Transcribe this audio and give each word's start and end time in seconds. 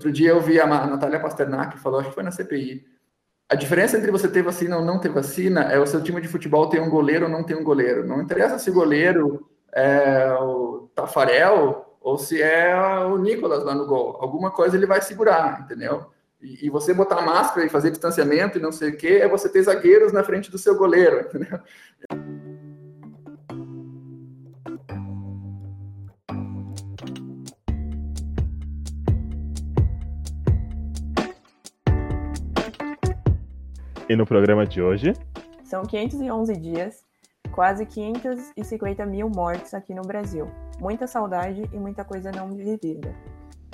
Outro 0.00 0.10
dia 0.10 0.30
eu 0.30 0.40
vi 0.40 0.58
a 0.58 0.66
Natália 0.66 1.20
Pasternak 1.20 1.78
falou, 1.78 2.00
acho 2.00 2.08
que 2.08 2.14
foi 2.14 2.22
na 2.22 2.30
CPI. 2.30 2.86
A 3.46 3.54
diferença 3.54 3.98
entre 3.98 4.10
você 4.10 4.28
ter 4.28 4.42
vacina 4.42 4.78
ou 4.78 4.82
não 4.82 4.98
ter 4.98 5.10
vacina 5.10 5.64
é 5.64 5.78
o 5.78 5.86
seu 5.86 6.02
time 6.02 6.22
de 6.22 6.28
futebol 6.28 6.70
ter 6.70 6.80
um 6.80 6.88
goleiro 6.88 7.26
ou 7.26 7.30
não 7.30 7.44
ter 7.44 7.54
um 7.54 7.62
goleiro. 7.62 8.06
Não 8.06 8.22
interessa 8.22 8.58
se 8.58 8.70
o 8.70 8.72
goleiro 8.72 9.46
é 9.70 10.32
o 10.40 10.88
Tafarel 10.94 11.98
ou 12.00 12.16
se 12.16 12.40
é 12.40 12.74
o 13.04 13.18
Nicolas 13.18 13.62
lá 13.62 13.74
no 13.74 13.86
gol. 13.86 14.16
Alguma 14.22 14.50
coisa 14.50 14.74
ele 14.74 14.86
vai 14.86 15.02
segurar, 15.02 15.60
entendeu? 15.60 16.06
E, 16.40 16.64
e 16.66 16.70
você 16.70 16.94
botar 16.94 17.20
máscara 17.20 17.66
e 17.66 17.68
fazer 17.68 17.90
distanciamento 17.90 18.56
e 18.56 18.62
não 18.62 18.72
sei 18.72 18.88
o 18.88 18.96
quê, 18.96 19.18
é 19.20 19.28
você 19.28 19.50
ter 19.50 19.62
zagueiros 19.62 20.14
na 20.14 20.24
frente 20.24 20.50
do 20.50 20.56
seu 20.56 20.78
goleiro, 20.78 21.20
entendeu? 21.28 21.60
E 34.10 34.16
no 34.16 34.26
programa 34.26 34.66
de 34.66 34.82
hoje? 34.82 35.12
São 35.62 35.84
511 35.84 36.56
dias, 36.56 37.04
quase 37.52 37.86
550 37.86 39.06
mil 39.06 39.30
mortes 39.30 39.72
aqui 39.72 39.94
no 39.94 40.02
Brasil. 40.02 40.50
Muita 40.80 41.06
saudade 41.06 41.62
e 41.72 41.78
muita 41.78 42.04
coisa 42.04 42.32
não 42.32 42.48
vivida. 42.48 43.14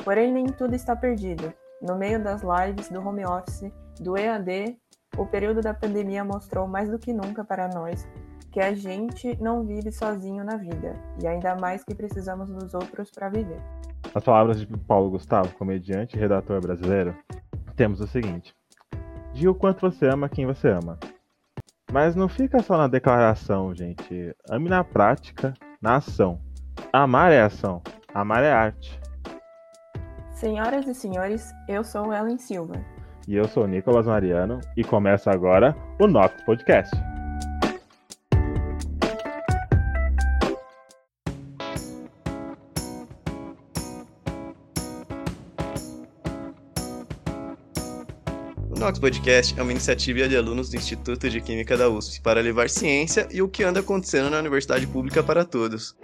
Porém, 0.04 0.30
nem 0.30 0.44
tudo 0.44 0.74
está 0.74 0.94
perdido. 0.94 1.50
No 1.80 1.96
meio 1.96 2.22
das 2.22 2.42
lives, 2.42 2.90
do 2.90 3.00
home 3.00 3.24
office, 3.24 3.72
do 3.98 4.14
EAD, 4.14 4.76
o 5.16 5.24
período 5.24 5.62
da 5.62 5.72
pandemia 5.72 6.22
mostrou 6.22 6.68
mais 6.68 6.90
do 6.90 6.98
que 6.98 7.14
nunca 7.14 7.42
para 7.42 7.66
nós 7.68 8.06
que 8.52 8.60
a 8.60 8.74
gente 8.74 9.42
não 9.42 9.64
vive 9.64 9.90
sozinho 9.90 10.44
na 10.44 10.58
vida, 10.58 10.96
e 11.18 11.26
ainda 11.26 11.56
mais 11.56 11.82
que 11.82 11.94
precisamos 11.94 12.50
dos 12.50 12.74
outros 12.74 13.10
para 13.10 13.30
viver. 13.30 13.62
As 14.14 14.22
palavras 14.22 14.60
de 14.60 14.66
Paulo 14.66 15.08
Gustavo, 15.08 15.54
comediante 15.54 16.14
e 16.14 16.20
redator 16.20 16.60
brasileiro, 16.60 17.16
temos 17.74 18.02
o 18.02 18.06
seguinte: 18.06 18.54
Diga 19.36 19.50
o 19.50 19.54
quanto 19.54 19.82
você 19.82 20.08
ama 20.08 20.30
quem 20.30 20.46
você 20.46 20.66
ama. 20.68 20.98
Mas 21.92 22.16
não 22.16 22.26
fica 22.26 22.62
só 22.62 22.78
na 22.78 22.88
declaração, 22.88 23.74
gente. 23.74 24.34
Ame 24.48 24.70
na 24.70 24.82
prática, 24.82 25.52
na 25.78 25.96
ação. 25.96 26.40
Amar 26.90 27.30
é 27.30 27.42
ação. 27.42 27.82
Amar 28.14 28.42
é 28.42 28.50
arte. 28.50 28.98
Senhoras 30.32 30.88
e 30.88 30.94
senhores, 30.94 31.52
eu 31.68 31.84
sou 31.84 32.14
Ellen 32.14 32.38
Silva. 32.38 32.82
E 33.28 33.36
eu 33.36 33.46
sou 33.46 33.64
o 33.64 33.66
Nicolas 33.66 34.06
Mariano. 34.06 34.58
E 34.74 34.82
começa 34.82 35.30
agora 35.30 35.76
o 36.00 36.06
Nox 36.06 36.42
Podcast. 36.44 36.96
Nox 48.86 49.00
Podcast 49.00 49.58
é 49.58 49.62
uma 49.64 49.72
iniciativa 49.72 50.28
de 50.28 50.36
alunos 50.36 50.70
do 50.70 50.76
Instituto 50.76 51.28
de 51.28 51.40
Química 51.40 51.76
da 51.76 51.88
USP 51.88 52.20
para 52.20 52.40
levar 52.40 52.70
ciência 52.70 53.26
e 53.32 53.42
o 53.42 53.48
que 53.48 53.64
anda 53.64 53.80
acontecendo 53.80 54.30
na 54.30 54.38
universidade 54.38 54.86
pública 54.86 55.24
para 55.24 55.44
todos, 55.44 55.96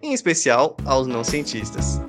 em 0.00 0.12
especial 0.12 0.76
aos 0.84 1.08
não 1.08 1.24
cientistas. 1.24 2.00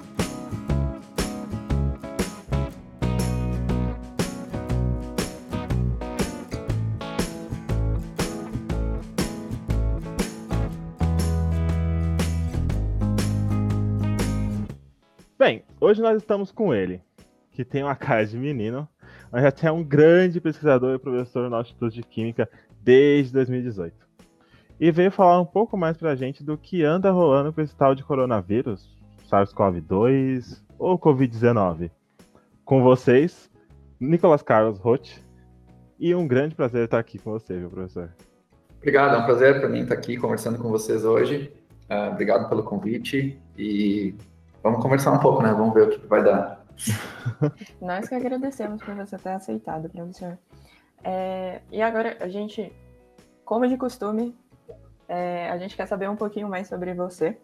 Bem, 15.39 15.63
hoje 15.81 16.03
nós 16.03 16.17
estamos 16.17 16.51
com 16.51 16.71
ele, 16.71 17.01
que 17.49 17.65
tem 17.65 17.81
uma 17.81 17.95
cara 17.95 18.27
de 18.27 18.37
menino, 18.37 18.87
mas 19.31 19.43
já 19.43 19.69
é 19.69 19.71
um 19.71 19.83
grande 19.83 20.41
pesquisador 20.41 20.95
e 20.95 20.99
professor 20.99 21.49
no 21.49 21.61
Instituto 21.61 21.93
de 21.93 22.03
Química 22.03 22.49
desde 22.81 23.33
2018. 23.33 23.95
E 24.79 24.91
veio 24.91 25.11
falar 25.11 25.39
um 25.41 25.45
pouco 25.45 25.75
mais 25.75 25.97
pra 25.97 26.15
gente 26.15 26.43
do 26.43 26.57
que 26.57 26.83
anda 26.83 27.11
rolando 27.11 27.51
com 27.51 27.61
esse 27.61 27.75
tal 27.75 27.93
de 27.93 28.03
coronavírus, 28.03 28.89
SARS-CoV-2 29.29 30.61
ou 30.77 30.97
Covid-19. 30.97 31.91
Com 32.63 32.81
vocês, 32.81 33.49
Nicolas 33.99 34.41
Carlos 34.41 34.79
Roth, 34.79 35.19
e 35.99 36.15
um 36.15 36.25
grande 36.25 36.55
prazer 36.55 36.85
estar 36.85 36.97
aqui 36.97 37.19
com 37.19 37.31
você, 37.31 37.57
viu, 37.57 37.69
professor? 37.69 38.09
Obrigado, 38.77 39.15
é 39.15 39.17
um 39.17 39.25
prazer 39.25 39.59
para 39.59 39.67
mim 39.67 39.81
estar 39.81 39.95
aqui 39.95 40.15
conversando 40.15 40.57
com 40.57 40.69
vocês 40.69 41.03
hoje. 41.03 41.51
Uh, 41.89 42.13
obrigado 42.13 42.47
pelo 42.47 42.63
convite 42.63 43.37
e 43.57 44.15
vamos 44.63 44.81
conversar 44.81 45.11
um 45.11 45.19
pouco, 45.19 45.43
né? 45.43 45.51
Vamos 45.51 45.73
ver 45.73 45.83
o 45.83 45.89
que 45.89 46.07
vai 46.07 46.23
dar. 46.23 46.58
Nós 47.81 48.07
que 48.07 48.15
agradecemos 48.15 48.81
por 48.81 48.95
você 48.95 49.17
ter 49.17 49.29
aceitado, 49.29 49.89
professor. 49.89 50.37
É, 51.03 51.61
e 51.71 51.81
agora, 51.81 52.17
a 52.19 52.27
gente, 52.27 52.71
como 53.45 53.67
de 53.67 53.77
costume, 53.77 54.35
é, 55.07 55.49
a 55.49 55.57
gente 55.57 55.75
quer 55.75 55.87
saber 55.87 56.09
um 56.09 56.15
pouquinho 56.15 56.47
mais 56.47 56.67
sobre 56.67 56.93
você. 56.93 57.37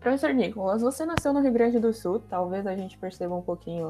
Professor 0.00 0.32
Nicolas, 0.32 0.80
você 0.80 1.04
nasceu 1.04 1.32
no 1.32 1.40
Rio 1.40 1.52
Grande 1.52 1.78
do 1.78 1.92
Sul, 1.92 2.20
talvez 2.28 2.66
a 2.66 2.76
gente 2.76 2.96
perceba 2.96 3.34
um 3.34 3.42
pouquinho 3.42 3.88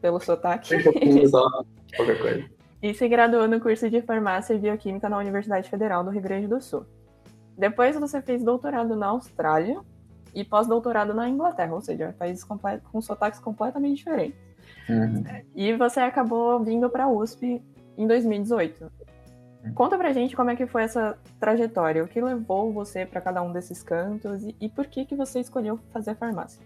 pelo 0.00 0.18
sotaque. 0.20 0.74
Um 0.74 0.82
pouquinho 0.82 1.28
só, 1.28 1.48
qualquer 1.96 2.20
coisa. 2.20 2.50
E 2.82 2.92
se 2.92 3.08
graduou 3.08 3.48
no 3.48 3.60
curso 3.60 3.88
de 3.88 4.02
Farmácia 4.02 4.54
e 4.54 4.58
Bioquímica 4.58 5.08
na 5.08 5.18
Universidade 5.18 5.70
Federal 5.70 6.04
do 6.04 6.10
Rio 6.10 6.20
Grande 6.20 6.46
do 6.46 6.60
Sul. 6.60 6.84
Depois 7.56 7.96
você 7.96 8.20
fez 8.20 8.44
doutorado 8.44 8.94
na 8.94 9.06
Austrália 9.06 9.80
e 10.36 10.44
pós-doutorado 10.44 11.14
na 11.14 11.28
Inglaterra, 11.30 11.72
ou 11.72 11.80
seja, 11.80 12.14
países 12.18 12.44
com 12.44 13.00
sotaques 13.00 13.40
completamente 13.40 13.96
diferentes. 13.96 14.38
Uhum. 14.86 15.24
E 15.54 15.72
você 15.72 16.00
acabou 16.00 16.62
vindo 16.62 16.90
para 16.90 17.04
a 17.04 17.08
USP 17.08 17.62
em 17.96 18.06
2018. 18.06 18.84
Uhum. 18.84 19.72
Conta 19.72 19.96
pra 19.96 20.12
gente 20.12 20.36
como 20.36 20.50
é 20.50 20.54
que 20.54 20.66
foi 20.66 20.82
essa 20.82 21.16
trajetória, 21.40 22.04
o 22.04 22.06
que 22.06 22.20
levou 22.20 22.70
você 22.70 23.06
para 23.06 23.22
cada 23.22 23.42
um 23.42 23.50
desses 23.50 23.82
cantos 23.82 24.44
e, 24.44 24.54
e, 24.60 24.68
por 24.68 24.86
que 24.86 25.06
que 25.06 25.16
você 25.16 25.40
escolheu 25.40 25.80
fazer 25.90 26.14
farmácia? 26.16 26.60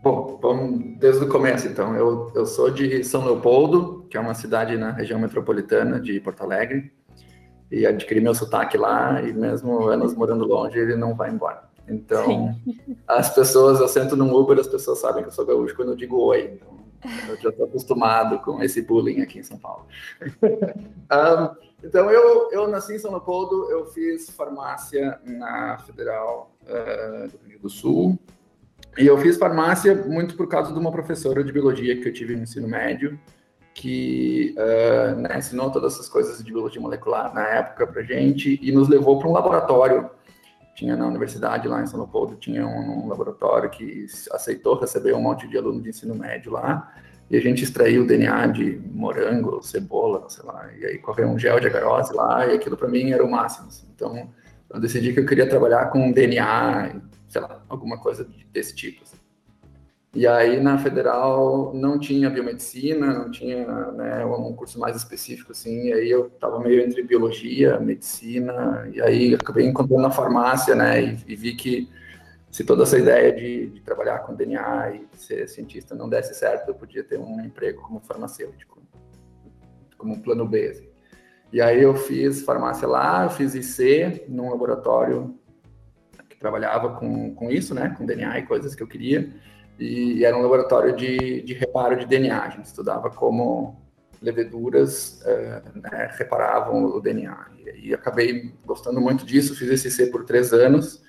Bom, 0.00 0.38
vamos 0.40 0.96
desde 0.96 1.24
o 1.24 1.28
começo 1.28 1.66
então. 1.66 1.96
Eu, 1.96 2.30
eu 2.36 2.46
sou 2.46 2.70
de 2.70 3.02
São 3.02 3.24
Leopoldo, 3.24 4.06
que 4.08 4.16
é 4.16 4.20
uma 4.20 4.34
cidade 4.34 4.78
na 4.78 4.92
região 4.92 5.18
metropolitana 5.18 6.00
de 6.00 6.20
Porto 6.20 6.44
Alegre, 6.44 6.92
e 7.68 7.84
adquiri 7.84 8.20
meu 8.20 8.32
sotaque 8.32 8.78
lá, 8.78 9.20
e 9.22 9.32
mesmo 9.32 9.88
anos 9.88 10.14
morando 10.14 10.46
longe, 10.46 10.78
ele 10.78 10.94
não 10.94 11.16
vai 11.16 11.30
embora. 11.30 11.67
Então, 11.88 12.54
Sim. 12.64 12.76
as 13.06 13.34
pessoas, 13.34 13.80
eu 13.80 13.88
sento 13.88 14.16
num 14.16 14.34
Uber, 14.34 14.58
as 14.58 14.66
pessoas 14.66 14.98
sabem 14.98 15.22
que 15.22 15.28
eu 15.28 15.32
sou 15.32 15.46
gaúcho 15.46 15.74
quando 15.74 15.92
eu 15.92 15.96
digo 15.96 16.20
oi. 16.20 16.54
Então, 16.54 16.78
eu 17.28 17.36
já 17.36 17.48
estou 17.50 17.66
acostumado 17.66 18.38
com 18.40 18.62
esse 18.62 18.82
bullying 18.82 19.20
aqui 19.20 19.38
em 19.38 19.42
São 19.42 19.58
Paulo. 19.58 19.86
um, 20.42 21.68
então, 21.82 22.10
eu, 22.10 22.50
eu 22.50 22.68
nasci 22.68 22.94
em 22.94 22.98
São 22.98 23.10
Leopoldo, 23.12 23.70
eu 23.70 23.86
fiz 23.86 24.28
farmácia 24.30 25.18
na 25.24 25.78
Federal 25.78 26.50
uh, 26.64 27.28
do 27.28 27.38
Rio 27.38 27.40
Grande 27.46 27.62
do 27.62 27.70
Sul. 27.70 28.18
E 28.96 29.06
eu 29.06 29.16
fiz 29.18 29.36
farmácia 29.36 29.94
muito 29.94 30.36
por 30.36 30.48
causa 30.48 30.72
de 30.72 30.78
uma 30.78 30.90
professora 30.90 31.44
de 31.44 31.52
biologia 31.52 32.00
que 32.00 32.08
eu 32.08 32.12
tive 32.12 32.34
no 32.34 32.42
ensino 32.42 32.66
médio, 32.66 33.18
que 33.72 34.56
uh, 34.58 35.14
né, 35.20 35.38
ensinou 35.38 35.70
todas 35.70 35.94
essas 35.94 36.08
coisas 36.08 36.42
de 36.42 36.52
biologia 36.52 36.80
molecular 36.80 37.32
na 37.32 37.46
época 37.46 37.86
para 37.86 38.02
gente 38.02 38.58
e 38.60 38.72
nos 38.72 38.88
levou 38.88 39.20
para 39.20 39.28
um 39.28 39.32
laboratório 39.32 40.10
tinha 40.78 40.96
na 40.96 41.08
universidade 41.08 41.66
lá 41.66 41.82
em 41.82 41.86
São 41.88 41.98
Leopoldo, 41.98 42.36
tinha 42.36 42.64
um, 42.64 43.04
um, 43.04 43.08
laboratório 43.08 43.68
que 43.68 44.06
aceitou 44.30 44.78
receber 44.78 45.12
um 45.12 45.20
monte 45.20 45.48
de 45.48 45.58
aluno 45.58 45.82
de 45.82 45.88
ensino 45.88 46.14
médio 46.14 46.52
lá, 46.52 46.94
e 47.28 47.36
a 47.36 47.40
gente 47.40 47.64
extraiu 47.64 48.04
o 48.04 48.06
DNA 48.06 48.46
de 48.46 48.80
morango, 48.92 49.60
cebola, 49.60 50.30
sei 50.30 50.44
lá, 50.44 50.70
e 50.78 50.86
aí 50.86 50.98
correu 50.98 51.26
um 51.28 51.36
gel 51.36 51.58
de 51.58 51.66
agarose 51.66 52.14
lá, 52.14 52.46
e 52.46 52.54
aquilo 52.54 52.76
para 52.76 52.86
mim 52.86 53.10
era 53.10 53.24
o 53.24 53.30
máximo. 53.30 53.66
Assim. 53.66 53.88
Então, 53.92 54.30
eu 54.70 54.78
decidi 54.78 55.12
que 55.12 55.18
eu 55.18 55.26
queria 55.26 55.48
trabalhar 55.48 55.86
com 55.86 56.12
DNA, 56.12 56.94
sei 57.26 57.40
lá, 57.40 57.60
alguma 57.68 57.98
coisa 57.98 58.24
desse 58.52 58.72
tipo. 58.76 59.02
Assim. 59.02 59.17
E 60.14 60.26
aí 60.26 60.58
na 60.58 60.78
federal 60.78 61.72
não 61.74 61.98
tinha 61.98 62.30
biomedicina, 62.30 63.12
não 63.12 63.30
tinha 63.30 63.66
né, 63.92 64.24
um 64.24 64.54
curso 64.54 64.78
mais 64.78 64.96
específico 64.96 65.52
assim. 65.52 65.88
E 65.88 65.92
aí 65.92 66.10
eu 66.10 66.28
estava 66.28 66.58
meio 66.60 66.82
entre 66.82 67.02
biologia, 67.02 67.78
medicina, 67.78 68.88
e 68.92 69.02
aí 69.02 69.34
acabei 69.34 69.66
encontrando 69.66 70.02
na 70.02 70.10
farmácia, 70.10 70.74
né? 70.74 71.02
E, 71.02 71.18
e 71.28 71.36
vi 71.36 71.54
que 71.54 71.88
se 72.50 72.64
toda 72.64 72.84
essa 72.84 72.98
ideia 72.98 73.30
de, 73.32 73.66
de, 73.66 73.80
trabalhar 73.82 74.20
com 74.20 74.34
DNA 74.34 74.92
e 74.94 75.18
ser 75.18 75.46
cientista 75.46 75.94
não 75.94 76.08
desse 76.08 76.34
certo, 76.34 76.68
eu 76.68 76.74
podia 76.74 77.04
ter 77.04 77.18
um 77.18 77.44
emprego 77.44 77.82
como 77.82 78.00
farmacêutico, 78.00 78.82
como 79.98 80.22
plano 80.22 80.48
B. 80.48 80.68
Assim. 80.68 80.88
E 81.52 81.60
aí 81.60 81.82
eu 81.82 81.94
fiz 81.94 82.42
farmácia 82.42 82.88
lá, 82.88 83.24
eu 83.24 83.30
fiz 83.30 83.54
IC 83.54 84.24
num 84.28 84.48
laboratório 84.50 85.38
que 86.30 86.38
trabalhava 86.38 86.96
com, 86.96 87.34
com 87.34 87.50
isso, 87.50 87.74
né? 87.74 87.94
Com 87.96 88.06
DNA 88.06 88.38
e 88.38 88.46
coisas 88.46 88.74
que 88.74 88.82
eu 88.82 88.88
queria 88.88 89.30
e 89.78 90.24
era 90.24 90.36
um 90.36 90.42
laboratório 90.42 90.96
de, 90.96 91.42
de 91.42 91.54
reparo 91.54 91.96
de 91.96 92.06
DNA. 92.06 92.42
A 92.42 92.48
gente 92.50 92.66
estudava 92.66 93.10
como 93.10 93.80
leveduras 94.20 95.22
é, 95.24 95.62
né, 95.74 96.10
reparavam 96.16 96.84
o 96.84 97.00
DNA. 97.00 97.46
E, 97.58 97.88
e, 97.88 97.94
acabei 97.94 98.52
gostando 98.66 99.00
muito 99.00 99.24
disso, 99.24 99.54
fiz 99.54 99.68
esse 99.70 99.90
C 99.90 100.06
por 100.06 100.24
três 100.24 100.52
anos. 100.52 101.02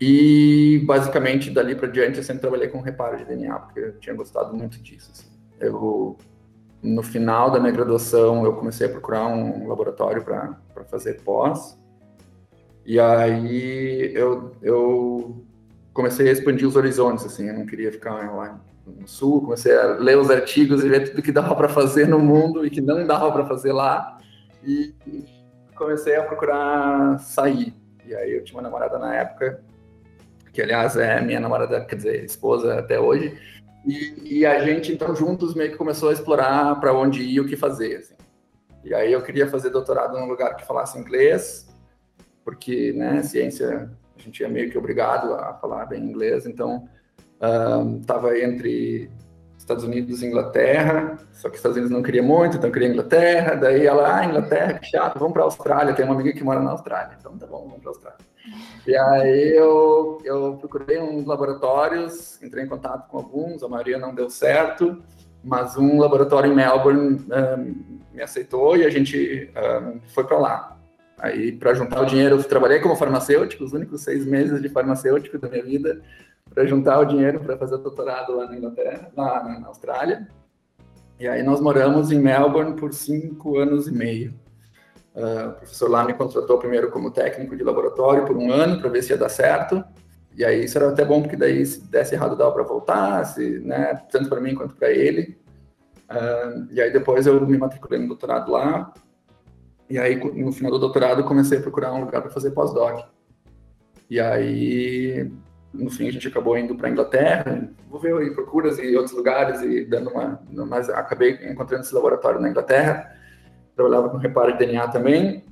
E 0.00 0.82
basicamente 0.86 1.50
dali 1.50 1.74
para 1.74 1.88
diante 1.88 2.18
eu 2.18 2.24
sempre 2.24 2.40
trabalhei 2.40 2.68
com 2.68 2.80
reparo 2.80 3.16
de 3.16 3.24
DNA, 3.24 3.58
porque 3.58 3.80
eu 3.80 3.98
tinha 3.98 4.14
gostado 4.14 4.54
muito 4.56 4.82
disso. 4.82 5.10
Assim. 5.12 5.28
Eu, 5.60 6.16
no 6.82 7.02
final 7.02 7.50
da 7.50 7.60
minha 7.60 7.72
graduação, 7.72 8.44
eu 8.44 8.54
comecei 8.54 8.86
a 8.86 8.90
procurar 8.90 9.26
um 9.26 9.68
laboratório 9.68 10.24
para 10.24 10.84
fazer 10.90 11.22
pós. 11.22 11.78
E 12.84 12.98
aí 13.00 14.12
eu, 14.14 14.52
eu 14.60 15.44
comecei 15.94 16.28
a 16.28 16.32
expandir 16.32 16.66
os 16.66 16.76
horizontes, 16.76 17.24
assim, 17.24 17.48
eu 17.48 17.54
não 17.54 17.64
queria 17.64 17.90
ficar 17.90 18.12
lá 18.34 18.60
no 18.84 19.08
sul, 19.08 19.40
comecei 19.40 19.74
a 19.74 19.94
ler 19.94 20.18
os 20.18 20.28
artigos 20.28 20.84
e 20.84 20.88
ver 20.88 21.08
tudo 21.08 21.22
que 21.22 21.32
dava 21.32 21.54
para 21.54 21.68
fazer 21.68 22.06
no 22.06 22.18
mundo 22.18 22.66
e 22.66 22.70
que 22.70 22.80
não 22.80 23.06
dava 23.06 23.30
para 23.32 23.46
fazer 23.46 23.72
lá. 23.72 24.18
E 24.62 24.92
comecei 25.74 26.16
a 26.16 26.22
procurar 26.24 27.18
sair. 27.20 27.72
E 28.04 28.14
aí 28.14 28.32
eu 28.32 28.44
tinha 28.44 28.56
uma 28.56 28.62
namorada 28.62 28.98
na 28.98 29.14
época, 29.14 29.62
que 30.52 30.60
aliás 30.60 30.96
é 30.96 31.20
minha 31.20 31.40
namorada, 31.40 31.84
quer 31.84 31.96
dizer, 31.96 32.24
esposa 32.24 32.78
até 32.78 32.98
hoje. 32.98 33.38
E, 33.86 34.38
e 34.38 34.46
a 34.46 34.64
gente, 34.64 34.92
então, 34.92 35.14
juntos 35.14 35.54
meio 35.54 35.70
que 35.70 35.76
começou 35.76 36.08
a 36.08 36.12
explorar 36.12 36.78
para 36.80 36.92
onde 36.92 37.22
ir 37.22 37.34
e 37.34 37.40
o 37.40 37.46
que 37.46 37.56
fazer. 37.56 37.96
Assim. 37.96 38.14
E 38.82 38.92
aí 38.92 39.12
eu 39.12 39.22
queria 39.22 39.46
fazer 39.46 39.70
doutorado 39.70 40.18
num 40.18 40.26
lugar 40.26 40.56
que 40.56 40.66
falasse 40.66 40.98
inglês, 40.98 41.68
porque, 42.44 42.92
né, 42.92 43.22
ciência, 43.22 43.90
gente 44.24 44.42
é 44.42 44.48
meio 44.48 44.70
que 44.70 44.78
obrigado 44.78 45.34
a 45.34 45.54
falar 45.54 45.86
bem 45.86 46.02
inglês, 46.02 46.46
então 46.46 46.88
estava 48.00 48.28
uh, 48.28 48.36
entre 48.36 49.10
Estados 49.58 49.84
Unidos 49.84 50.22
e 50.22 50.26
Inglaterra, 50.26 51.18
só 51.32 51.48
que 51.48 51.56
Estados 51.56 51.76
Unidos 51.76 51.94
não 51.94 52.02
queria 52.02 52.22
muito, 52.22 52.56
então 52.56 52.70
queria 52.70 52.88
Inglaterra, 52.88 53.54
daí 53.54 53.86
ela, 53.86 54.18
ah, 54.18 54.24
Inglaterra, 54.24 54.74
que 54.74 54.86
chato, 54.86 55.18
vamos 55.18 55.32
para 55.32 55.42
a 55.42 55.46
Austrália, 55.46 55.94
tem 55.94 56.04
uma 56.04 56.14
amiga 56.14 56.32
que 56.32 56.44
mora 56.44 56.60
na 56.60 56.70
Austrália, 56.70 57.16
então 57.18 57.36
tá 57.38 57.46
bom, 57.46 57.66
vamos 57.68 57.80
para 57.80 57.90
a 57.90 57.92
Austrália. 57.92 58.18
E 58.86 58.94
aí 58.94 59.56
eu, 59.56 60.20
eu 60.22 60.56
procurei 60.58 61.00
uns 61.00 61.24
laboratórios, 61.24 62.42
entrei 62.42 62.64
em 62.64 62.68
contato 62.68 63.08
com 63.08 63.16
alguns, 63.16 63.62
a 63.62 63.68
maioria 63.68 63.98
não 63.98 64.14
deu 64.14 64.28
certo, 64.28 65.02
mas 65.42 65.76
um 65.76 65.98
laboratório 65.98 66.52
em 66.52 66.54
Melbourne 66.54 67.24
um, 67.30 67.96
me 68.12 68.22
aceitou 68.22 68.76
e 68.76 68.84
a 68.84 68.90
gente 68.90 69.50
um, 69.56 70.00
foi 70.08 70.24
para 70.24 70.38
lá. 70.38 70.73
Aí, 71.24 71.52
para 71.52 71.72
juntar 71.72 72.02
o 72.02 72.04
dinheiro, 72.04 72.36
eu 72.36 72.44
trabalhei 72.44 72.80
como 72.80 72.94
farmacêutico, 72.94 73.64
os 73.64 73.72
únicos 73.72 74.02
seis 74.02 74.26
meses 74.26 74.60
de 74.60 74.68
farmacêutico 74.68 75.38
da 75.38 75.48
minha 75.48 75.62
vida, 75.62 76.02
para 76.52 76.66
juntar 76.66 76.98
o 76.98 77.06
dinheiro 77.06 77.40
para 77.40 77.56
fazer 77.56 77.78
doutorado 77.78 78.36
lá 78.36 78.46
na 78.46 78.54
Inglaterra, 78.54 79.10
lá 79.16 79.42
na 79.42 79.68
Austrália. 79.68 80.28
E 81.18 81.26
aí 81.26 81.42
nós 81.42 81.62
moramos 81.62 82.12
em 82.12 82.20
Melbourne 82.20 82.76
por 82.76 82.92
cinco 82.92 83.56
anos 83.56 83.88
e 83.88 83.90
meio. 83.90 84.34
Uh, 85.14 85.48
o 85.48 85.52
professor 85.54 85.90
lá 85.90 86.04
me 86.04 86.12
contratou 86.12 86.58
primeiro 86.58 86.90
como 86.90 87.10
técnico 87.10 87.56
de 87.56 87.64
laboratório 87.64 88.26
por 88.26 88.36
um 88.36 88.52
ano 88.52 88.78
para 88.78 88.90
ver 88.90 89.02
se 89.02 89.14
ia 89.14 89.16
dar 89.16 89.30
certo. 89.30 89.82
E 90.36 90.44
aí 90.44 90.64
isso 90.64 90.76
era 90.76 90.90
até 90.90 91.06
bom 91.06 91.22
porque 91.22 91.36
daí 91.36 91.64
se 91.64 91.80
desse 91.90 92.14
errado 92.14 92.36
dava 92.36 92.52
para 92.52 92.64
voltar, 92.64 93.24
se, 93.24 93.60
né, 93.60 93.98
tanto 94.12 94.28
para 94.28 94.42
mim 94.42 94.54
quanto 94.54 94.76
para 94.76 94.90
ele. 94.90 95.38
Uh, 96.10 96.70
e 96.70 96.82
aí 96.82 96.92
depois 96.92 97.26
eu 97.26 97.40
me 97.46 97.56
matriculei 97.56 97.98
no 97.98 98.08
doutorado 98.08 98.52
lá. 98.52 98.92
E 99.88 99.98
aí 99.98 100.16
no 100.16 100.52
final 100.52 100.72
do 100.72 100.78
doutorado 100.78 101.24
comecei 101.24 101.58
a 101.58 101.60
procurar 101.60 101.92
um 101.92 102.04
lugar 102.04 102.22
para 102.22 102.30
fazer 102.30 102.50
pós-doc. 102.52 103.04
E 104.08 104.20
aí 104.20 105.30
no 105.74 105.90
fim 105.90 106.08
a 106.08 106.12
gente 106.12 106.28
acabou 106.28 106.56
indo 106.56 106.76
para 106.76 106.88
Inglaterra, 106.88 107.68
envolveu 107.86 108.22
em 108.22 108.32
procuras 108.32 108.78
em 108.78 108.94
outros 108.94 109.14
lugares 109.14 109.60
e 109.60 109.84
dando 109.84 110.10
uma, 110.10 110.40
mas 110.50 110.88
acabei 110.88 111.32
encontrando 111.50 111.82
esse 111.82 111.94
laboratório 111.94 112.40
na 112.40 112.48
Inglaterra, 112.48 113.12
trabalhava 113.74 114.08
com 114.08 114.16
reparo 114.16 114.52
de 114.52 114.58
DNA 114.58 114.88
também, 114.88 115.44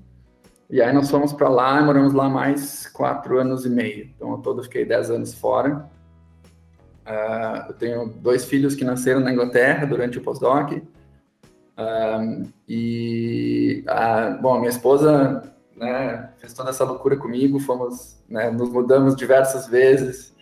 e 0.71 0.81
aí 0.81 0.93
nós 0.93 1.11
fomos 1.11 1.33
para 1.33 1.49
lá 1.49 1.81
e 1.81 1.85
moramos 1.85 2.13
lá 2.13 2.31
mais 2.31 2.87
quatro 2.87 3.39
anos 3.39 3.67
e 3.67 3.69
meio, 3.69 4.11
então 4.15 4.31
ao 4.31 4.39
todo 4.39 4.63
fiquei 4.63 4.85
dez 4.85 5.11
anos 5.11 5.35
fora. 5.35 5.91
Uh, 7.05 7.69
eu 7.69 7.75
tenho 7.75 8.07
dois 8.07 8.45
filhos 8.45 8.77
que 8.77 8.85
nasceram 8.85 9.21
na 9.21 9.33
Inglaterra 9.33 9.85
durante 9.85 10.19
o 10.19 10.23
pós-doc, 10.23 10.73
uh, 11.83 12.53
e, 12.69 13.85
uh, 13.89 14.41
bom, 14.41 14.59
minha 14.59 14.71
esposa 14.71 15.53
né, 15.77 16.31
fez 16.39 16.53
toda 16.53 16.71
essa 16.71 16.85
loucura 16.85 17.17
comigo, 17.17 17.59
fomos, 17.59 18.23
né, 18.29 18.51
nos 18.51 18.71
mudamos 18.71 19.17
diversas 19.17 19.67
vezes, 19.67 20.35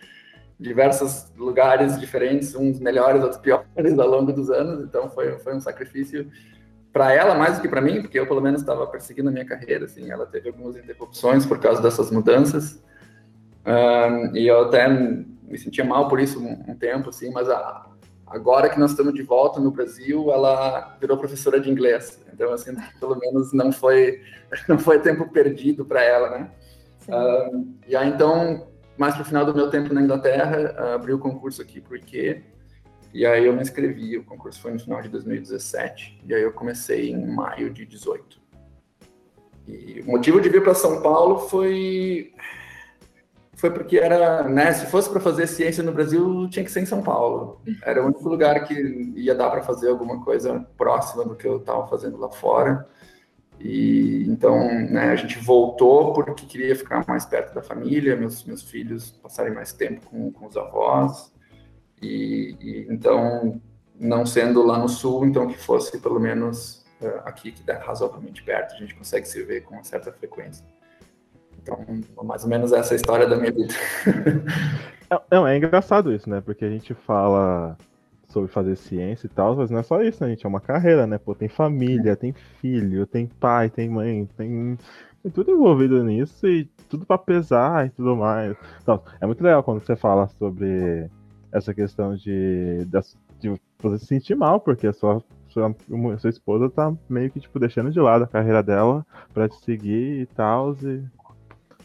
diversos 0.58 1.32
lugares 1.36 1.98
diferentes, 1.98 2.54
uns 2.54 2.78
melhores, 2.78 3.22
outros 3.22 3.40
piores 3.40 3.98
ao 3.98 4.08
longo 4.08 4.32
dos 4.32 4.50
anos, 4.50 4.84
então 4.84 5.08
foi, 5.08 5.38
foi 5.38 5.54
um 5.54 5.60
sacrifício 5.60 6.30
para 6.92 7.12
ela 7.12 7.34
mais 7.34 7.56
do 7.56 7.62
que 7.62 7.68
para 7.68 7.80
mim, 7.80 8.02
porque 8.02 8.18
eu 8.18 8.26
pelo 8.26 8.40
menos 8.40 8.60
estava 8.60 8.86
perseguindo 8.86 9.28
a 9.28 9.32
minha 9.32 9.46
carreira, 9.46 9.86
assim, 9.86 10.10
ela 10.10 10.26
teve 10.26 10.48
algumas 10.48 10.76
interrupções 10.76 11.46
por 11.46 11.58
causa 11.58 11.80
dessas 11.80 12.10
mudanças, 12.10 12.82
um, 13.64 14.36
e 14.36 14.46
eu 14.46 14.64
até 14.64 14.88
me 14.88 15.58
sentia 15.58 15.84
mal 15.84 16.08
por 16.08 16.20
isso 16.20 16.40
um, 16.40 16.64
um 16.68 16.74
tempo, 16.74 17.08
assim, 17.08 17.30
mas 17.32 17.48
a, 17.48 17.89
agora 18.30 18.70
que 18.70 18.78
nós 18.78 18.92
estamos 18.92 19.12
de 19.12 19.22
volta 19.22 19.60
no 19.60 19.70
Brasil, 19.70 20.32
ela 20.32 20.96
virou 21.00 21.18
professora 21.18 21.60
de 21.60 21.68
inglês, 21.68 22.24
então 22.32 22.52
assim, 22.52 22.74
pelo 22.98 23.18
menos 23.18 23.52
não 23.52 23.72
foi 23.72 24.22
não 24.68 24.78
foi 24.78 25.00
tempo 25.00 25.28
perdido 25.28 25.84
para 25.84 26.02
ela, 26.02 26.30
né? 26.30 26.50
Uh, 27.08 27.66
e 27.86 27.96
aí 27.96 28.08
então, 28.08 28.68
mais 28.96 29.14
para 29.14 29.22
o 29.22 29.26
final 29.26 29.44
do 29.44 29.54
meu 29.54 29.68
tempo 29.68 29.92
na 29.92 30.00
Inglaterra, 30.00 30.74
uh, 30.78 30.94
abri 30.94 31.12
o 31.12 31.18
concurso 31.18 31.60
aqui 31.60 31.82
IQ, 31.90 32.44
e 33.12 33.26
aí 33.26 33.44
eu 33.44 33.52
me 33.52 33.60
inscrevi, 33.60 34.16
o 34.16 34.24
concurso 34.24 34.60
foi 34.60 34.72
no 34.72 34.78
final 34.78 35.02
de 35.02 35.08
2017, 35.08 36.22
e 36.26 36.34
aí 36.34 36.42
eu 36.42 36.52
comecei 36.52 37.10
em 37.10 37.26
maio 37.26 37.70
de 37.70 37.84
18. 37.84 38.40
E 39.66 40.00
o 40.00 40.06
motivo 40.06 40.40
de 40.40 40.48
vir 40.48 40.62
para 40.62 40.74
São 40.74 41.02
Paulo 41.02 41.38
foi 41.38 42.32
foi 43.60 43.70
porque 43.70 43.98
era, 43.98 44.48
né, 44.48 44.72
se 44.72 44.86
fosse 44.86 45.10
para 45.10 45.20
fazer 45.20 45.46
ciência 45.46 45.82
no 45.82 45.92
Brasil, 45.92 46.48
tinha 46.48 46.64
que 46.64 46.70
ser 46.70 46.80
em 46.80 46.86
São 46.86 47.02
Paulo. 47.02 47.60
Era 47.82 48.02
o 48.02 48.06
único 48.06 48.26
lugar 48.26 48.64
que 48.64 48.74
ia 49.14 49.34
dar 49.34 49.50
para 49.50 49.62
fazer 49.62 49.90
alguma 49.90 50.24
coisa 50.24 50.66
próxima 50.78 51.24
do 51.26 51.36
que 51.36 51.46
eu 51.46 51.58
estava 51.58 51.86
fazendo 51.86 52.16
lá 52.16 52.30
fora. 52.30 52.88
E 53.58 54.24
então, 54.26 54.56
né, 54.90 55.10
a 55.10 55.16
gente 55.16 55.38
voltou 55.38 56.14
porque 56.14 56.46
queria 56.46 56.74
ficar 56.74 57.04
mais 57.06 57.26
perto 57.26 57.54
da 57.54 57.62
família, 57.62 58.16
meus 58.16 58.42
meus 58.44 58.62
filhos 58.62 59.10
passarem 59.10 59.52
mais 59.52 59.74
tempo 59.74 60.06
com, 60.06 60.32
com 60.32 60.46
os 60.46 60.56
avós. 60.56 61.30
E, 62.00 62.56
e, 62.58 62.86
então, 62.88 63.60
não 63.94 64.24
sendo 64.24 64.62
lá 64.62 64.78
no 64.78 64.88
sul, 64.88 65.26
então 65.26 65.46
que 65.46 65.58
fosse 65.58 65.98
pelo 66.00 66.18
menos 66.18 66.86
uh, 67.02 67.20
aqui, 67.26 67.52
que 67.52 67.62
dá 67.62 67.78
razoavelmente 67.78 68.42
perto, 68.42 68.72
a 68.74 68.78
gente 68.78 68.94
consegue 68.94 69.28
se 69.28 69.42
ver 69.42 69.64
com 69.64 69.74
uma 69.74 69.84
certa 69.84 70.10
frequência. 70.10 70.64
Então, 71.62 72.24
mais 72.24 72.44
ou 72.44 72.50
menos 72.50 72.72
essa 72.72 72.92
é 72.92 72.94
a 72.94 72.96
história 72.96 73.28
da 73.28 73.36
minha 73.36 73.52
vida. 73.52 73.74
Não, 75.30 75.46
é 75.46 75.56
engraçado 75.56 76.12
isso, 76.12 76.30
né? 76.30 76.40
Porque 76.40 76.64
a 76.64 76.70
gente 76.70 76.94
fala 76.94 77.76
sobre 78.28 78.48
fazer 78.50 78.76
ciência 78.76 79.26
e 79.26 79.30
tal, 79.30 79.56
mas 79.56 79.70
não 79.70 79.78
é 79.78 79.82
só 79.82 80.00
isso, 80.02 80.22
né, 80.22 80.30
gente? 80.30 80.46
É 80.46 80.48
uma 80.48 80.60
carreira, 80.60 81.06
né? 81.06 81.18
Pô, 81.18 81.34
tem 81.34 81.48
família, 81.48 82.16
tem 82.16 82.32
filho, 82.32 83.06
tem 83.06 83.26
pai, 83.26 83.68
tem 83.68 83.88
mãe, 83.88 84.28
tem, 84.36 84.78
tem 85.22 85.32
tudo 85.32 85.50
envolvido 85.50 86.02
nisso 86.04 86.46
e 86.46 86.64
tudo 86.88 87.04
para 87.04 87.18
pesar 87.18 87.86
e 87.86 87.90
tudo 87.90 88.16
mais. 88.16 88.56
Então, 88.80 89.02
é 89.20 89.26
muito 89.26 89.42
legal 89.42 89.62
quando 89.64 89.84
você 89.84 89.96
fala 89.96 90.28
sobre 90.28 91.10
essa 91.52 91.74
questão 91.74 92.14
de, 92.14 92.84
de, 92.86 93.00
de 93.40 93.60
você 93.82 93.98
se 93.98 94.06
sentir 94.06 94.36
mal, 94.36 94.60
porque 94.60 94.86
a 94.86 94.92
sua, 94.92 95.20
sua, 95.48 95.74
sua 96.18 96.30
esposa 96.30 96.70
tá 96.70 96.92
meio 97.08 97.30
que, 97.32 97.40
tipo, 97.40 97.58
deixando 97.58 97.90
de 97.90 98.00
lado 98.00 98.24
a 98.24 98.28
carreira 98.28 98.62
dela 98.62 99.04
para 99.34 99.48
te 99.48 99.56
seguir 99.56 100.20
e 100.20 100.26
tal, 100.26 100.76
e 100.84 101.02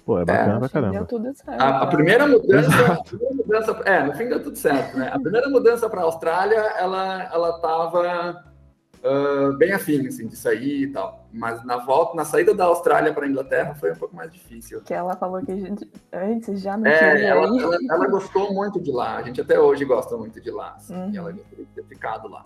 Pô, 0.06 0.20
é 0.20 0.26
bacana 0.26 0.56
é, 0.56 0.60
pra 0.60 0.70
caramba. 0.70 0.94
Deu 0.94 1.06
tudo 1.06 1.34
certo. 1.34 1.60
A, 1.60 1.82
a 1.82 1.88
primeira 1.88 2.28
mudança, 2.28 2.70
a 2.94 3.04
primeira 3.04 3.36
mudança, 3.36 3.82
é, 3.86 4.04
no 4.04 4.14
fim 4.14 4.30
deu 4.30 4.44
tudo 4.44 4.56
certo, 4.56 4.98
né? 4.98 5.10
A 5.12 5.20
primeira 5.20 5.50
mudança 5.50 5.90
para 5.90 6.02
a 6.02 6.04
Austrália, 6.04 6.60
ela, 6.78 7.24
ela 7.34 7.60
tava 7.60 8.46
uh, 9.04 9.58
bem 9.58 9.72
afim, 9.72 10.06
assim, 10.06 10.28
de 10.28 10.36
sair 10.36 10.84
e 10.84 10.88
tal. 10.92 11.28
Mas 11.34 11.66
na 11.66 11.78
volta, 11.78 12.16
na 12.16 12.24
saída 12.24 12.54
da 12.54 12.66
Austrália 12.66 13.12
para 13.16 13.26
a 13.26 13.28
Inglaterra, 13.28 13.74
foi 13.74 13.94
um 13.94 13.96
pouco 13.96 14.16
mais 14.16 14.32
difícil. 14.32 14.80
Que 14.82 14.94
ela 14.94 15.16
falou 15.16 15.44
que 15.44 15.52
a 15.52 15.58
gente 15.58 15.90
antes 16.14 16.62
já 16.62 16.78
não 16.78 16.86
é, 16.86 17.00
queria 17.00 17.30
ela, 17.30 17.48
ela, 17.48 17.78
ela, 17.90 18.08
gostou 18.08 18.54
muito 18.54 18.80
de 18.80 18.92
lá. 18.92 19.18
A 19.18 19.24
gente 19.24 19.42
até 19.42 19.60
hoje 19.60 19.86
gosta 19.86 20.16
muito 20.16 20.40
de 20.40 20.52
lá. 20.52 20.76
Assim, 20.76 20.94
uhum. 20.94 21.12
E 21.12 21.18
ela 21.18 21.32
gostaria 21.32 21.66
de 21.66 21.72
ter 21.72 21.84
ficado 21.86 22.28
lá. 22.28 22.46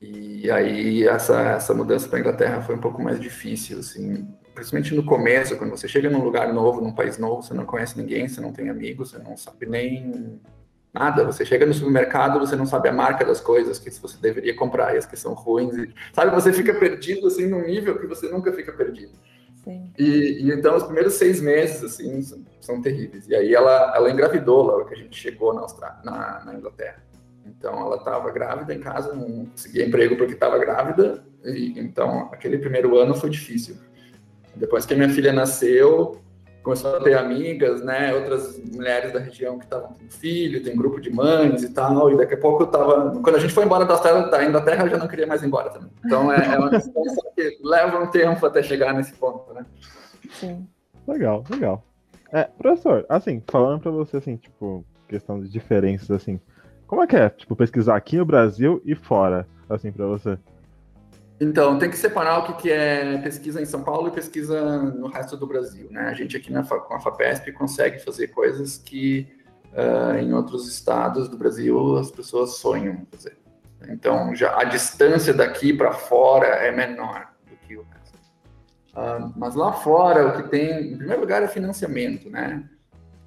E 0.00 0.50
aí 0.50 1.06
essa, 1.06 1.38
essa 1.38 1.74
mudança 1.74 2.08
para 2.08 2.16
a 2.16 2.20
Inglaterra 2.20 2.62
foi 2.62 2.76
um 2.76 2.80
pouco 2.80 3.02
mais 3.02 3.20
difícil, 3.20 3.80
assim 3.80 4.26
principalmente 4.54 4.94
no 4.94 5.04
começo, 5.04 5.56
quando 5.56 5.70
você 5.70 5.88
chega 5.88 6.08
num 6.08 6.22
lugar 6.22 6.52
novo, 6.52 6.80
num 6.80 6.92
país 6.92 7.18
novo, 7.18 7.42
você 7.42 7.52
não 7.52 7.66
conhece 7.66 7.98
ninguém, 7.98 8.28
você 8.28 8.40
não 8.40 8.52
tem 8.52 8.70
amigos, 8.70 9.10
você 9.10 9.18
não 9.18 9.36
sabe 9.36 9.66
nem 9.66 10.40
nada. 10.94 11.24
Você 11.24 11.44
chega 11.44 11.66
no 11.66 11.74
supermercado, 11.74 12.38
você 12.38 12.54
não 12.54 12.64
sabe 12.64 12.88
a 12.88 12.92
marca 12.92 13.24
das 13.24 13.40
coisas 13.40 13.78
que 13.78 13.90
você 13.90 14.16
deveria 14.20 14.54
comprar 14.54 14.94
e 14.94 14.98
as 14.98 15.04
que 15.04 15.16
são 15.16 15.34
ruins. 15.34 15.76
E, 15.76 15.92
sabe, 16.12 16.30
você 16.30 16.52
fica 16.52 16.72
perdido 16.72 17.26
assim 17.26 17.46
num 17.46 17.66
nível 17.66 17.98
que 17.98 18.06
você 18.06 18.28
nunca 18.28 18.52
fica 18.52 18.72
perdido. 18.72 19.12
Sim. 19.64 19.90
E, 19.98 20.42
e 20.42 20.52
então 20.52 20.76
os 20.76 20.84
primeiros 20.84 21.14
seis 21.14 21.40
meses 21.40 21.82
assim 21.82 22.22
são, 22.22 22.44
são, 22.60 22.82
terríveis. 22.82 23.26
E 23.28 23.34
aí 23.34 23.52
ela, 23.52 23.94
ela 23.96 24.10
engravidou 24.10 24.62
logo 24.62 24.84
que 24.84 24.94
a 24.94 24.98
gente 24.98 25.18
chegou 25.18 25.52
na, 25.52 25.62
Austrália, 25.62 25.98
na, 26.04 26.44
na 26.44 26.54
Inglaterra. 26.54 27.02
Então 27.46 27.78
ela 27.80 27.96
estava 27.96 28.30
grávida 28.30 28.74
em 28.74 28.80
casa, 28.80 29.14
não 29.14 29.46
conseguia 29.46 29.84
emprego 29.84 30.16
porque 30.16 30.34
estava 30.34 30.58
grávida. 30.58 31.24
E, 31.44 31.78
então 31.78 32.28
aquele 32.32 32.58
primeiro 32.58 32.96
ano 32.96 33.14
foi 33.14 33.30
difícil. 33.30 33.76
Depois 34.56 34.86
que 34.86 34.94
a 34.94 34.96
minha 34.96 35.08
filha 35.08 35.32
nasceu, 35.32 36.20
começou 36.62 36.96
a 36.96 37.00
ter 37.00 37.16
amigas, 37.16 37.84
né? 37.84 38.14
Outras 38.14 38.58
mulheres 38.72 39.12
da 39.12 39.20
região 39.20 39.58
que 39.58 39.64
estavam 39.64 39.88
com 39.88 40.10
filho, 40.10 40.62
tem 40.62 40.76
grupo 40.76 41.00
de 41.00 41.10
mães 41.10 41.62
e 41.62 41.72
tal. 41.72 42.10
E 42.10 42.16
daqui 42.16 42.34
a 42.34 42.38
pouco 42.38 42.62
eu 42.62 42.66
tava. 42.66 43.20
Quando 43.22 43.36
a 43.36 43.38
gente 43.38 43.52
foi 43.52 43.64
embora 43.64 43.84
da 43.84 43.98
terra, 43.98 44.22
da 44.22 44.44
Inglaterra, 44.44 44.84
eu 44.84 44.90
já 44.90 44.98
não 44.98 45.08
queria 45.08 45.26
mais 45.26 45.42
ir 45.42 45.46
embora 45.46 45.70
também. 45.70 45.90
Então 46.04 46.32
é, 46.32 46.54
é 46.54 46.58
uma 46.58 46.70
questão 46.70 47.02
que 47.36 47.58
leva 47.62 47.98
um 48.02 48.06
tempo 48.06 48.44
até 48.46 48.62
chegar 48.62 48.94
nesse 48.94 49.12
ponto, 49.12 49.52
né? 49.52 49.64
Sim. 50.30 50.66
Legal, 51.06 51.44
legal. 51.50 51.84
É, 52.32 52.44
professor, 52.44 53.04
assim, 53.08 53.42
falando 53.46 53.80
pra 53.80 53.90
você, 53.90 54.16
assim, 54.16 54.36
tipo, 54.36 54.84
questão 55.06 55.40
de 55.40 55.48
diferenças, 55.48 56.10
assim, 56.10 56.40
como 56.86 57.02
é 57.02 57.06
que 57.06 57.16
é, 57.16 57.28
tipo, 57.28 57.54
pesquisar 57.54 57.94
aqui 57.94 58.16
no 58.16 58.24
Brasil 58.24 58.82
e 58.84 58.94
fora, 58.94 59.46
assim, 59.68 59.92
pra 59.92 60.06
você? 60.06 60.38
Então, 61.40 61.78
tem 61.78 61.90
que 61.90 61.96
separar 61.96 62.38
o 62.38 62.42
que, 62.44 62.62
que 62.62 62.70
é 62.70 63.18
pesquisa 63.18 63.60
em 63.60 63.64
São 63.64 63.82
Paulo 63.82 64.08
e 64.08 64.12
pesquisa 64.12 64.82
no 64.82 65.08
resto 65.08 65.36
do 65.36 65.46
Brasil. 65.46 65.88
Né? 65.90 66.02
A 66.02 66.14
gente 66.14 66.36
aqui 66.36 66.52
na, 66.52 66.62
com 66.62 66.94
a 66.94 67.00
FAPESP 67.00 67.52
consegue 67.52 67.98
fazer 67.98 68.28
coisas 68.28 68.78
que 68.78 69.28
uh, 69.72 70.16
em 70.16 70.32
outros 70.32 70.68
estados 70.68 71.28
do 71.28 71.36
Brasil 71.36 71.96
as 71.98 72.10
pessoas 72.10 72.56
sonham 72.56 73.04
fazer. 73.10 73.36
Então, 73.88 74.34
já 74.34 74.58
a 74.58 74.64
distância 74.64 75.34
daqui 75.34 75.72
para 75.72 75.92
fora 75.92 76.46
é 76.46 76.70
menor 76.70 77.28
do 77.50 77.56
que 77.56 77.76
o 77.76 77.82
resto. 77.82 78.16
Uh, 78.94 79.32
mas 79.36 79.56
lá 79.56 79.72
fora, 79.72 80.28
o 80.28 80.36
que 80.36 80.48
tem, 80.48 80.92
em 80.92 80.96
primeiro 80.96 81.20
lugar, 81.20 81.42
é 81.42 81.48
financiamento. 81.48 82.30
Né? 82.30 82.64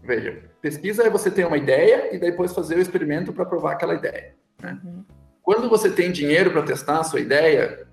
Veja, 0.02 0.44
pesquisa 0.62 1.04
é 1.04 1.10
você 1.10 1.30
ter 1.30 1.46
uma 1.46 1.58
ideia 1.58 2.16
e 2.16 2.18
depois 2.18 2.54
fazer 2.54 2.78
o 2.78 2.82
experimento 2.82 3.34
para 3.34 3.46
provar 3.46 3.74
aquela 3.74 3.94
ideia. 3.94 4.34
Né? 4.62 4.80
Uhum. 4.84 5.06
Quando 5.44 5.70
você 5.70 5.90
tem 5.90 6.12
dinheiro 6.12 6.52
para 6.52 6.64
testar 6.64 7.00
a 7.00 7.04
sua 7.04 7.20
ideia, 7.20 7.88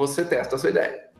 você 0.00 0.24
testa 0.24 0.56
a 0.56 0.58
sua 0.58 0.70
ideia. 0.70 1.10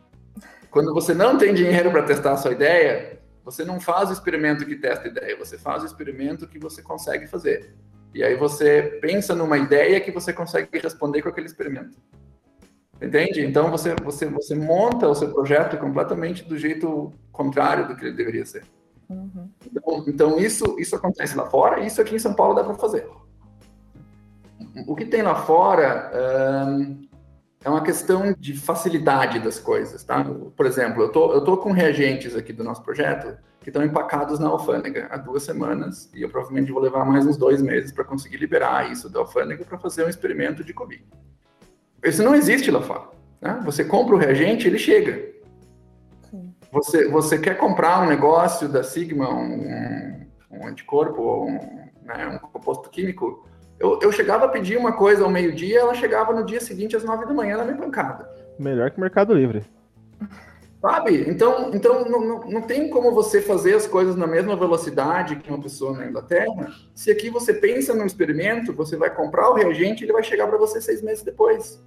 Quando 0.71 0.95
você 0.95 1.13
não 1.13 1.37
tem 1.37 1.53
dinheiro 1.53 1.91
para 1.91 2.03
testar 2.03 2.33
a 2.33 2.37
sua 2.39 2.53
ideia, 2.53 3.21
você 3.45 3.63
não 3.63 3.79
faz 3.79 4.09
o 4.09 4.13
experimento 4.15 4.65
que 4.65 4.75
testa 4.75 5.07
a 5.07 5.11
ideia, 5.11 5.37
você 5.37 5.59
faz 5.59 5.83
o 5.83 5.87
experimento 5.87 6.49
que 6.49 6.59
você 6.59 6.81
consegue 6.81 7.27
fazer. 7.27 7.75
E 8.15 8.25
aí 8.25 8.35
você 8.37 8.99
pensa 9.03 9.35
numa 9.35 9.59
ideia 9.59 10.01
que 10.01 10.11
você 10.11 10.33
consegue 10.33 10.79
responder 10.79 11.21
com 11.21 11.29
aquele 11.29 11.47
experimento. 11.47 11.99
Entende? 13.03 13.45
Então 13.45 13.71
você, 13.71 13.95
você, 14.03 14.25
você 14.27 14.55
monta 14.55 15.07
o 15.07 15.15
seu 15.15 15.31
projeto 15.31 15.77
completamente 15.77 16.43
do 16.43 16.57
jeito 16.57 17.13
contrário 17.31 17.87
do 17.87 17.95
que 17.95 18.07
ele 18.07 18.17
deveria 18.17 18.47
ser. 18.47 18.65
Uhum. 19.11 19.51
Então, 19.67 20.05
então, 20.07 20.39
isso, 20.39 20.77
isso 20.79 20.97
acontece 20.97 21.37
lá 21.37 21.45
fora 21.45 21.81
e 21.81 21.87
isso 21.87 22.01
aqui 22.01 22.15
em 22.15 22.19
São 22.19 22.33
Paulo 22.33 22.55
dá 22.55 22.65
para 22.65 22.75
fazer. 22.77 23.07
O 24.87 24.97
que 24.97 25.05
tem 25.05 25.21
lá 25.21 25.35
fora 25.35 26.11
é 27.63 27.69
uma 27.69 27.83
questão 27.83 28.35
de 28.39 28.55
facilidade 28.55 29.39
das 29.39 29.59
coisas, 29.59 30.03
tá? 30.03 30.25
Por 30.25 30.65
exemplo, 30.65 31.03
eu 31.03 31.13
tô, 31.13 31.33
eu 31.33 31.45
tô 31.45 31.59
com 31.59 31.73
reagentes 31.73 32.35
aqui 32.35 32.53
do 32.53 32.65
nosso 32.65 32.83
projeto 32.83 33.37
que 33.61 33.69
estão 33.69 33.85
empacados 33.85 34.39
na 34.39 34.49
alfândega 34.49 35.09
há 35.11 35.19
duas 35.19 35.43
semanas 35.43 36.11
e 36.15 36.23
eu 36.23 36.31
provavelmente 36.31 36.73
vou 36.73 36.81
levar 36.81 37.05
mais 37.05 37.27
uns 37.27 37.37
dois 37.37 37.61
meses 37.61 37.93
para 37.93 38.05
conseguir 38.05 38.39
liberar 38.39 38.91
isso 38.91 39.11
da 39.11 39.21
alfândega 39.21 39.65
para 39.65 39.79
fazer 39.79 40.07
um 40.07 40.09
experimento 40.09 40.65
de 40.65 40.73
Covid. 40.73 41.05
Isso 42.03 42.23
não 42.23 42.35
existe 42.35 42.71
lá 42.71 42.81
fora. 42.81 43.11
Né? 43.43 43.61
Você 43.65 43.85
compra 43.85 44.15
o 44.15 44.19
reagente, 44.19 44.67
ele 44.67 44.79
chega. 44.79 45.29
Você, 46.73 47.09
você 47.09 47.39
quer 47.39 47.59
comprar 47.59 48.03
um 48.03 48.09
negócio 48.09 48.69
da 48.69 48.83
Sigma, 48.83 49.29
um, 49.29 50.27
um 50.51 50.67
anticorpo, 50.67 51.45
um, 51.45 51.59
né, 52.03 52.27
um 52.29 52.39
composto 52.39 52.89
químico, 52.89 53.47
eu, 53.81 53.99
eu 54.03 54.13
chegava 54.13 54.45
a 54.45 54.49
pedir 54.49 54.77
uma 54.77 54.93
coisa 54.93 55.25
ao 55.25 55.31
meio-dia, 55.31 55.81
ela 55.81 55.95
chegava 55.95 56.35
no 56.35 56.45
dia 56.45 56.61
seguinte 56.61 56.95
às 56.95 57.03
nove 57.03 57.25
da 57.25 57.33
manhã 57.33 57.57
na 57.57 57.65
minha 57.65 57.79
bancada. 57.79 58.29
Melhor 58.59 58.91
que 58.91 59.01
Mercado 59.01 59.33
Livre. 59.33 59.65
Sabe? 60.83 61.25
Então, 61.27 61.71
então 61.73 62.05
não, 62.05 62.21
não, 62.21 62.41
não, 62.41 62.63
tem 62.63 62.91
como 62.91 63.11
você 63.13 63.41
fazer 63.41 63.75
as 63.75 63.87
coisas 63.87 64.17
na 64.17 64.27
mesma 64.27 64.55
velocidade 64.55 65.37
que 65.37 65.49
uma 65.49 65.61
pessoa 65.61 65.97
na 65.97 66.07
Inglaterra. 66.07 66.71
Se 66.95 67.11
aqui 67.11 67.31
você 67.31 67.55
pensa 67.55 67.95
num 67.95 68.05
experimento, 68.05 68.75
você 68.75 68.97
vai 68.97 69.15
comprar 69.15 69.49
o 69.49 69.55
reagente 69.55 70.03
e 70.03 70.05
ele 70.05 70.13
vai 70.13 70.23
chegar 70.23 70.47
para 70.47 70.59
você 70.59 70.81
seis 70.81 71.03
meses 71.03 71.23
depois. 71.23 71.83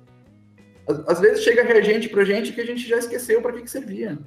Às, 0.88 1.08
às 1.08 1.20
vezes 1.20 1.44
chega 1.44 1.64
reagente 1.64 2.10
para 2.10 2.24
gente 2.24 2.54
que 2.54 2.62
a 2.62 2.66
gente 2.66 2.88
já 2.88 2.98
esqueceu 2.98 3.40
para 3.42 3.54
que, 3.54 3.62
que 3.62 3.72
servia. 3.72 4.18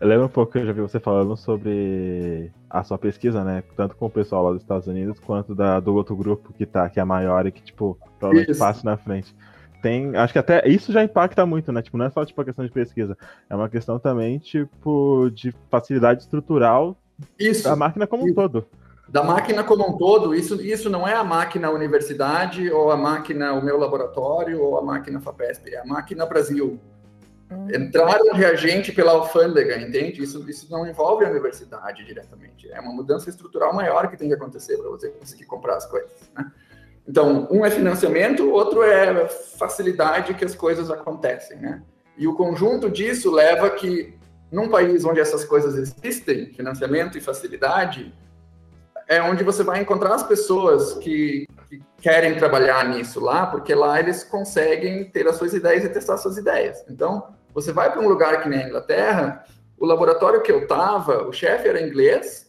Lembro 0.00 0.26
um 0.26 0.30
pouco 0.30 0.52
que 0.52 0.58
eu 0.58 0.66
já 0.66 0.72
vi 0.72 0.80
você 0.80 0.98
falando 0.98 1.36
sobre 1.36 2.50
a 2.70 2.82
sua 2.82 2.96
pesquisa, 2.96 3.44
né? 3.44 3.62
Tanto 3.76 3.94
com 3.96 4.06
o 4.06 4.10
pessoal 4.10 4.44
lá 4.44 4.52
dos 4.52 4.62
Estados 4.62 4.86
Unidos, 4.86 5.20
quanto 5.20 5.54
da, 5.54 5.78
do 5.78 5.94
outro 5.94 6.16
grupo 6.16 6.54
que 6.54 6.64
tá, 6.64 6.88
que 6.88 6.98
é 6.98 7.02
a 7.02 7.06
maior 7.06 7.46
e 7.46 7.52
que, 7.52 7.62
tipo, 7.62 7.98
provavelmente 8.18 8.58
passa 8.58 8.80
na 8.82 8.96
frente. 8.96 9.36
Tem, 9.82 10.16
acho 10.16 10.32
que 10.32 10.38
até 10.38 10.66
isso 10.66 10.90
já 10.92 11.04
impacta 11.04 11.44
muito, 11.44 11.70
né? 11.70 11.82
Tipo, 11.82 11.98
não 11.98 12.06
é 12.06 12.10
só 12.10 12.24
tipo 12.24 12.40
a 12.40 12.44
questão 12.44 12.64
de 12.64 12.70
pesquisa, 12.70 13.16
é 13.48 13.54
uma 13.54 13.68
questão 13.68 13.98
também, 13.98 14.38
tipo, 14.38 15.30
de 15.34 15.54
facilidade 15.70 16.22
estrutural 16.22 16.96
isso, 17.38 17.64
da 17.64 17.76
máquina 17.76 18.06
como 18.06 18.24
isso. 18.24 18.32
um 18.32 18.34
todo. 18.34 18.66
Da 19.08 19.24
máquina 19.24 19.64
como 19.64 19.88
um 19.88 19.98
todo, 19.98 20.34
isso, 20.34 20.62
isso 20.62 20.88
não 20.88 21.06
é 21.06 21.14
a 21.14 21.24
máquina 21.24 21.70
universidade, 21.70 22.70
ou 22.70 22.90
a 22.90 22.96
máquina 22.96 23.52
o 23.54 23.64
meu 23.64 23.76
laboratório, 23.76 24.62
ou 24.62 24.78
a 24.78 24.82
máquina 24.82 25.20
FAPESP, 25.20 25.74
é 25.74 25.80
a 25.80 25.84
máquina 25.84 26.24
Brasil. 26.26 26.78
Entrar 27.74 28.20
um 28.22 28.32
reagente 28.32 28.92
pela 28.92 29.10
alfândega, 29.10 29.76
entende? 29.80 30.22
Isso, 30.22 30.48
isso 30.48 30.70
não 30.70 30.86
envolve 30.86 31.24
a 31.24 31.30
universidade 31.30 32.04
diretamente. 32.04 32.70
É 32.70 32.80
uma 32.80 32.92
mudança 32.92 33.28
estrutural 33.28 33.74
maior 33.74 34.08
que 34.08 34.16
tem 34.16 34.28
que 34.28 34.34
acontecer 34.34 34.76
para 34.78 34.88
você 34.88 35.08
conseguir 35.08 35.46
comprar 35.46 35.76
as 35.76 35.86
coisas. 35.86 36.30
Né? 36.36 36.50
Então, 37.08 37.48
um 37.50 37.64
é 37.64 37.70
financiamento, 37.70 38.48
outro 38.50 38.84
é 38.84 39.26
facilidade 39.28 40.34
que 40.34 40.44
as 40.44 40.54
coisas 40.54 40.90
acontecem. 40.92 41.56
Né? 41.56 41.82
E 42.16 42.28
o 42.28 42.34
conjunto 42.34 42.88
disso 42.88 43.32
leva 43.32 43.68
que, 43.70 44.14
num 44.52 44.68
país 44.68 45.04
onde 45.04 45.18
essas 45.18 45.44
coisas 45.44 45.76
existem, 45.76 46.52
financiamento 46.52 47.18
e 47.18 47.20
facilidade, 47.20 48.14
é 49.08 49.20
onde 49.20 49.42
você 49.42 49.64
vai 49.64 49.80
encontrar 49.80 50.14
as 50.14 50.22
pessoas 50.22 50.94
que, 50.98 51.48
que, 51.68 51.82
querem 52.00 52.36
trabalhar 52.36 52.88
nisso 52.88 53.18
lá, 53.18 53.44
porque 53.44 53.74
lá 53.74 53.98
eles 53.98 54.22
conseguem 54.22 55.02
ter 55.02 55.26
as 55.26 55.34
suas 55.34 55.52
ideias 55.52 55.82
e 55.82 55.88
testar 55.88 56.14
as 56.14 56.22
suas 56.22 56.36
ideias. 56.36 56.84
Então, 56.88 57.26
você 57.54 57.72
vai 57.72 57.90
para 57.92 58.00
um 58.00 58.08
lugar 58.08 58.42
que 58.42 58.48
nem 58.48 58.60
a 58.60 58.68
Inglaterra, 58.68 59.44
o 59.78 59.86
laboratório 59.86 60.42
que 60.42 60.52
eu 60.52 60.62
estava, 60.62 61.26
o 61.26 61.32
chefe 61.32 61.68
era 61.68 61.80
inglês 61.80 62.46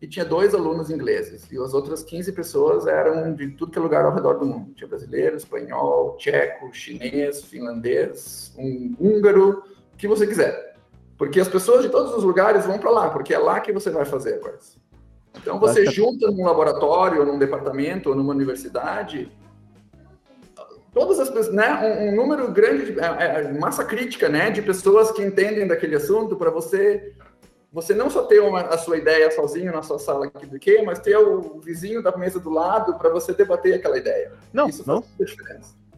e 0.00 0.06
tinha 0.06 0.24
dois 0.24 0.54
alunos 0.54 0.90
ingleses. 0.90 1.50
E 1.50 1.56
as 1.56 1.72
outras 1.72 2.02
15 2.02 2.32
pessoas 2.32 2.86
eram 2.86 3.34
de 3.34 3.48
tudo 3.52 3.72
que 3.72 3.78
é 3.78 3.82
lugar 3.82 4.04
ao 4.04 4.14
redor 4.14 4.34
do 4.34 4.46
mundo. 4.46 4.74
Tinha 4.74 4.88
brasileiro, 4.88 5.36
espanhol, 5.36 6.16
tcheco, 6.16 6.72
chinês, 6.72 7.42
finlandês, 7.42 8.54
um 8.58 8.94
húngaro, 8.98 9.62
o 9.92 9.96
que 9.96 10.08
você 10.08 10.26
quiser. 10.26 10.76
Porque 11.16 11.40
as 11.40 11.48
pessoas 11.48 11.82
de 11.82 11.88
todos 11.88 12.12
os 12.14 12.24
lugares 12.24 12.66
vão 12.66 12.78
para 12.78 12.90
lá, 12.90 13.10
porque 13.10 13.32
é 13.32 13.38
lá 13.38 13.60
que 13.60 13.72
você 13.72 13.90
vai 13.90 14.04
fazer 14.04 14.34
a 14.34 14.38
coisa. 14.40 14.84
Então 15.36 15.58
você 15.58 15.86
junta 15.86 16.30
num 16.30 16.44
laboratório, 16.44 17.24
num 17.24 17.38
departamento, 17.38 18.10
ou 18.10 18.14
numa 18.14 18.32
universidade 18.32 19.30
todas 20.94 21.18
as 21.18 21.28
pessoas, 21.28 21.54
né, 21.54 21.98
um, 21.98 22.08
um 22.08 22.16
número 22.16 22.50
grande, 22.52 22.92
de, 22.92 23.00
é, 23.00 23.04
é, 23.04 23.52
massa 23.52 23.84
crítica, 23.84 24.28
né, 24.28 24.50
de 24.50 24.62
pessoas 24.62 25.10
que 25.10 25.22
entendem 25.22 25.66
daquele 25.66 25.96
assunto 25.96 26.36
para 26.36 26.50
você 26.50 27.12
você 27.70 27.92
não 27.92 28.08
só 28.08 28.22
ter 28.22 28.38
uma, 28.38 28.60
a 28.60 28.78
sua 28.78 28.96
ideia 28.96 29.28
sozinho 29.32 29.72
na 29.72 29.82
sua 29.82 29.98
sala 29.98 30.26
aqui 30.26 30.46
do 30.46 30.60
que, 30.60 30.80
mas 30.82 31.00
ter 31.00 31.16
o 31.16 31.58
vizinho 31.58 32.00
da 32.00 32.16
mesa 32.16 32.38
do 32.38 32.48
lado 32.48 32.94
para 32.96 33.10
você 33.10 33.34
debater 33.34 33.74
aquela 33.74 33.98
ideia. 33.98 34.30
Não, 34.52 34.68
isso 34.68 34.84
não. 34.86 35.02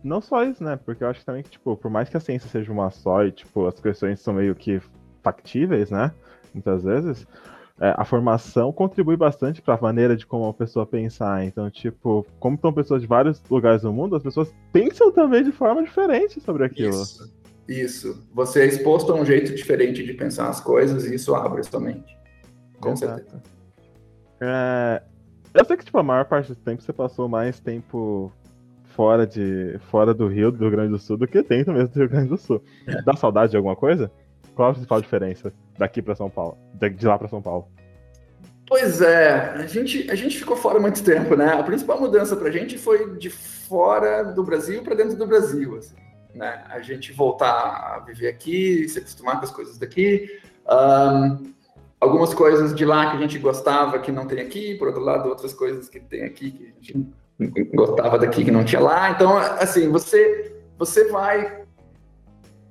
Não 0.02 0.22
só 0.22 0.42
isso, 0.42 0.64
né? 0.64 0.80
Porque 0.82 1.04
eu 1.04 1.08
acho 1.08 1.22
também 1.22 1.42
que, 1.42 1.50
tipo, 1.50 1.76
por 1.76 1.90
mais 1.90 2.08
que 2.08 2.16
a 2.16 2.20
ciência 2.20 2.48
seja 2.48 2.72
uma 2.72 2.90
só 2.90 3.24
e, 3.24 3.30
tipo, 3.30 3.66
as 3.66 3.78
questões 3.78 4.20
são 4.20 4.32
meio 4.32 4.54
que 4.54 4.80
factíveis, 5.22 5.90
né? 5.90 6.12
Muitas 6.54 6.82
vezes, 6.82 7.26
é, 7.26 7.55
a 7.78 8.04
formação 8.04 8.72
contribui 8.72 9.16
bastante 9.16 9.60
para 9.60 9.74
a 9.74 9.80
maneira 9.80 10.16
de 10.16 10.26
como 10.26 10.46
a 10.46 10.54
pessoa 10.54 10.86
pensar. 10.86 11.44
Então, 11.44 11.70
tipo, 11.70 12.26
como 12.40 12.58
são 12.58 12.72
pessoas 12.72 13.02
de 13.02 13.06
vários 13.06 13.42
lugares 13.50 13.82
do 13.82 13.92
mundo, 13.92 14.16
as 14.16 14.22
pessoas 14.22 14.54
pensam 14.72 15.12
também 15.12 15.44
de 15.44 15.52
forma 15.52 15.82
diferente 15.82 16.40
sobre 16.40 16.64
aquilo. 16.64 17.02
Isso, 17.02 17.34
isso. 17.68 18.28
Você 18.32 18.62
é 18.62 18.66
exposto 18.66 19.12
a 19.12 19.16
um 19.16 19.26
jeito 19.26 19.54
diferente 19.54 20.02
de 20.02 20.14
pensar 20.14 20.48
as 20.48 20.60
coisas 20.60 21.04
e 21.04 21.14
isso 21.14 21.34
abre 21.34 21.62
sua 21.64 21.80
mente. 21.80 22.16
Com 22.80 22.92
Exato. 22.92 23.16
certeza. 23.16 23.42
É, 24.40 25.02
eu 25.52 25.64
sei 25.64 25.76
que, 25.76 25.84
tipo, 25.84 25.98
a 25.98 26.02
maior 26.02 26.24
parte 26.24 26.48
do 26.48 26.56
tempo 26.56 26.82
você 26.82 26.92
passou 26.92 27.28
mais 27.28 27.60
tempo 27.60 28.32
fora, 28.84 29.26
de, 29.26 29.78
fora 29.90 30.14
do 30.14 30.26
Rio, 30.28 30.50
do 30.50 30.60
Rio 30.60 30.70
Grande 30.70 30.90
do 30.92 30.98
Sul, 30.98 31.18
do 31.18 31.26
que 31.26 31.42
dentro 31.42 31.74
mesmo 31.74 31.88
do 31.88 31.98
Rio 31.98 32.08
Grande 32.08 32.28
do 32.30 32.38
Sul. 32.38 32.62
É. 32.86 33.02
Dá 33.02 33.14
saudade 33.14 33.50
de 33.50 33.56
alguma 33.58 33.76
coisa? 33.76 34.10
Qual 34.56 34.70
a 34.70 34.72
principal 34.72 35.02
diferença 35.02 35.52
daqui 35.78 36.00
para 36.00 36.14
São 36.14 36.30
Paulo, 36.30 36.56
de 36.74 37.06
lá 37.06 37.18
para 37.18 37.28
São 37.28 37.42
Paulo? 37.42 37.68
Pois 38.66 39.02
é, 39.02 39.50
a 39.50 39.66
gente, 39.66 40.10
a 40.10 40.14
gente 40.14 40.38
ficou 40.38 40.56
fora 40.56 40.80
muito 40.80 41.04
tempo, 41.04 41.36
né? 41.36 41.52
A 41.52 41.62
principal 41.62 42.00
mudança 42.00 42.34
para 42.34 42.48
a 42.48 42.50
gente 42.50 42.78
foi 42.78 43.16
de 43.18 43.28
fora 43.28 44.24
do 44.24 44.42
Brasil 44.42 44.82
para 44.82 44.94
dentro 44.94 45.14
do 45.14 45.26
Brasil, 45.26 45.76
assim, 45.76 45.94
né? 46.34 46.64
A 46.70 46.80
gente 46.80 47.12
voltar 47.12 47.46
a 47.46 47.98
viver 48.00 48.28
aqui, 48.28 48.88
se 48.88 48.98
acostumar 48.98 49.38
com 49.38 49.44
as 49.44 49.50
coisas 49.50 49.76
daqui. 49.76 50.40
Um, 50.66 51.52
algumas 52.00 52.32
coisas 52.32 52.74
de 52.74 52.84
lá 52.86 53.10
que 53.10 53.18
a 53.18 53.20
gente 53.20 53.38
gostava 53.38 53.98
que 53.98 54.10
não 54.10 54.26
tem 54.26 54.40
aqui, 54.40 54.74
por 54.76 54.88
outro 54.88 55.02
lado, 55.02 55.28
outras 55.28 55.52
coisas 55.52 55.88
que 55.90 56.00
tem 56.00 56.24
aqui 56.24 56.50
que 56.50 56.64
a 56.64 56.82
gente 56.82 57.12
gostava 57.74 58.18
daqui 58.18 58.42
que 58.42 58.50
não 58.50 58.64
tinha 58.64 58.80
lá. 58.80 59.10
Então, 59.10 59.36
assim, 59.36 59.90
você, 59.90 60.56
você 60.78 61.04
vai 61.04 61.65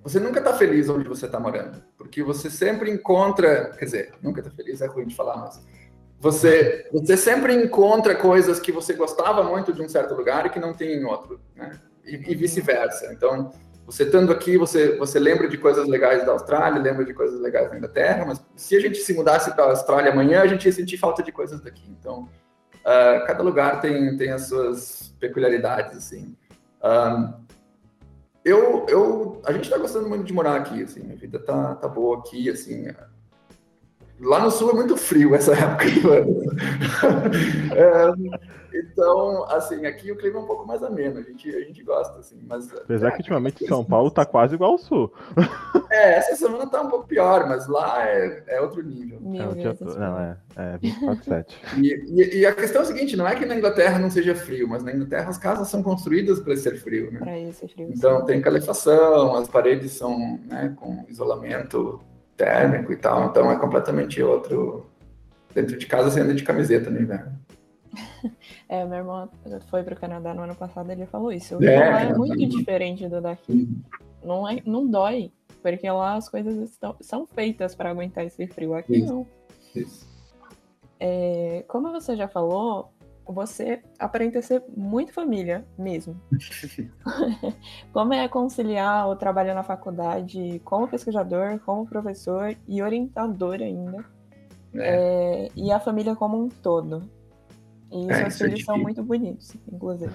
você 0.06 0.20
nunca 0.20 0.38
está 0.38 0.54
feliz 0.54 0.88
onde 0.88 1.10
você 1.10 1.26
está 1.26 1.40
morando, 1.40 1.82
porque 1.98 2.22
você 2.22 2.48
sempre 2.48 2.92
encontra, 2.92 3.72
quer 3.72 3.86
dizer, 3.86 4.14
nunca 4.22 4.40
está 4.40 4.52
feliz, 4.52 4.80
é 4.80 4.86
ruim 4.86 5.08
de 5.08 5.16
falar, 5.16 5.36
mas 5.38 5.60
você, 6.20 6.88
você 6.94 7.18
sempre 7.18 7.56
encontra 7.56 8.14
coisas 8.14 8.60
que 8.60 8.72
você 8.72 8.94
gostava 8.94 9.44
muito 9.44 9.74
de 9.74 9.82
um 9.82 9.90
certo 9.90 10.14
lugar 10.14 10.46
e 10.46 10.52
que 10.52 10.60
não 10.60 10.76
tem 10.76 10.94
em 10.94 11.04
outro, 11.06 11.42
né? 11.56 11.80
E, 12.06 12.14
e 12.32 12.36
vice-versa. 12.36 13.12
Então, 13.12 13.52
você 13.84 14.04
estando 14.04 14.32
aqui, 14.32 14.58
você, 14.58 14.96
você 14.96 15.18
lembra 15.18 15.48
de 15.48 15.58
coisas 15.58 15.88
legais 15.88 16.24
da 16.24 16.34
Austrália, 16.34 16.80
lembra 16.80 17.04
de 17.04 17.14
coisas 17.16 17.42
legais 17.42 17.72
da 17.72 17.76
Inglaterra, 17.76 18.26
mas 18.28 18.40
se 18.56 18.76
a 18.76 18.80
gente 18.80 19.00
se 19.00 19.12
mudasse 19.12 19.56
para 19.56 19.64
a 19.64 19.70
Austrália 19.72 20.12
amanhã, 20.12 20.44
a 20.44 20.48
gente 20.48 20.66
ia 20.66 20.72
sentir 20.72 20.98
falta 20.98 21.24
de 21.24 21.32
coisas 21.32 21.60
daqui. 21.62 21.90
Então, 22.00 22.30
uh, 22.82 23.26
cada 23.26 23.42
lugar 23.42 23.82
tem, 23.82 24.16
tem 24.18 24.32
as 24.32 24.50
suas 24.50 25.16
peculiaridades, 25.20 25.98
assim. 25.98 26.36
Um, 26.84 27.45
eu, 28.46 28.86
eu, 28.88 29.42
a 29.44 29.52
gente 29.52 29.64
está 29.64 29.78
gostando 29.78 30.08
muito 30.08 30.24
de 30.24 30.32
morar 30.32 30.56
aqui, 30.56 30.84
assim, 30.84 31.12
a 31.12 31.16
vida 31.16 31.40
tá, 31.40 31.76
tá 31.76 31.88
boa 31.88 32.20
aqui, 32.20 32.48
assim, 32.48 32.88
Lá 34.20 34.40
no 34.40 34.50
sul 34.50 34.72
é 34.72 34.74
muito 34.74 34.96
frio 34.96 35.36
essa 35.36 35.54
época 35.54 35.86
do 35.92 36.12
ano. 36.12 36.42
é, 37.76 38.56
então, 38.78 39.46
assim, 39.50 39.86
aqui 39.86 40.12
o 40.12 40.18
clima 40.18 40.40
é 40.40 40.42
um 40.42 40.46
pouco 40.46 40.66
mais 40.66 40.84
ameno, 40.84 41.20
a 41.20 41.22
gente, 41.22 41.50
a 41.50 41.60
gente 41.62 41.84
gosta, 41.84 42.20
assim, 42.20 42.40
mas... 42.48 42.72
Apesar 42.74 43.12
que 43.12 43.18
ultimamente 43.18 43.66
São 43.68 43.84
Paulo 43.84 44.12
tá 44.12 44.26
quase 44.26 44.56
igual 44.56 44.72
ao 44.72 44.78
sul. 44.78 45.14
É, 45.90 46.16
essa 46.16 46.36
semana 46.36 46.68
tá 46.68 46.82
um 46.82 46.90
pouco 46.90 47.08
pior, 47.08 47.48
mas 47.48 47.68
lá 47.68 48.06
é, 48.08 48.44
é 48.48 48.62
outro 48.62 48.84
nível. 48.84 49.18
É, 49.18 50.00
não, 50.00 50.20
é, 50.20 50.38
é 50.56 50.78
24, 50.78 51.24
7. 51.24 51.62
E, 51.78 51.88
e, 52.08 52.40
e, 52.40 52.46
a 52.46 52.54
questão 52.54 52.82
é 52.82 52.84
a 52.84 52.88
seguinte, 52.88 53.16
não 53.16 53.28
é 53.28 53.36
que 53.36 53.46
na 53.46 53.56
Inglaterra 53.56 54.00
não 54.00 54.10
seja 54.10 54.34
frio, 54.34 54.68
mas 54.68 54.84
na 54.84 54.94
Inglaterra 54.94 55.30
as 55.30 55.38
casas 55.38 55.68
são 55.68 55.84
construídas 55.84 56.40
para 56.40 56.56
ser 56.56 56.78
frio, 56.78 57.12
né? 57.12 57.20
Para 57.20 57.54
ser 57.54 57.68
frio. 57.68 57.90
Então 57.94 58.22
sim. 58.22 58.26
tem 58.26 58.42
calefação, 58.42 59.36
as 59.36 59.48
paredes 59.48 59.92
são 59.92 60.40
né, 60.48 60.74
com 60.78 61.06
isolamento 61.10 62.02
térmico 62.36 62.92
e 62.92 62.98
tal, 62.98 63.26
então 63.26 63.52
é 63.52 63.58
completamente 63.58 64.22
outro. 64.22 64.86
Dentro 65.54 65.78
de 65.78 65.86
casa 65.86 66.10
você 66.10 66.20
anda 66.20 66.34
de 66.34 66.44
camiseta 66.44 66.90
no 66.90 67.00
inverno. 67.00 67.38
É, 68.68 68.84
meu 68.84 68.98
irmão 68.98 69.30
foi 69.70 69.84
para 69.84 69.94
o 69.94 69.98
Canadá 69.98 70.34
no 70.34 70.42
ano 70.42 70.56
passado 70.56 70.92
ele 70.92 71.06
falou 71.06 71.32
isso. 71.32 71.58
O 71.58 71.64
é, 71.64 71.78
lá 71.78 72.02
é 72.02 72.14
muito 72.16 72.48
diferente 72.48 73.08
do 73.08 73.22
daqui. 73.22 73.70
Não, 74.24 74.50
é, 74.50 74.60
não 74.66 74.88
dói, 74.88 75.32
porque 75.62 75.88
lá 75.88 76.16
as 76.16 76.28
coisas 76.28 76.58
estão, 76.72 76.96
são 77.00 77.28
feitas 77.28 77.76
para 77.76 77.92
aguentar 77.92 78.26
esse 78.26 78.48
frio. 78.48 78.74
Aqui 78.74 78.98
isso. 78.98 79.14
não. 79.14 79.28
Isso. 79.76 80.08
É, 81.00 81.64
como 81.68 81.92
você 81.92 82.16
já 82.16 82.28
falou, 82.28 82.92
você 83.28 83.82
aparenta 83.98 84.42
ser 84.42 84.64
muito 84.76 85.14
família 85.14 85.66
mesmo. 85.78 86.20
como 87.92 88.14
é 88.14 88.28
conciliar 88.28 89.10
o 89.10 89.16
trabalho 89.16 89.54
na 89.54 89.64
faculdade 89.64 90.62
como 90.64 90.88
pesquisador, 90.88 91.60
como 91.66 91.88
professor 91.88 92.56
e 92.68 92.82
orientador 92.82 93.56
ainda, 93.56 94.06
é. 94.76 95.46
É, 95.46 95.52
e 95.56 95.72
a 95.72 95.80
família 95.80 96.16
como 96.16 96.42
um 96.42 96.50
todo. 96.50 97.10
E 97.92 98.12
é, 98.12 98.30
seus 98.30 98.38
filhos 98.38 98.66
são 98.66 98.78
muito 98.78 99.02
bonitos, 99.04 99.56
inclusive. 99.72 100.14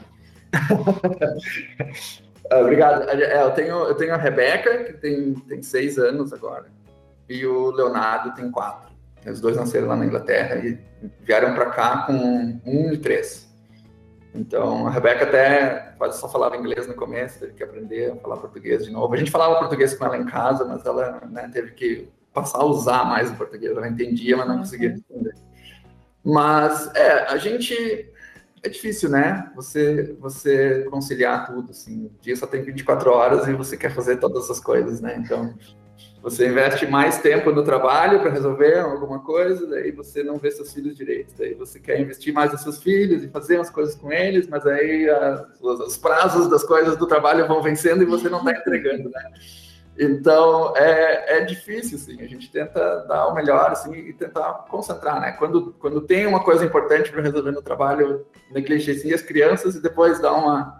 Obrigado. 2.52 3.08
É, 3.08 3.42
eu, 3.42 3.50
tenho, 3.52 3.76
eu 3.84 3.94
tenho 3.94 4.12
a 4.14 4.16
Rebeca, 4.16 4.84
que 4.84 4.92
tem, 4.94 5.34
tem 5.34 5.62
seis 5.62 5.98
anos 5.98 6.32
agora, 6.32 6.66
e 7.28 7.46
o 7.46 7.70
Leonardo 7.70 8.34
tem 8.34 8.50
quatro. 8.50 8.89
Os 9.26 9.40
dois 9.40 9.56
nasceram 9.56 9.88
lá 9.88 9.96
na 9.96 10.06
Inglaterra 10.06 10.56
e 10.56 10.78
vieram 11.20 11.54
para 11.54 11.70
cá 11.70 12.04
com 12.06 12.60
um 12.64 12.92
e 12.92 12.98
três. 12.98 13.50
Então, 14.34 14.86
a 14.86 14.90
Rebeca 14.90 15.24
até 15.24 15.94
quase 15.98 16.18
só 16.18 16.28
falava 16.28 16.56
inglês 16.56 16.86
no 16.86 16.94
começo, 16.94 17.40
teve 17.40 17.52
que 17.52 17.62
aprender 17.62 18.12
a 18.12 18.16
falar 18.16 18.36
português 18.36 18.84
de 18.84 18.92
novo. 18.92 19.12
A 19.12 19.16
gente 19.16 19.30
falava 19.30 19.58
português 19.58 19.94
com 19.94 20.04
ela 20.04 20.16
em 20.16 20.24
casa, 20.24 20.64
mas 20.64 20.84
ela 20.86 21.20
né, 21.30 21.50
teve 21.52 21.72
que 21.72 22.08
passar 22.32 22.58
a 22.58 22.64
usar 22.64 23.04
mais 23.04 23.30
o 23.30 23.34
português. 23.34 23.76
Ela 23.76 23.88
entendia, 23.88 24.36
mas 24.36 24.46
não 24.46 24.54
uhum. 24.54 24.60
conseguia 24.60 24.90
responder. 24.90 25.34
Mas, 26.24 26.94
é, 26.94 27.26
a 27.26 27.36
gente... 27.36 28.08
É 28.62 28.68
difícil, 28.68 29.08
né? 29.08 29.50
Você, 29.56 30.14
você 30.20 30.84
conciliar 30.90 31.46
tudo, 31.46 31.70
assim. 31.70 32.04
O 32.04 32.12
dia 32.20 32.36
só 32.36 32.46
tem 32.46 32.62
24 32.62 33.10
horas 33.10 33.48
e 33.48 33.54
você 33.54 33.74
quer 33.74 33.90
fazer 33.90 34.18
todas 34.18 34.50
as 34.50 34.60
coisas, 34.60 35.00
né? 35.00 35.16
Então, 35.16 35.54
você 36.22 36.48
investe 36.48 36.86
mais 36.86 37.18
tempo 37.18 37.50
no 37.50 37.64
trabalho 37.64 38.20
para 38.20 38.30
resolver 38.30 38.78
alguma 38.80 39.20
coisa, 39.20 39.66
daí 39.66 39.90
você 39.90 40.22
não 40.22 40.36
vê 40.36 40.50
seus 40.50 40.72
filhos 40.72 40.94
direito. 40.94 41.32
Daí 41.38 41.54
você 41.54 41.80
quer 41.80 41.98
investir 41.98 42.32
mais 42.32 42.52
nos 42.52 42.60
seus 42.60 42.82
filhos 42.82 43.24
e 43.24 43.28
fazer 43.28 43.58
as 43.58 43.70
coisas 43.70 43.94
com 43.94 44.12
eles, 44.12 44.46
mas 44.46 44.66
aí 44.66 45.08
os, 45.60 45.80
os 45.80 45.96
prazos 45.96 46.48
das 46.50 46.62
coisas 46.62 46.96
do 46.96 47.06
trabalho 47.06 47.48
vão 47.48 47.62
vencendo 47.62 48.02
e 48.02 48.06
você 48.06 48.28
não 48.28 48.40
está 48.40 48.52
entregando, 48.52 49.08
né? 49.08 49.32
Então 49.98 50.76
é, 50.76 51.38
é 51.38 51.44
difícil, 51.44 51.96
assim. 51.96 52.20
A 52.22 52.26
gente 52.26 52.50
tenta 52.50 53.04
dar 53.08 53.26
o 53.28 53.34
melhor, 53.34 53.70
assim, 53.70 53.94
e 53.94 54.12
tentar 54.12 54.66
concentrar, 54.68 55.20
né? 55.20 55.32
Quando, 55.32 55.74
quando 55.78 56.02
tem 56.02 56.26
uma 56.26 56.44
coisa 56.44 56.64
importante 56.64 57.10
para 57.10 57.22
resolver 57.22 57.52
no 57.52 57.62
trabalho, 57.62 58.26
negligencia 58.50 59.14
as 59.14 59.22
crianças 59.22 59.74
e 59.74 59.82
depois 59.82 60.20
dá 60.20 60.32
uma 60.32 60.78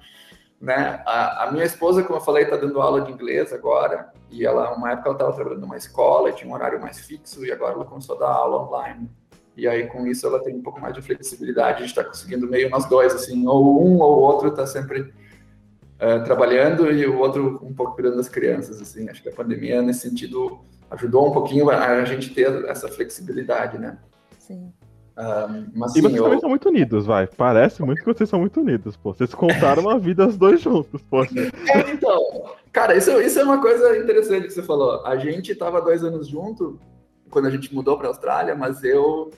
né? 0.61 1.03
A, 1.07 1.45
a, 1.45 1.53
minha 1.53 1.65
esposa, 1.65 2.03
como 2.03 2.19
eu 2.19 2.23
falei, 2.23 2.45
está 2.45 2.57
dando 2.57 2.81
aula 2.83 3.01
de 3.01 3.11
inglês 3.11 3.53
agora, 3.53 4.13
e 4.31 4.45
ela, 4.45 4.75
uma 4.75 4.93
época, 4.93 5.09
ela 5.09 5.17
estava 5.17 5.33
trabalhando 5.33 5.63
numa 5.63 5.77
escola, 5.77 6.33
tinha 6.33 6.51
um 6.51 6.55
horário 6.55 6.81
mais 6.81 6.99
fixo, 6.99 7.45
e 7.45 7.51
agora 7.51 7.75
ela 7.75 7.85
começou 7.85 8.17
a 8.17 8.19
dar 8.19 8.29
aula 8.29 8.65
online. 8.65 9.11
E 9.57 9.67
aí, 9.67 9.87
com 9.87 10.07
isso, 10.07 10.27
ela 10.27 10.43
tem 10.43 10.55
um 10.55 10.63
pouco 10.63 10.81
mais 10.81 10.95
de 10.95 11.01
flexibilidade, 11.01 11.79
a 11.79 11.81
gente 11.81 11.91
está 11.91 12.05
conseguindo 12.05 12.47
meio 12.47 12.69
nós 12.69 12.87
dois, 12.87 13.15
assim, 13.15 13.47
ou 13.47 13.83
um 13.83 13.99
ou 13.99 14.19
outro 14.21 14.49
está 14.49 14.67
sempre 14.67 15.01
uh, 15.01 16.25
trabalhando 16.25 16.93
e 16.93 17.07
o 17.07 17.19
outro 17.19 17.59
um 17.63 17.75
pouco 17.75 17.95
cuidando 17.95 18.17
das 18.17 18.29
crianças, 18.29 18.81
assim. 18.83 19.09
Acho 19.09 19.23
que 19.23 19.31
a 19.31 19.35
pandemia, 19.35 19.81
nesse 19.81 20.09
sentido, 20.09 20.61
ajudou 20.91 21.29
um 21.29 21.33
pouquinho 21.33 21.71
a, 21.71 21.87
a 21.87 22.05
gente 22.05 22.35
ter 22.35 22.67
essa 22.67 22.89
flexibilidade, 22.89 23.79
né? 23.79 23.99
Sim. 24.39 24.73
Um, 25.21 25.67
mas, 25.75 25.95
e 25.95 26.01
vocês 26.01 26.17
eu... 26.17 26.25
também 26.25 26.41
são 26.41 26.49
muito 26.49 26.69
unidos, 26.71 27.05
vai. 27.05 27.27
Parece 27.27 27.83
muito 27.83 27.99
que 28.03 28.07
vocês 28.07 28.29
são 28.29 28.41
muito 28.41 28.59
unidos, 28.59 28.97
pô. 28.97 29.13
Vocês 29.13 29.35
contaram 29.35 29.91
a 29.91 29.99
vida 29.99 30.27
os 30.27 30.39
dois 30.39 30.63
juntos, 30.63 31.03
pô. 31.03 31.23
É, 31.25 31.91
então, 31.93 32.55
cara, 32.73 32.97
isso, 32.97 33.11
isso 33.21 33.39
é 33.39 33.45
uma 33.45 33.61
coisa 33.61 33.99
interessante 33.99 34.47
que 34.47 34.55
você 34.55 34.63
falou. 34.63 35.05
A 35.07 35.17
gente 35.17 35.55
tava 35.55 35.83
dois 35.83 36.03
anos 36.03 36.27
junto 36.27 36.81
quando 37.29 37.47
a 37.47 37.51
gente 37.51 37.75
mudou 37.75 37.99
para 37.99 38.07
a 38.07 38.11
Austrália, 38.11 38.55
mas 38.55 38.83
eu 38.83 39.31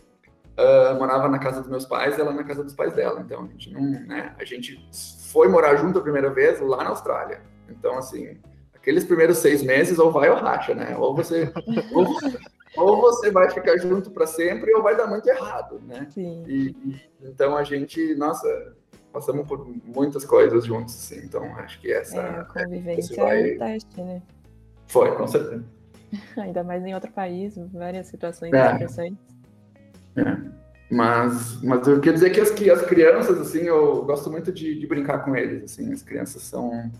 uh, 0.56 0.94
morava 0.98 1.28
na 1.28 1.40
casa 1.40 1.60
dos 1.60 1.68
meus 1.68 1.84
pais, 1.84 2.16
ela 2.16 2.32
na 2.32 2.44
casa 2.44 2.62
dos 2.62 2.74
pais 2.74 2.92
dela. 2.92 3.20
Então 3.20 3.42
a 3.42 3.46
gente 3.48 3.72
não, 3.72 3.82
né? 3.82 4.36
A 4.38 4.44
gente 4.44 4.80
foi 5.32 5.48
morar 5.48 5.74
junto 5.74 5.98
a 5.98 6.02
primeira 6.02 6.30
vez 6.30 6.60
lá 6.60 6.84
na 6.84 6.90
Austrália. 6.90 7.40
Então 7.68 7.98
assim, 7.98 8.38
aqueles 8.72 9.04
primeiros 9.04 9.38
seis 9.38 9.64
meses 9.64 9.98
ou 9.98 10.12
vai 10.12 10.30
ou 10.30 10.36
racha, 10.36 10.74
né? 10.74 10.96
Ou 10.96 11.12
você 11.12 11.52
ou, 11.92 12.06
ou 12.76 13.00
você 13.00 13.30
vai 13.30 13.50
ficar 13.50 13.76
junto 13.78 14.10
para 14.10 14.26
sempre 14.26 14.72
ou 14.74 14.82
vai 14.82 14.96
dar 14.96 15.06
muito 15.06 15.28
errado, 15.28 15.80
né? 15.86 16.06
Sim. 16.10 16.44
E, 16.46 16.74
então 17.22 17.56
a 17.56 17.64
gente, 17.64 18.14
nossa, 18.14 18.74
passamos 19.12 19.46
por 19.46 19.66
muitas 19.84 20.24
coisas 20.24 20.64
juntos, 20.64 20.94
assim, 20.94 21.24
então 21.24 21.44
acho 21.56 21.80
que 21.80 21.92
essa. 21.92 22.16
É, 22.16 22.40
a 22.40 22.44
convivência 22.44 23.16
vai... 23.16 23.50
é 23.50 23.54
um 23.54 23.58
teste, 23.58 24.00
né? 24.00 24.22
Foi, 24.88 25.14
com 25.16 25.26
certeza. 25.26 25.64
Ainda 26.36 26.64
mais 26.64 26.84
em 26.84 26.94
outro 26.94 27.10
país, 27.12 27.54
várias 27.72 28.06
situações 28.06 28.52
é. 28.52 28.72
interessantes. 28.72 29.18
É. 30.16 30.62
Mas, 30.90 31.62
mas 31.62 31.86
eu 31.86 32.00
queria 32.00 32.12
dizer 32.12 32.30
que 32.30 32.40
as, 32.40 32.50
que 32.50 32.70
as 32.70 32.82
crianças, 32.82 33.38
assim, 33.40 33.60
eu 33.60 34.04
gosto 34.04 34.30
muito 34.30 34.52
de, 34.52 34.78
de 34.78 34.86
brincar 34.86 35.24
com 35.24 35.34
eles, 35.34 35.64
assim, 35.64 35.90
as 35.90 36.02
crianças 36.02 36.42
são, 36.42 36.90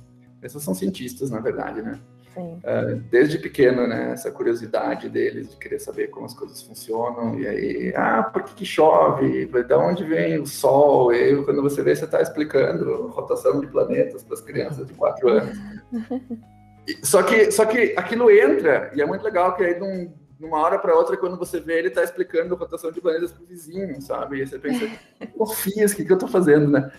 essas 0.41 0.63
são 0.63 0.75
cientistas, 0.75 1.31
na 1.31 1.41
verdade, 1.41 1.83
né? 1.83 2.01
Uh, 2.37 2.97
desde 3.11 3.38
pequeno, 3.38 3.87
né? 3.87 4.12
Essa 4.12 4.31
curiosidade 4.31 5.09
deles 5.09 5.51
de 5.51 5.57
querer 5.57 5.79
saber 5.79 6.09
como 6.09 6.27
as 6.27 6.35
coisas 6.35 6.62
funcionam. 6.62 7.38
E 7.38 7.47
aí, 7.47 7.92
ah, 7.95 8.23
por 8.23 8.42
que, 8.42 8.55
que 8.55 8.64
chove? 8.64 9.47
De 9.47 9.75
onde 9.75 10.05
vem 10.05 10.40
o 10.40 10.47
sol? 10.47 11.12
E 11.12 11.16
aí, 11.16 11.45
quando 11.45 11.62
você 11.62 11.83
vê, 11.83 11.95
você 11.95 12.05
está 12.05 12.23
explicando 12.23 13.09
rotação 13.09 13.61
de 13.61 13.66
planetas 13.66 14.23
para 14.23 14.35
as 14.35 14.40
crianças 14.40 14.87
de 14.87 14.95
quatro 14.95 15.29
anos. 15.29 15.59
só, 17.03 17.23
que, 17.23 17.51
só 17.51 17.66
que 17.66 17.95
aquilo 17.97 18.31
entra, 18.31 18.90
e 18.95 19.03
é 19.03 19.07
muito 19.07 19.23
legal 19.23 19.55
que 19.55 19.62
aí, 19.62 19.79
num, 19.79 20.12
numa 20.40 20.59
hora 20.59 20.79
para 20.79 20.97
outra, 20.97 21.16
quando 21.16 21.37
você 21.37 21.61
vê, 21.61 21.79
ele 21.79 21.88
está 21.88 22.03
explicando 22.03 22.55
rotação 22.55 22.90
de 22.90 23.01
planetas 23.01 23.33
para 23.33 23.42
o 23.42 23.47
vizinho, 23.47 24.01
sabe? 24.01 24.42
E 24.42 24.47
você 24.47 24.59
pensa, 24.59 24.90
porfias, 25.37 25.92
o 25.92 25.97
que, 25.97 26.05
que 26.05 26.12
eu 26.12 26.16
estou 26.16 26.29
fazendo, 26.29 26.68
né? 26.68 26.90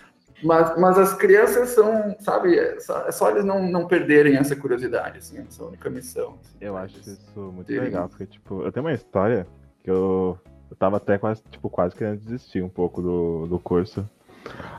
Mas, 0.44 0.78
mas 0.78 0.98
as 0.98 1.14
crianças 1.14 1.70
são, 1.70 2.16
sabe, 2.20 2.58
é 2.58 2.80
só, 2.80 3.08
é 3.08 3.12
só 3.12 3.32
eles 3.32 3.46
não, 3.46 3.66
não 3.66 3.88
perderem 3.88 4.36
essa 4.36 4.56
curiosidade, 4.56 5.20
assim, 5.20 5.40
essa 5.40 5.64
única 5.64 5.90
missão. 5.90 6.38
Assim, 6.42 6.58
eu 6.60 6.78
acho 6.78 7.00
isso 7.00 7.40
muito 7.54 7.72
legal, 7.72 8.10
porque, 8.10 8.26
tipo, 8.26 8.62
eu 8.62 8.72
tenho 8.72 8.86
uma 8.86 8.94
história 8.94 9.48
que 9.84 9.90
eu, 9.90 10.38
eu 10.70 10.76
tava 10.76 10.98
até 10.98 11.18
quase, 11.18 11.42
tipo, 11.50 11.70
quase 11.70 11.96
querendo 11.96 12.20
desistir 12.20 12.62
um 12.62 12.70
pouco 12.70 13.02
do, 13.02 13.48
do 13.48 13.60
curso. 13.60 14.08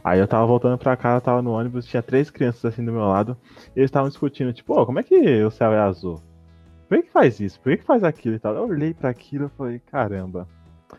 Aí 0.02 0.20
eu 0.20 0.28
tava 0.28 0.44
voltando 0.44 0.76
pra 0.76 0.96
casa, 0.96 1.22
tava 1.22 1.40
no 1.40 1.52
ônibus, 1.52 1.86
tinha 1.86 2.02
três 2.02 2.30
crianças 2.30 2.64
assim 2.66 2.84
do 2.84 2.92
meu 2.92 3.08
lado, 3.08 3.36
e 3.74 3.80
eles 3.80 3.88
estavam 3.88 4.08
discutindo, 4.08 4.52
tipo, 4.52 4.78
oh, 4.78 4.84
como 4.84 4.98
é 4.98 5.02
que 5.02 5.42
o 5.42 5.50
céu 5.50 5.72
é 5.72 5.78
azul? 5.78 6.20
Por 6.86 6.98
que, 6.98 7.04
que 7.04 7.10
faz 7.10 7.40
isso? 7.40 7.58
Por 7.60 7.70
que, 7.70 7.78
que 7.78 7.84
faz 7.84 8.04
aquilo 8.04 8.34
e 8.34 8.38
tal? 8.38 8.54
Eu 8.54 8.68
olhei 8.68 8.92
para 8.92 9.08
aquilo 9.08 9.46
e 9.46 9.56
falei, 9.56 9.78
caramba. 9.78 10.46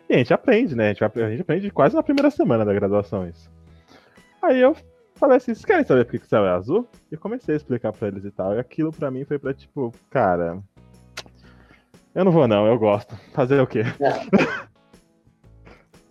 E 0.09 0.15
a 0.15 0.17
gente 0.17 0.33
aprende, 0.33 0.75
né? 0.75 0.85
A 0.89 1.29
gente 1.29 1.41
aprende 1.41 1.69
quase 1.69 1.95
na 1.95 2.03
primeira 2.03 2.31
semana 2.31 2.65
da 2.65 2.73
graduação 2.73 3.27
isso. 3.27 3.49
Aí 4.45 4.59
eu 4.61 4.75
falei 5.15 5.37
assim, 5.37 5.53
vocês 5.53 5.65
querem 5.65 5.83
saber 5.85 6.05
por 6.05 6.11
que 6.19 6.25
o 6.25 6.29
céu 6.29 6.45
é 6.45 6.51
azul? 6.51 6.87
E 7.11 7.17
comecei 7.17 7.53
a 7.53 7.57
explicar 7.57 7.91
pra 7.91 8.07
eles 8.07 8.23
e 8.25 8.31
tal. 8.31 8.53
E 8.55 8.59
aquilo 8.59 8.91
pra 8.91 9.09
mim 9.11 9.25
foi 9.25 9.39
pra 9.39 9.53
tipo, 9.53 9.91
cara. 10.09 10.61
Eu 12.13 12.23
não 12.23 12.31
vou 12.31 12.47
não, 12.47 12.65
eu 12.67 12.77
gosto. 12.77 13.15
Fazer 13.33 13.59
o 13.59 13.67
quê? 13.67 13.81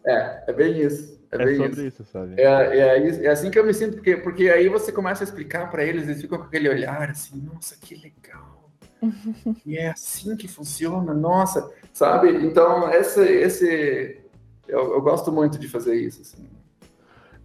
É, 0.05 0.13
é, 0.13 0.45
é 0.49 0.53
bem 0.53 0.81
isso. 0.81 1.15
É, 1.33 1.37
É 1.37 1.45
bem 1.47 1.57
sobre 1.57 1.71
isso. 1.87 2.03
isso, 2.03 2.05
sabe? 2.05 2.35
É, 2.41 2.45
é, 2.79 3.09
isso- 3.09 3.23
é 3.23 3.29
assim 3.29 3.51
que 3.51 3.59
eu 3.59 3.65
me 3.67 3.73
sinto, 3.75 3.95
porque, 3.97 4.17
porque 4.19 4.49
aí 4.51 4.69
você 4.69 4.93
começa 4.93 5.23
a 5.23 5.27
explicar 5.27 5.71
para 5.71 5.83
eles, 5.85 6.05
eles 6.07 6.21
ficam 6.21 6.39
com 6.39 6.45
aquele 6.45 6.69
olhar 6.69 7.11
assim, 7.11 7.41
nossa, 7.41 7.77
que 7.77 7.95
legal. 7.97 8.71
e 9.67 9.77
é 9.77 9.91
assim 9.91 10.37
que 10.37 10.47
funciona, 10.49 11.13
nossa, 11.15 11.71
sabe? 11.93 12.31
Então, 12.45 12.91
esse, 12.93 13.21
esse 13.23 14.21
eu, 14.69 14.93
eu 14.95 15.01
gosto 15.03 15.33
muito 15.33 15.59
de 15.59 15.69
fazer 15.69 15.95
isso. 15.97 16.21
Assim. 16.23 16.49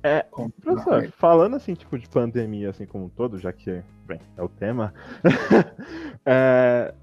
É, 0.02 0.26
Professor, 0.62 1.08
falando 1.18 1.56
assim, 1.56 1.74
tipo, 1.74 1.98
de 1.98 2.08
pandemia, 2.08 2.70
assim, 2.70 2.86
como 2.86 3.06
um 3.06 3.10
todo, 3.10 3.38
já 3.38 3.52
que, 3.52 3.82
bem, 4.06 4.20
é 4.38 4.42
o 4.42 4.48
tema. 4.48 4.94
é, 6.26 6.94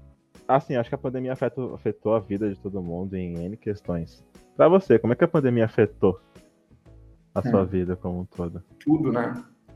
assim, 0.47 0.75
acho 0.75 0.89
que 0.89 0.95
a 0.95 0.99
pandemia 0.99 1.33
afetou, 1.33 1.75
afetou 1.75 2.15
a 2.15 2.19
vida 2.19 2.49
de 2.49 2.59
todo 2.59 2.81
mundo 2.81 3.15
em 3.15 3.35
N 3.45 3.55
questões. 3.57 4.23
Pra 4.55 4.67
você, 4.67 4.97
como 4.97 5.13
é 5.13 5.15
que 5.15 5.23
a 5.23 5.27
pandemia 5.27 5.65
afetou 5.65 6.19
a 7.35 7.41
sua 7.43 7.61
Hum. 7.61 7.65
vida 7.65 7.95
como 7.95 8.21
um 8.21 8.25
todo? 8.25 8.63
tudo, 8.79 9.11
né? 9.11 9.33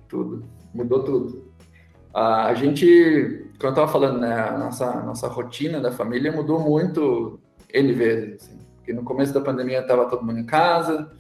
Tudo. 0.08 0.44
Mudou 0.74 1.04
tudo. 1.04 1.52
A 2.14 2.54
gente, 2.56 3.48
como 3.58 3.68
eu 3.68 3.70
estava 3.70 3.88
falando, 3.88 4.20
né, 4.20 4.34
a 4.34 4.58
nossa, 4.58 5.02
nossa 5.04 5.28
rotina 5.28 5.80
da 5.80 5.92
família 5.92 6.32
mudou 6.32 6.60
muito 6.60 7.40
N 7.74 7.94
vezes. 7.94 8.44
Assim, 8.44 8.58
porque 8.76 8.92
no 8.94 9.04
começo 9.04 9.34
da 9.34 9.42
pandemia 9.42 9.80
estava 9.80 10.10
todo 10.10 10.26
mundo 10.26 10.40
em 10.40 10.46
casa, 10.46 11.12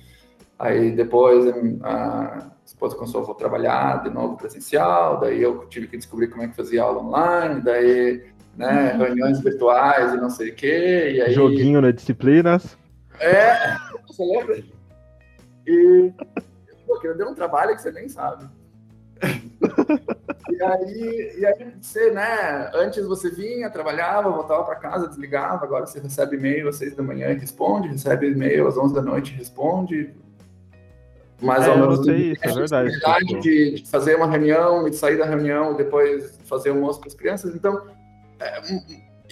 aí 0.61 0.91
depois 0.91 1.45
a 1.83 2.51
esposa 2.65 2.95
começou 2.95 3.29
a 3.29 3.35
trabalhar 3.35 4.03
de 4.03 4.09
novo 4.09 4.37
presencial, 4.37 5.19
daí 5.19 5.41
eu 5.41 5.65
tive 5.67 5.87
que 5.87 5.97
descobrir 5.97 6.27
como 6.27 6.43
é 6.43 6.47
que 6.47 6.55
fazia 6.55 6.83
aula 6.83 7.01
online, 7.01 7.61
daí 7.61 8.23
né, 8.55 8.93
reuniões 8.93 9.39
virtuais 9.39 10.13
e 10.13 10.17
não 10.17 10.29
sei 10.29 10.49
o 10.49 10.55
quê, 10.55 11.13
e 11.15 11.21
aí... 11.21 11.33
Joguinho 11.33 11.81
na 11.81 11.91
disciplinas. 11.91 12.77
É, 13.19 13.75
você 14.07 14.23
lembra? 14.23 14.63
E 15.65 16.13
pô, 16.85 16.95
aquilo 16.95 17.17
deu 17.17 17.29
um 17.29 17.35
trabalho 17.35 17.75
que 17.75 17.81
você 17.81 17.91
nem 17.91 18.07
sabe. 18.07 18.45
e 20.49 20.63
aí, 20.63 21.35
e 21.39 21.45
aí 21.45 21.73
você, 21.79 22.11
né? 22.11 22.71
Antes 22.73 23.05
você 23.05 23.29
vinha, 23.29 23.69
trabalhava, 23.69 24.31
voltava 24.31 24.63
para 24.63 24.75
casa, 24.75 25.07
desligava. 25.07 25.63
Agora 25.63 25.85
você 25.85 25.99
recebe 25.99 26.35
e-mail 26.35 26.67
às 26.67 26.77
seis 26.77 26.95
da 26.95 27.03
manhã 27.03 27.29
e 27.29 27.37
responde, 27.37 27.87
recebe 27.87 28.31
e-mail 28.31 28.67
às 28.67 28.77
onze 28.77 28.95
da 28.95 29.01
noite 29.01 29.33
e 29.33 29.37
responde. 29.37 30.13
Mais 31.41 31.65
É, 31.65 31.71
ou 31.71 31.77
menos. 31.77 31.99
isso, 31.99 32.09
é 32.09 32.49
a 32.49 32.53
verdade, 32.53 32.89
possibilidade 32.89 33.25
tipo- 33.25 33.41
de, 33.41 33.71
de 33.81 33.89
fazer 33.89 34.15
uma 34.15 34.27
reunião 34.27 34.87
e 34.87 34.91
de 34.91 34.95
sair 34.95 35.17
da 35.17 35.25
reunião, 35.25 35.73
depois 35.75 36.37
fazer 36.45 36.69
almoço 36.69 37.01
com 37.01 37.07
as 37.07 37.15
crianças. 37.15 37.55
Então, 37.55 37.81
é, 38.39 38.61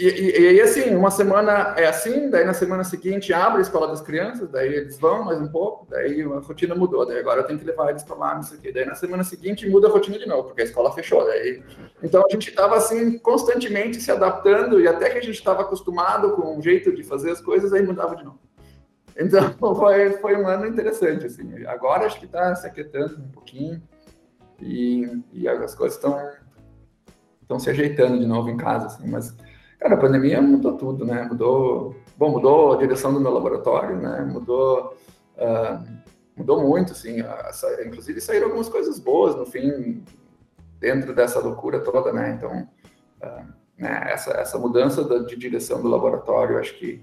e, 0.02 0.48
aí, 0.48 0.62
assim, 0.62 0.96
uma 0.96 1.12
semana 1.12 1.74
é 1.76 1.86
assim, 1.86 2.30
daí 2.30 2.46
na 2.46 2.54
semana 2.54 2.86
seguinte 2.86 3.34
abre 3.34 3.58
a 3.58 3.62
escola 3.62 3.86
das 3.86 4.00
crianças, 4.00 4.48
daí 4.50 4.74
eles 4.74 4.98
vão 4.98 5.26
mais 5.26 5.42
um 5.42 5.48
pouco, 5.50 5.86
daí 5.90 6.22
a 6.22 6.40
rotina 6.40 6.74
mudou, 6.74 7.06
daí 7.06 7.20
agora 7.20 7.42
eu 7.42 7.44
tenho 7.46 7.60
que 7.60 7.66
levar 7.66 7.90
eles 7.90 8.04
para 8.04 8.16
lá, 8.16 8.36
não 8.36 8.42
sei 8.44 8.58
o 8.58 8.62
quê. 8.62 8.72
Daí 8.72 8.86
na 8.86 8.96
semana 8.96 9.26
seguinte 9.26 9.70
muda 9.70 9.90
a 9.90 9.92
rotina 9.92 10.18
de 10.18 10.26
novo, 10.26 10.46
porque 10.46 10.62
a 10.62 10.66
escola 10.66 10.94
fechou. 10.94 11.26
Daí... 11.26 11.62
Então 12.02 12.24
a 12.26 12.32
gente 12.32 12.50
estava, 12.50 12.78
assim, 12.78 13.20
constantemente 13.20 14.00
se 14.02 14.10
adaptando, 14.10 14.80
e 14.80 14.88
até 14.88 15.10
que 15.10 15.18
a 15.18 15.22
gente 15.22 15.36
estava 15.36 15.64
acostumado 15.64 16.32
com 16.32 16.58
um 16.58 16.62
jeito 16.62 16.96
de 16.96 17.04
fazer 17.04 17.32
as 17.32 17.42
coisas, 17.42 17.74
aí 17.74 17.84
mudava 17.86 18.16
de 18.16 18.24
novo. 18.24 18.40
Então 19.20 19.54
foi, 19.76 20.12
foi 20.14 20.36
um 20.38 20.48
ano 20.48 20.66
interessante, 20.66 21.26
assim. 21.26 21.66
Agora 21.66 22.06
acho 22.06 22.20
que 22.20 22.26
está 22.26 22.56
se 22.56 22.66
aquietando 22.66 23.20
um 23.22 23.30
pouquinho, 23.30 23.82
e, 24.62 25.22
e 25.34 25.48
as 25.48 25.76
coisas 25.76 25.98
estão 25.98 26.18
estão 27.42 27.60
se 27.60 27.70
ajeitando 27.70 28.20
de 28.20 28.28
novo 28.28 28.50
em 28.50 28.58
casa, 28.58 28.86
assim, 28.88 29.10
mas 29.10 29.36
Cara, 29.80 29.96
a 29.96 29.98
pandemia 29.98 30.42
mudou 30.42 30.74
tudo, 30.76 31.06
né? 31.06 31.24
Mudou, 31.24 31.96
bom, 32.18 32.32
mudou 32.32 32.74
a 32.74 32.78
direção 32.78 33.14
do 33.14 33.20
meu 33.22 33.32
laboratório, 33.32 33.96
né? 33.96 34.20
Mudou, 34.30 34.94
ah, 35.38 35.82
mudou 36.36 36.62
muito, 36.62 36.92
assim. 36.92 37.22
a- 37.22 37.54
sa- 37.54 37.82
inclusive 37.86 38.20
saíram 38.20 38.48
algumas 38.48 38.68
coisas 38.68 39.00
boas 39.00 39.38
no 39.38 39.46
fim, 39.46 40.04
dentro 40.82 41.16
dessa 41.16 41.40
loucura 41.40 41.80
toda, 41.80 42.12
né? 42.12 42.32
Então, 42.38 42.68
ah, 43.22 43.46
né? 43.78 44.02
Essa, 44.12 44.32
essa 44.32 44.58
mudança 44.60 45.02
da- 45.06 45.20
de 45.20 45.38
direção 45.38 45.82
do 45.82 45.88
laboratório, 45.88 46.60
acho 46.60 46.78
que 46.78 47.02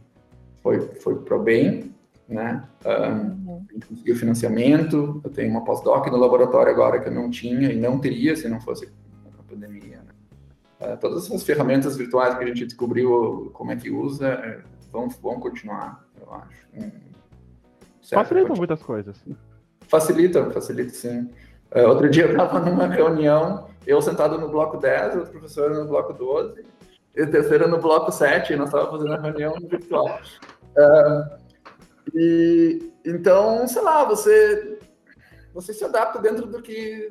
foi 0.62 0.80
foi 1.00 1.14
pro 1.22 1.42
bem, 1.42 1.94
né? 2.28 2.64
Ah, 2.84 3.08
Uhum. 3.08 3.64
a 3.68 3.72
gente 3.72 3.86
conseguiu 3.86 4.16
financiamento. 4.16 5.20
Eu 5.24 5.30
tenho 5.30 5.50
uma 5.50 5.64
pós-doc 5.64 6.06
no 6.08 6.16
laboratório 6.16 6.72
agora 6.72 6.98
que 7.00 7.08
eu 7.08 7.14
não 7.14 7.30
tinha 7.30 7.70
e 7.72 7.78
não 7.78 7.98
teria 7.98 8.34
se 8.36 8.48
não 8.48 8.60
fosse 8.60 8.90
a 9.38 9.42
pandemia. 9.48 9.98
Né? 9.98 10.12
Eh, 10.80 10.96
todas 10.96 11.24
essas 11.26 11.42
ferramentas 11.42 11.96
virtuais 11.96 12.34
que 12.36 12.44
a 12.44 12.46
gente 12.46 12.64
descobriu 12.66 13.50
como 13.54 13.70
é 13.72 13.76
que 13.76 13.90
usa 13.90 14.28
eh, 14.28 14.60
vão, 14.92 15.08
vão 15.08 15.38
continuar, 15.40 16.04
eu 16.20 16.32
acho. 16.34 16.66
Certo, 18.02 18.22
Facilitam 18.22 18.48
continua. 18.48 18.56
muitas 18.56 18.82
coisas. 18.82 19.24
Facilita, 19.88 20.50
facilita 20.50 20.90
sim. 20.90 21.30
Eh, 21.70 21.86
outro 21.86 22.08
dia 22.10 22.24
eu 22.24 22.30
estava 22.32 22.60
numa 22.60 22.86
reunião, 22.86 23.68
eu 23.86 24.00
sentado 24.02 24.38
no 24.38 24.48
bloco 24.48 24.76
10, 24.78 25.16
outro 25.16 25.30
professor 25.32 25.70
no 25.74 25.86
bloco 25.86 26.12
12, 26.12 26.64
e 27.16 27.22
o 27.22 27.30
terceiro 27.30 27.66
no 27.68 27.78
bloco 27.78 28.10
7, 28.12 28.52
e 28.52 28.56
nós 28.56 28.68
estávamos 28.68 28.92
fazendo 29.00 29.14
a 29.14 29.20
reunião 29.20 29.54
virtual. 29.68 30.20
Ah, 30.78 31.38
e 32.16 32.92
então, 33.04 33.68
sei 33.68 33.82
lá, 33.82 34.04
você 34.04 34.78
você 35.54 35.72
se 35.72 35.84
adapta 35.84 36.18
dentro 36.18 36.46
do 36.46 36.60
que 36.60 37.10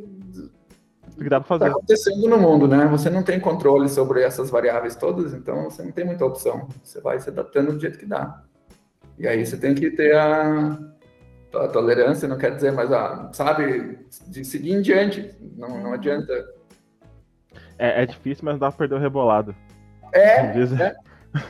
está 1.20 1.68
acontecendo 1.68 2.28
no 2.28 2.38
mundo, 2.38 2.68
né? 2.68 2.86
Você 2.88 3.10
não 3.10 3.24
tem 3.24 3.40
controle 3.40 3.88
sobre 3.88 4.22
essas 4.22 4.50
variáveis 4.50 4.96
todas, 4.96 5.34
então 5.34 5.64
você 5.64 5.82
não 5.84 5.92
tem 5.92 6.06
muita 6.06 6.26
opção. 6.26 6.68
Você 6.84 7.00
vai 7.00 7.20
se 7.20 7.30
adaptando 7.30 7.74
do 7.74 7.80
jeito 7.80 7.98
que 7.98 8.06
dá. 8.06 8.44
E 9.18 9.28
aí 9.28 9.46
você 9.46 9.58
tem 9.58 9.74
que 9.74 9.92
ter 9.92 10.16
a, 10.16 10.78
a 11.54 11.68
tolerância, 11.70 12.28
não 12.28 12.38
quer 12.38 12.54
dizer, 12.56 12.72
mas 12.72 12.92
a, 12.92 13.30
sabe, 13.34 14.00
de 14.28 14.44
seguir 14.44 14.74
em 14.74 14.82
diante. 14.82 15.34
Não, 15.56 15.82
não 15.82 15.94
adianta. 15.94 16.34
É, 17.78 18.04
é 18.04 18.06
difícil, 18.06 18.44
mas 18.44 18.56
não 18.56 18.60
dá 18.60 18.70
pra 18.70 18.80
perder 18.80 18.96
o 18.96 19.00
rebolado. 19.00 19.56
É, 20.14 20.40
é, 20.40 20.96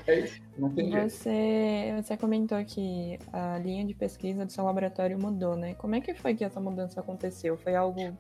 é 0.08 0.20
isso. 0.20 0.45
Não 0.58 0.70
tem 0.70 0.92
jeito. 0.92 1.10
Você, 1.10 1.94
você 2.02 2.18
comentou 2.18 2.64
que 2.64 3.20
a 3.34 3.58
linha 3.58 3.86
de 3.86 3.94
pesquisa 3.94 4.46
do 4.46 4.52
seu 4.52 4.64
laboratório 4.64 5.20
mudou, 5.20 5.56
né? 5.56 5.74
Como 5.76 5.96
é 5.96 6.02
que 6.02 6.14
foi 6.14 6.34
que 6.34 6.44
essa 6.44 6.60
mudança 6.60 7.00
aconteceu? 7.00 7.58
Foi 7.58 7.76
algo 7.76 8.16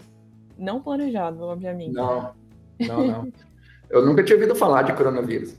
não 0.57 0.81
planejado, 0.81 1.43
obviamente. 1.43 1.93
Não, 1.93 2.33
não, 2.79 3.07
não. 3.07 3.33
Eu 3.89 4.05
nunca 4.05 4.23
tinha 4.23 4.35
ouvido 4.35 4.55
falar 4.55 4.81
de 4.81 4.93
coronavírus. 4.93 5.55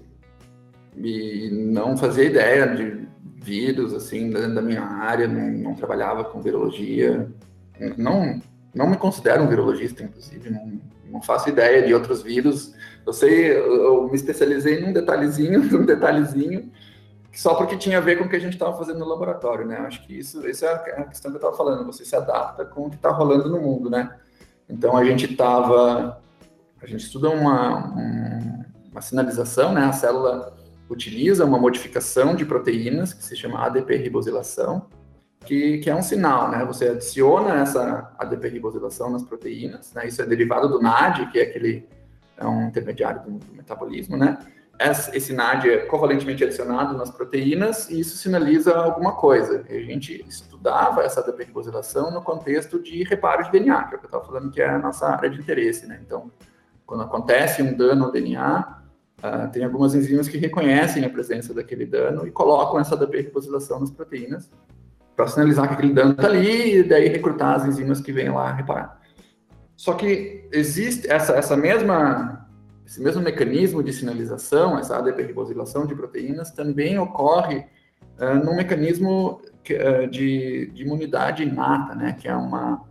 E 0.97 1.51
não 1.51 1.97
fazia 1.97 2.25
ideia 2.25 2.67
de 2.75 3.07
vírus, 3.43 3.95
assim, 3.95 4.31
dentro 4.31 4.55
da 4.55 4.63
minha 4.63 4.83
área, 4.83 5.29
não, 5.29 5.51
não 5.51 5.75
trabalhava 5.75 6.25
com 6.25 6.41
virologia. 6.41 7.29
Não, 7.97 8.41
não 8.77 8.87
me 8.89 8.97
considero 8.97 9.43
um 9.43 9.49
virologista, 9.49 10.03
inclusive, 10.03 10.51
não, 10.51 10.81
não 11.07 11.23
faço 11.23 11.49
ideia 11.49 11.85
de 11.87 11.95
outros 11.95 12.23
vírus. 12.23 12.75
Eu 13.07 13.13
sei, 13.13 13.51
eu, 13.57 13.75
eu 13.85 14.09
me 14.09 14.15
especializei 14.15 14.81
num 14.81 14.93
detalhezinho, 14.93 15.63
num 15.63 15.85
detalhezinho, 15.87 16.71
só 17.33 17.55
porque 17.55 17.77
tinha 17.77 17.99
a 17.99 18.01
ver 18.01 18.17
com 18.19 18.25
o 18.25 18.29
que 18.29 18.37
a 18.37 18.41
gente 18.41 18.53
estava 18.53 18.77
fazendo 18.77 18.99
no 18.99 19.07
laboratório, 19.09 19.67
né? 19.67 19.79
Acho 19.79 20.07
que 20.07 20.19
isso, 20.19 20.47
isso 20.49 20.65
é 20.65 20.73
a 20.73 21.05
questão 21.05 21.31
que 21.31 21.37
eu 21.37 21.41
estava 21.41 21.57
falando, 21.57 21.85
você 21.87 22.05
se 22.05 22.15
adapta 22.15 22.65
com 22.65 22.87
o 22.87 22.91
que 22.91 22.97
está 22.97 23.11
rolando 23.11 23.49
no 23.49 23.61
mundo, 23.61 23.89
né? 23.91 24.15
Então 24.69 24.97
a 24.97 25.05
gente 25.05 25.31
estava, 25.31 26.21
a 26.83 26.87
gente 26.87 27.01
estuda 27.05 27.31
uma, 27.31 27.95
um- 27.97 28.65
uma 28.93 29.01
sinalização, 29.01 29.73
né? 29.73 29.85
A 29.85 29.93
célula 29.93 30.55
utiliza 30.89 31.45
uma 31.45 31.59
modificação 31.59 32.35
de 32.35 32.45
proteínas 32.45 33.13
que 33.13 33.25
se 33.25 33.37
chama 33.37 33.65
ADP 33.65 33.97
ribosilação, 33.97 34.87
que, 35.47 35.79
que 35.79 35.89
é 35.89 35.95
um 35.95 36.03
sinal, 36.03 36.51
né? 36.51 36.65
Você 36.67 36.89
adiciona 36.89 37.63
essa 37.63 38.13
ADP 38.19 38.49
ribosilação 38.49 39.11
nas 39.11 39.23
proteínas, 39.23 39.93
né? 39.95 40.07
Isso 40.07 40.21
é 40.21 40.27
derivado 40.27 40.69
do 40.69 40.81
NAD, 40.81 41.31
que 41.31 41.39
é 41.39 41.43
aquele 41.45 41.89
é 42.37 42.47
um 42.47 42.69
intermediário 42.69 43.23
do, 43.23 43.39
do 43.39 43.55
metabolismo, 43.55 44.17
né? 44.17 44.39
Esse, 44.79 45.17
esse 45.17 45.33
NAD 45.33 45.71
é 45.71 45.79
covalentemente 45.87 46.45
adicionado 46.45 46.95
nas 46.99 47.11
proteínas 47.11 47.89
e 47.89 48.01
isso 48.01 48.19
sinaliza 48.19 48.77
alguma 48.77 49.13
coisa. 49.13 49.65
E 49.71 49.77
a 49.79 49.81
gente 49.81 50.23
estudava 50.29 51.03
essa 51.03 51.21
ADP 51.21 51.45
ribosilação 51.45 52.11
no 52.11 52.21
contexto 52.21 52.83
de 52.83 53.03
reparo 53.05 53.45
de 53.45 53.53
DNA, 53.53 53.85
que 53.85 53.95
é 53.95 53.97
o 53.97 54.01
que 54.01 54.05
eu 54.05 54.09
estava 54.09 54.25
falando 54.25 54.51
que 54.51 54.61
é 54.61 54.69
a 54.69 54.79
nossa 54.79 55.07
área 55.07 55.31
de 55.31 55.41
interesse, 55.41 55.87
né? 55.87 55.99
Então, 56.05 56.31
quando 56.85 57.05
acontece 57.05 57.63
um 57.63 57.75
dano 57.75 58.05
ao 58.05 58.13
DNA, 58.13 58.83
ah, 59.23 59.47
tem 59.47 59.65
algumas 59.65 59.95
enzimas 59.95 60.29
que 60.29 60.37
reconhecem 60.37 61.05
a 61.05 61.09
presença 61.09 61.55
daquele 61.55 61.87
dano 61.87 62.27
e 62.27 62.31
colocam 62.31 62.79
essa 62.79 62.95
ADP 62.95 63.23
ribosilação 63.23 63.81
nas 63.81 63.91
proteínas 63.91 64.51
para 65.17 65.27
sinalizar 65.27 65.67
que 65.69 65.75
aquele 65.75 65.95
dano 65.95 66.13
está 66.13 66.27
ali 66.27 66.81
e 66.81 66.83
daí 66.83 67.09
recrutar 67.09 67.57
as 67.57 67.65
enzimas 67.65 68.01
que 68.01 68.13
vêm 68.13 68.29
lá 68.29 68.53
reparar. 68.53 69.01
Só 69.75 69.95
que 69.95 70.49
existe 70.53 71.11
essa, 71.11 71.35
essa 71.35 71.57
mesma, 71.57 72.47
esse 72.87 73.03
mesmo 73.03 73.23
mecanismo 73.23 73.83
de 73.83 73.93
sinalização, 73.93 74.79
essa 74.79 74.97
ADP 74.97 75.23
ribosilação 75.23 75.87
de 75.87 75.95
proteínas, 75.95 76.51
também 76.51 76.99
ocorre 76.99 77.67
uh, 78.19 78.45
num 78.45 78.55
mecanismo 78.55 79.41
que, 79.65 79.75
uh, 79.75 80.07
de, 80.09 80.71
de, 80.73 80.83
imunidade 80.83 81.43
inata, 81.43 81.95
né? 81.95 82.13
Que 82.19 82.29
é 82.29 82.35
uma, 82.35 82.83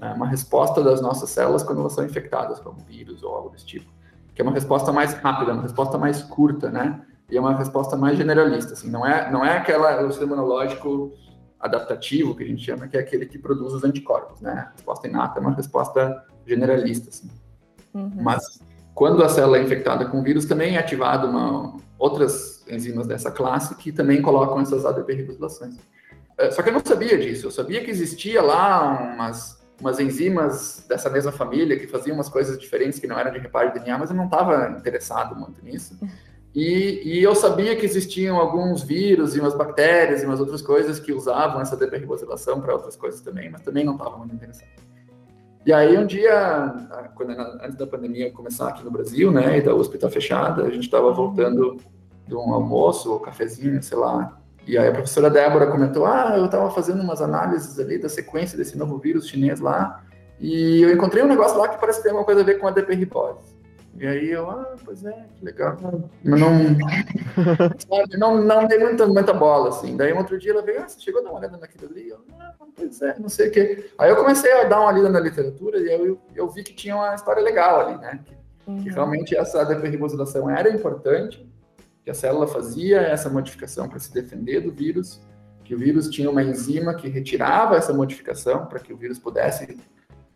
é 0.00 0.08
uma 0.08 0.26
resposta 0.26 0.82
das 0.82 1.00
nossas 1.00 1.28
células 1.30 1.62
quando 1.62 1.80
elas 1.80 1.92
são 1.92 2.04
infectadas 2.04 2.58
com 2.58 2.70
um 2.70 2.84
vírus 2.84 3.22
ou 3.22 3.34
algo 3.34 3.50
desse 3.50 3.66
tipo. 3.66 3.90
Que 4.34 4.42
é 4.42 4.44
uma 4.44 4.52
resposta 4.52 4.92
mais 4.92 5.14
rápida, 5.14 5.52
uma 5.52 5.62
resposta 5.62 5.96
mais 5.96 6.22
curta, 6.22 6.70
né? 6.70 7.00
E 7.30 7.36
é 7.36 7.40
uma 7.40 7.54
resposta 7.54 7.96
mais 7.96 8.16
generalista, 8.16 8.74
assim. 8.74 8.90
Não 8.90 9.06
é, 9.06 9.30
não 9.30 9.44
é 9.44 9.56
aquela, 9.56 10.02
o 10.04 10.10
sistema 10.10 10.34
imunológico 10.34 11.12
adaptativo, 11.58 12.34
que 12.34 12.44
a 12.44 12.46
gente 12.46 12.64
chama, 12.64 12.86
que 12.86 12.96
é 12.96 13.00
aquele 13.00 13.26
que 13.26 13.38
produz 13.38 13.72
os 13.72 13.84
anticorpos, 13.84 14.40
né? 14.40 14.68
A 14.68 14.72
resposta 14.72 15.08
inata 15.08 15.38
é 15.38 15.42
uma 15.42 15.54
resposta 15.54 16.24
generalista, 16.46 17.08
assim. 17.08 17.28
Uhum. 17.94 18.12
Mas 18.16 18.60
quando 18.94 19.22
a 19.22 19.28
célula 19.28 19.58
é 19.58 19.62
infectada 19.62 20.06
com 20.06 20.22
vírus, 20.22 20.46
também 20.46 20.76
é 20.76 20.78
ativado 20.78 21.26
uma, 21.26 21.76
outras 21.98 22.64
enzimas 22.68 23.06
dessa 23.06 23.30
classe 23.30 23.74
que 23.74 23.92
também 23.92 24.22
colocam 24.22 24.60
essas 24.60 24.84
ADP 24.84 25.14
regulações. 25.14 25.76
É, 26.38 26.50
só 26.50 26.62
que 26.62 26.68
eu 26.68 26.72
não 26.72 26.82
sabia 26.84 27.18
disso. 27.18 27.46
Eu 27.46 27.50
sabia 27.50 27.82
que 27.82 27.90
existia 27.90 28.42
lá 28.42 29.14
umas, 29.14 29.62
umas 29.80 29.98
enzimas 29.98 30.84
dessa 30.88 31.08
mesma 31.08 31.32
família 31.32 31.78
que 31.78 31.86
faziam 31.86 32.14
umas 32.14 32.28
coisas 32.28 32.58
diferentes 32.58 32.98
que 32.98 33.06
não 33.06 33.18
eram 33.18 33.32
de 33.32 33.38
reparo 33.38 33.72
de 33.72 33.80
DNA, 33.80 33.98
mas 33.98 34.10
eu 34.10 34.16
não 34.16 34.26
estava 34.26 34.76
interessado 34.78 35.34
muito 35.34 35.62
nisso. 35.64 35.98
E, 36.56 37.02
e, 37.04 37.22
eu 37.22 37.34
sabia 37.34 37.76
que 37.76 37.84
existiam 37.84 38.38
alguns 38.38 38.82
vírus 38.82 39.36
e 39.36 39.40
umas 39.40 39.54
bactérias 39.54 40.22
e 40.22 40.24
umas 40.24 40.40
outras 40.40 40.62
coisas 40.62 40.98
que 40.98 41.12
usavam 41.12 41.60
essa 41.60 41.76
deperribosylação 41.76 42.62
para 42.62 42.72
outras 42.72 42.96
coisas 42.96 43.20
também, 43.20 43.50
mas 43.50 43.60
também 43.60 43.84
não 43.84 43.92
estava 43.92 44.16
muito 44.16 44.34
interessado. 44.34 44.70
E 45.66 45.72
aí 45.72 45.98
um 45.98 46.06
dia, 46.06 46.88
quando, 47.14 47.32
antes 47.32 47.76
da 47.76 47.86
pandemia 47.86 48.32
começar 48.32 48.68
aqui 48.68 48.82
no 48.82 48.90
Brasil, 48.90 49.30
né, 49.30 49.58
e 49.58 49.60
da 49.60 49.74
USP 49.74 49.96
estar 49.96 50.06
tá 50.06 50.12
fechada, 50.14 50.62
a 50.62 50.70
gente 50.70 50.84
estava 50.84 51.12
voltando 51.12 51.76
de 52.26 52.34
um 52.34 52.54
almoço 52.54 53.12
ou 53.12 53.20
cafezinho, 53.20 53.82
sei 53.82 53.98
lá, 53.98 54.40
e 54.66 54.78
aí 54.78 54.88
a 54.88 54.92
professora 54.92 55.28
Débora 55.28 55.66
comentou: 55.66 56.06
ah, 56.06 56.36
eu 56.38 56.46
estava 56.46 56.70
fazendo 56.70 57.02
umas 57.02 57.20
análises 57.20 57.78
ali 57.78 57.98
da 57.98 58.08
sequência 58.08 58.56
desse 58.56 58.78
novo 58.78 58.96
vírus 58.96 59.28
chinês 59.28 59.60
lá, 59.60 60.02
e 60.40 60.80
eu 60.80 60.90
encontrei 60.90 61.22
um 61.22 61.28
negócio 61.28 61.58
lá 61.58 61.68
que 61.68 61.78
parece 61.78 61.98
que 61.98 62.04
tem 62.04 62.12
alguma 62.12 62.24
coisa 62.24 62.40
a 62.40 62.44
ver 62.44 62.58
com 62.58 62.66
a 62.66 62.70
DP 62.70 62.94
ribose. 62.94 63.55
E 63.98 64.06
aí 64.06 64.30
eu, 64.30 64.50
ah, 64.50 64.76
pois 64.84 65.04
é, 65.04 65.26
que 65.34 65.44
legal. 65.44 65.76
Mas 66.22 66.40
não, 66.40 66.52
não, 68.18 68.44
não 68.44 68.66
dei 68.66 68.78
muita, 68.78 69.06
muita 69.06 69.32
bola, 69.32 69.70
assim. 69.70 69.96
Daí 69.96 70.12
um 70.12 70.18
outro 70.18 70.38
dia 70.38 70.52
ela 70.52 70.62
veio, 70.62 70.82
ah, 70.82 70.88
você 70.88 71.00
chegou 71.00 71.20
a 71.20 71.24
dar 71.24 71.30
uma 71.30 71.38
olhada 71.38 71.56
naquilo 71.56 71.90
ali? 71.90 72.08
Eu, 72.08 72.18
ah, 72.38 72.52
pois 72.74 73.00
é, 73.00 73.18
não 73.18 73.28
sei 73.28 73.48
o 73.48 73.50
quê. 73.50 73.90
Aí 73.98 74.10
eu 74.10 74.16
comecei 74.16 74.52
a 74.52 74.64
dar 74.64 74.80
uma 74.80 74.92
lida 74.92 75.08
na 75.08 75.20
literatura 75.20 75.78
e 75.78 75.92
eu, 75.92 76.20
eu 76.34 76.48
vi 76.48 76.62
que 76.62 76.74
tinha 76.74 76.94
uma 76.94 77.14
história 77.14 77.42
legal 77.42 77.80
ali, 77.80 77.98
né? 77.98 78.20
Que, 78.24 78.36
uhum. 78.70 78.82
que 78.82 78.90
realmente 78.90 79.36
essa 79.36 79.64
deperribosilação 79.64 80.50
era 80.50 80.68
importante, 80.70 81.48
que 82.04 82.10
a 82.10 82.14
célula 82.14 82.46
fazia 82.46 83.00
essa 83.00 83.30
modificação 83.30 83.88
para 83.88 83.98
se 83.98 84.12
defender 84.12 84.60
do 84.60 84.70
vírus, 84.70 85.20
que 85.64 85.74
o 85.74 85.78
vírus 85.78 86.08
tinha 86.08 86.30
uma 86.30 86.42
enzima 86.42 86.94
que 86.94 87.08
retirava 87.08 87.76
essa 87.76 87.92
modificação 87.92 88.66
para 88.66 88.78
que 88.78 88.92
o 88.92 88.96
vírus 88.96 89.18
pudesse 89.18 89.76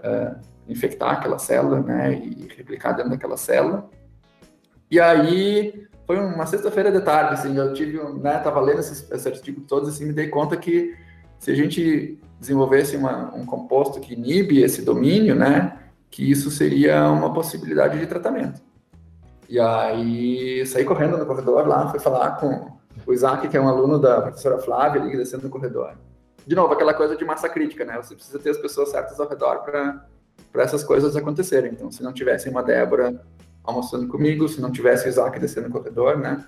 uh, 0.05 0.37
infectar 0.69 1.13
aquela 1.13 1.39
célula, 1.39 1.81
né, 1.81 2.15
e 2.15 2.49
replicar 2.57 2.93
dentro 2.93 3.11
daquela 3.11 3.37
célula. 3.37 3.89
E 4.91 5.01
aí 5.01 5.87
foi 6.07 6.19
uma 6.19 6.47
sexta-feira 6.47 6.91
de 6.91 7.01
tarde, 7.01 7.35
assim, 7.35 7.57
eu 7.57 7.73
tive, 7.73 8.03
né, 8.15 8.39
tava 8.39 8.61
lendo 8.61 8.81
esses, 8.81 9.11
esses 9.11 9.27
artigos 9.27 9.65
todos, 9.67 9.89
assim, 9.89 10.07
me 10.07 10.13
dei 10.13 10.29
conta 10.29 10.57
que 10.57 10.97
se 11.39 11.51
a 11.51 11.55
gente 11.55 12.19
desenvolvesse 12.39 12.97
uma, 12.97 13.35
um 13.35 13.45
composto 13.45 14.01
que 14.01 14.15
inibe 14.15 14.63
esse 14.63 14.83
domínio, 14.83 15.35
né, 15.35 15.79
que 16.11 16.29
isso 16.29 16.51
seria 16.51 17.09
uma 17.11 17.33
possibilidade 17.33 17.99
de 17.99 18.07
tratamento. 18.07 18.61
E 19.49 19.59
aí 19.59 20.65
saí 20.67 20.85
correndo 20.85 21.17
no 21.17 21.27
corredor 21.27 21.67
lá, 21.67 21.89
fui 21.89 21.99
falar 21.99 22.33
com 22.33 22.79
o 23.07 23.13
Isaac, 23.13 23.49
que 23.49 23.57
é 23.57 23.61
um 23.61 23.69
aluno 23.69 23.99
da 23.99 24.21
professora 24.23 24.59
Flávia, 24.59 25.03
ali 25.03 25.17
descendo 25.17 25.45
no 25.45 25.51
corredor. 25.51 25.95
De 26.47 26.55
novo, 26.55 26.73
aquela 26.73 26.95
coisa 26.95 27.17
de 27.17 27.25
massa 27.25 27.49
crítica, 27.49 27.85
né? 27.85 27.97
Você 27.97 28.15
precisa 28.15 28.39
ter 28.39 28.51
as 28.51 28.59
pessoas 28.59 28.91
certas 28.91 29.21
ao 29.21 29.29
redor 29.29 29.59
para 29.61 30.63
essas 30.63 30.83
coisas 30.83 31.17
acontecerem. 31.17 31.73
Então, 31.73 31.91
se 31.91 32.03
não 32.03 32.13
tivesse 32.13 32.49
uma 32.49 32.63
Débora 32.63 33.23
almoçando 33.63 34.09
comigo, 34.09 34.49
se 34.49 34.61
não 34.61 34.71
tivesse 34.71 35.07
o 35.07 35.09
Isaac 35.09 35.39
descendo 35.39 35.69
no 35.69 35.75
corredor, 35.75 36.19
né? 36.19 36.45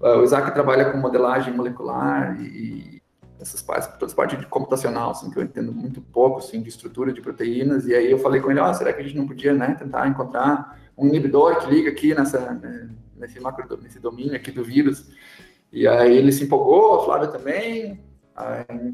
O 0.00 0.22
Isaac 0.22 0.52
trabalha 0.52 0.90
com 0.90 0.98
modelagem 0.98 1.54
molecular 1.54 2.40
e 2.40 3.00
essas 3.40 3.62
partes, 3.62 3.88
toda 3.88 4.06
essa 4.06 4.14
parte 4.14 4.36
de 4.36 4.46
computacional, 4.46 5.10
assim, 5.10 5.30
que 5.30 5.38
eu 5.38 5.42
entendo 5.42 5.72
muito 5.72 6.00
pouco, 6.00 6.38
assim, 6.38 6.60
de 6.60 6.68
estrutura 6.68 7.12
de 7.12 7.20
proteínas. 7.20 7.86
E 7.86 7.94
aí 7.94 8.10
eu 8.10 8.18
falei 8.18 8.40
com 8.40 8.50
ele, 8.50 8.60
oh, 8.60 8.74
será 8.74 8.92
que 8.92 9.00
a 9.00 9.02
gente 9.02 9.16
não 9.16 9.26
podia, 9.26 9.54
né, 9.54 9.74
tentar 9.78 10.06
encontrar 10.06 10.78
um 10.96 11.06
inibidor 11.06 11.58
que 11.58 11.70
liga 11.70 11.90
aqui 11.90 12.14
nessa, 12.14 12.38
né, 12.38 12.90
nesse, 13.16 13.40
macro, 13.40 13.78
nesse 13.82 13.98
domínio 13.98 14.36
aqui 14.36 14.50
do 14.50 14.62
vírus. 14.62 15.10
E 15.72 15.88
aí 15.88 16.16
ele 16.16 16.32
se 16.32 16.44
empolgou, 16.44 17.00
a 17.00 17.04
Flávia 17.04 17.28
também, 17.28 18.02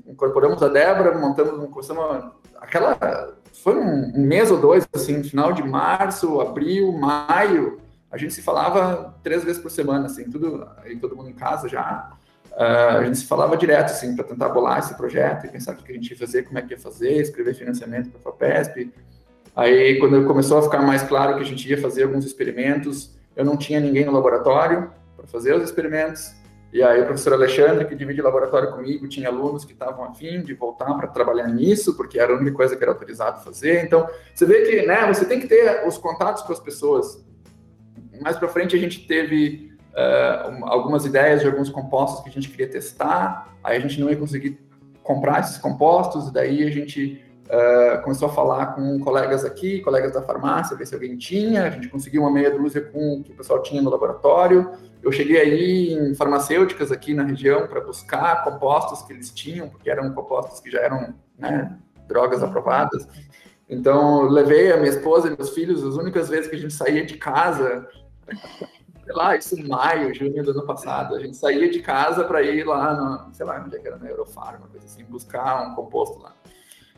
incorporamos 0.06 0.62
a 0.62 0.68
Débora, 0.68 1.16
montamos, 1.16 1.70
começamos 1.70 2.32
aquela, 2.56 2.98
foi 3.52 3.76
um, 3.76 4.12
mês 4.16 4.50
ou 4.50 4.58
dois, 4.58 4.86
assim, 4.94 5.22
final 5.22 5.52
de 5.52 5.62
março, 5.62 6.40
abril, 6.40 6.92
maio, 6.92 7.78
a 8.10 8.16
gente 8.16 8.34
se 8.34 8.42
falava 8.42 9.14
três 9.22 9.44
vezes 9.44 9.60
por 9.60 9.70
semana, 9.70 10.06
assim, 10.06 10.30
tudo, 10.30 10.66
aí 10.78 10.96
todo 10.98 11.16
mundo 11.16 11.30
em 11.30 11.34
casa 11.34 11.68
já, 11.68 12.12
uh, 12.52 12.98
a 12.98 13.04
gente 13.04 13.18
se 13.18 13.26
falava 13.26 13.56
direto, 13.56 13.90
assim, 13.90 14.14
para 14.14 14.24
tentar 14.24 14.48
bolar 14.48 14.78
esse 14.78 14.94
projeto 14.94 15.46
e 15.46 15.48
pensar 15.48 15.72
o 15.72 15.76
que 15.76 15.92
a 15.92 15.94
gente 15.94 16.10
ia 16.10 16.18
fazer, 16.18 16.44
como 16.44 16.58
é 16.58 16.62
que 16.62 16.72
ia 16.72 16.78
fazer, 16.78 17.20
escrever 17.20 17.54
financiamento 17.54 18.10
para 18.10 18.18
a 18.18 18.22
FAPESP, 18.22 18.92
Aí, 19.56 19.98
quando 19.98 20.26
começou 20.26 20.58
a 20.58 20.62
ficar 20.62 20.82
mais 20.82 21.02
claro 21.02 21.36
que 21.36 21.40
a 21.40 21.44
gente 21.46 21.66
ia 21.66 21.80
fazer 21.80 22.02
alguns 22.02 22.26
experimentos, 22.26 23.16
eu 23.34 23.42
não 23.42 23.56
tinha 23.56 23.80
ninguém 23.80 24.04
no 24.04 24.12
laboratório 24.12 24.90
para 25.16 25.26
fazer 25.26 25.54
os 25.54 25.64
experimentos. 25.64 26.34
E 26.72 26.82
aí, 26.82 27.00
o 27.00 27.04
professor 27.04 27.32
Alexandre, 27.32 27.84
que 27.86 27.94
divide 27.94 28.20
o 28.20 28.24
laboratório 28.24 28.72
comigo, 28.72 29.08
tinha 29.08 29.28
alunos 29.28 29.64
que 29.64 29.72
estavam 29.72 30.04
afim 30.04 30.42
de 30.42 30.52
voltar 30.52 30.92
para 30.94 31.06
trabalhar 31.06 31.48
nisso, 31.48 31.96
porque 31.96 32.18
era 32.18 32.32
a 32.32 32.36
única 32.36 32.56
coisa 32.56 32.76
que 32.76 32.82
era 32.82 32.92
autorizado 32.92 33.42
fazer. 33.42 33.84
Então, 33.84 34.08
você 34.34 34.44
vê 34.44 34.62
que 34.62 34.86
né, 34.86 35.06
você 35.06 35.24
tem 35.24 35.40
que 35.40 35.46
ter 35.46 35.86
os 35.86 35.96
contatos 35.96 36.42
com 36.42 36.52
as 36.52 36.60
pessoas. 36.60 37.24
Mais 38.20 38.36
para 38.36 38.48
frente, 38.48 38.74
a 38.74 38.78
gente 38.78 39.06
teve 39.06 39.72
uh, 39.92 40.64
algumas 40.64 41.06
ideias 41.06 41.40
de 41.40 41.46
alguns 41.46 41.70
compostos 41.70 42.22
que 42.22 42.28
a 42.28 42.32
gente 42.32 42.48
queria 42.50 42.68
testar, 42.68 43.56
aí 43.62 43.76
a 43.76 43.80
gente 43.80 44.00
não 44.00 44.10
ia 44.10 44.16
conseguir 44.16 44.58
comprar 45.02 45.40
esses 45.40 45.58
compostos, 45.58 46.30
daí 46.32 46.64
a 46.64 46.70
gente 46.70 47.24
Uh, 47.46 48.02
começou 48.02 48.28
a 48.28 48.32
falar 48.32 48.74
com 48.74 48.98
colegas 48.98 49.44
aqui, 49.44 49.80
colegas 49.80 50.12
da 50.12 50.20
farmácia, 50.20 50.76
ver 50.76 50.84
se 50.84 50.94
alguém 50.94 51.16
tinha. 51.16 51.64
A 51.64 51.70
gente 51.70 51.88
conseguiu 51.88 52.22
uma 52.22 52.30
meia 52.30 52.50
dúzia 52.50 52.80
com 52.80 53.14
o 53.14 53.22
que 53.22 53.30
o 53.30 53.36
pessoal 53.36 53.62
tinha 53.62 53.80
no 53.80 53.88
laboratório. 53.88 54.72
Eu 55.00 55.12
cheguei 55.12 55.40
aí 55.40 55.92
em 55.92 56.14
farmacêuticas 56.16 56.90
aqui 56.90 57.14
na 57.14 57.22
região 57.22 57.68
para 57.68 57.80
buscar 57.80 58.42
compostos 58.42 59.02
que 59.02 59.12
eles 59.12 59.30
tinham, 59.30 59.68
porque 59.68 59.88
eram 59.88 60.12
compostos 60.12 60.58
que 60.58 60.68
já 60.68 60.80
eram 60.80 61.14
né, 61.38 61.78
drogas 62.08 62.42
aprovadas. 62.42 63.06
Então, 63.68 64.22
levei 64.22 64.72
a 64.72 64.76
minha 64.76 64.90
esposa 64.90 65.28
e 65.28 65.36
meus 65.36 65.50
filhos, 65.50 65.84
as 65.84 65.94
únicas 65.96 66.28
vezes 66.28 66.48
que 66.48 66.56
a 66.56 66.58
gente 66.58 66.74
saía 66.74 67.04
de 67.06 67.16
casa, 67.16 67.86
sei 69.04 69.14
lá, 69.14 69.36
isso 69.36 69.58
em 69.58 69.68
maio, 69.68 70.14
junho 70.14 70.42
do 70.42 70.50
ano 70.52 70.66
passado, 70.66 71.14
a 71.14 71.20
gente 71.20 71.36
saía 71.36 71.68
de 71.70 71.80
casa 71.80 72.24
para 72.24 72.42
ir 72.42 72.64
lá, 72.64 72.94
no, 72.94 73.34
sei 73.34 73.46
lá, 73.46 73.62
onde 73.64 73.76
é 73.76 73.80
era, 73.84 73.96
na 73.96 74.08
Eurofarma, 74.08 74.66
coisa 74.68 74.86
assim, 74.86 75.04
buscar 75.04 75.68
um 75.68 75.74
composto 75.74 76.20
lá. 76.20 76.32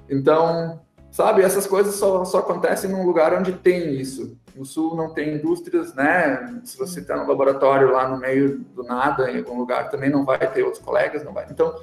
Então, 0.08 0.80
sabe, 1.10 1.42
essas 1.42 1.66
coisas 1.66 1.94
só, 1.94 2.24
só 2.24 2.38
acontecem 2.38 2.90
num 2.90 3.04
lugar 3.04 3.34
onde 3.34 3.52
tem 3.52 3.94
isso. 3.94 4.36
No 4.56 4.64
sul 4.64 4.96
não 4.96 5.14
tem 5.14 5.34
indústrias, 5.34 5.94
né? 5.94 6.60
Se 6.64 6.76
você 6.76 7.00
está 7.00 7.16
no 7.16 7.28
laboratório 7.28 7.92
lá 7.92 8.08
no 8.08 8.18
meio 8.18 8.58
do 8.74 8.82
nada, 8.82 9.30
em 9.30 9.38
algum 9.38 9.56
lugar, 9.56 9.90
também 9.90 10.10
não 10.10 10.24
vai 10.24 10.38
ter 10.38 10.62
outros 10.62 10.82
colegas, 10.82 11.24
não 11.24 11.32
vai. 11.32 11.46
Então, 11.50 11.74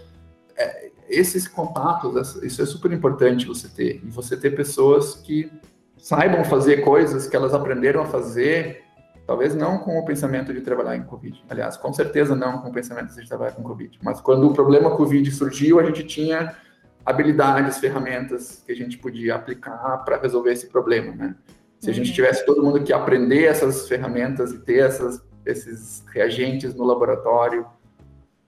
é, 0.58 0.92
esses 1.10 1.48
contatos, 1.48 2.36
isso 2.44 2.62
é 2.62 2.66
super 2.66 2.92
importante 2.92 3.46
você 3.46 3.68
ter. 3.68 4.02
E 4.04 4.10
você 4.10 4.36
ter 4.36 4.52
pessoas 4.52 5.16
que 5.16 5.52
saibam 5.98 6.44
fazer 6.44 6.78
coisas 6.78 7.28
que 7.28 7.36
elas 7.36 7.54
aprenderam 7.54 8.02
a 8.02 8.06
fazer, 8.06 8.84
talvez 9.26 9.56
não 9.56 9.80
com 9.80 9.98
o 9.98 10.06
pensamento 10.06 10.54
de 10.54 10.62
trabalhar 10.62 10.96
em 10.96 11.04
Covid. 11.04 11.44
Aliás, 11.50 11.78
com 11.78 11.92
certeza 11.94 12.36
não 12.36 12.60
com 12.60 12.70
o 12.70 12.74
pensamento 12.74 13.14
de 13.14 13.28
trabalhar 13.28 13.54
com 13.54 13.64
Covid. 13.64 14.00
Mas 14.04 14.22
quando 14.22 14.48
o 14.48 14.54
problema 14.54 14.96
Covid 14.96 15.30
surgiu, 15.32 15.80
a 15.80 15.84
gente 15.84 16.04
tinha 16.04 16.56
habilidades, 17.06 17.78
ferramentas 17.78 18.64
que 18.66 18.72
a 18.72 18.76
gente 18.76 18.98
podia 18.98 19.36
aplicar 19.36 20.00
para 20.00 20.18
resolver 20.18 20.52
esse 20.52 20.68
problema, 20.68 21.14
né? 21.14 21.36
Se 21.80 21.90
a 21.90 21.94
gente 21.94 22.10
uhum. 22.10 22.16
tivesse 22.16 22.46
todo 22.46 22.64
mundo 22.64 22.84
que 22.84 22.92
aprender 22.92 23.44
essas 23.44 23.88
ferramentas 23.88 24.52
e 24.52 24.60
ter 24.60 24.80
essas, 24.80 25.24
esses 25.46 26.04
reagentes 26.12 26.74
no 26.74 26.84
laboratório, 26.84 27.66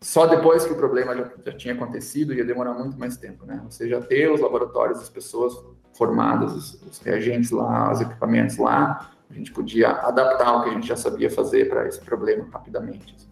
só 0.01 0.25
depois 0.25 0.65
que 0.65 0.73
o 0.73 0.75
problema 0.75 1.15
já, 1.15 1.29
já, 1.45 1.53
tinha 1.53 1.73
acontecido 1.73 2.33
ia 2.33 2.45
demorar 2.45 2.73
muito 2.73 2.97
mais 2.97 3.17
tempo, 3.17 3.45
né? 3.45 3.61
Você 3.69 3.87
já 3.87 4.01
ter 4.01 4.31
os 4.31 4.41
laboratórios, 4.41 4.99
as 4.99 5.09
pessoas 5.09 5.53
formadas, 5.95 6.53
os, 6.53 6.81
os 6.83 6.99
reagentes 6.99 7.51
lá, 7.51 7.91
os 7.91 8.01
equipamentos 8.01 8.57
lá, 8.57 9.11
a 9.29 9.33
gente 9.33 9.51
podia 9.51 9.89
adaptar 9.89 10.57
o 10.57 10.63
que 10.63 10.69
a 10.69 10.73
gente 10.73 10.87
já 10.87 10.95
sabia 10.95 11.29
fazer 11.29 11.69
para 11.69 11.87
esse 11.87 11.99
problema 11.99 12.47
rapidamente. 12.51 13.13
Assim. 13.15 13.27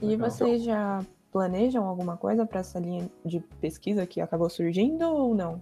E 0.00 0.14
então, 0.14 0.30
vocês 0.30 0.62
já 0.62 1.00
planejam 1.36 1.84
alguma 1.84 2.16
coisa 2.16 2.46
para 2.46 2.60
essa 2.60 2.78
linha 2.78 3.10
de 3.22 3.40
pesquisa 3.60 4.06
que 4.06 4.22
acabou 4.22 4.48
surgindo 4.48 5.04
ou 5.04 5.34
não? 5.34 5.60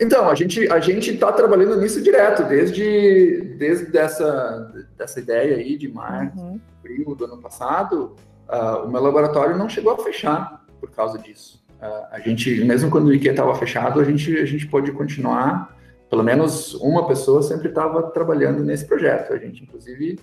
Então, 0.00 0.28
a 0.28 0.34
gente 0.36 0.70
a 0.70 0.78
gente 0.78 1.10
está 1.10 1.32
trabalhando 1.32 1.76
nisso 1.80 2.00
direto, 2.00 2.44
desde, 2.44 3.56
desde 3.58 3.98
essa, 3.98 4.72
dessa 4.96 5.18
ideia 5.18 5.56
aí 5.56 5.76
de 5.76 5.88
março, 5.88 6.38
uhum. 6.38 6.60
abril 6.78 7.16
do 7.16 7.24
ano 7.24 7.42
passado, 7.42 8.14
uh, 8.48 8.86
o 8.86 8.88
meu 8.88 9.02
laboratório 9.02 9.58
não 9.58 9.68
chegou 9.68 9.92
a 9.92 9.98
fechar 9.98 10.64
por 10.80 10.88
causa 10.92 11.18
disso. 11.18 11.60
Uh, 11.82 12.06
a 12.12 12.20
gente, 12.20 12.64
mesmo 12.64 12.92
quando 12.92 13.08
o 13.08 13.12
IQ 13.12 13.30
estava 13.30 13.56
fechado, 13.56 13.98
a 13.98 14.04
gente, 14.04 14.38
a 14.38 14.46
gente 14.46 14.68
pôde 14.68 14.92
continuar, 14.92 15.76
pelo 16.08 16.22
menos 16.22 16.74
uma 16.74 17.08
pessoa 17.08 17.42
sempre 17.42 17.70
estava 17.70 18.04
trabalhando 18.12 18.62
nesse 18.62 18.86
projeto. 18.86 19.32
A 19.32 19.36
gente, 19.36 19.64
inclusive, 19.64 20.16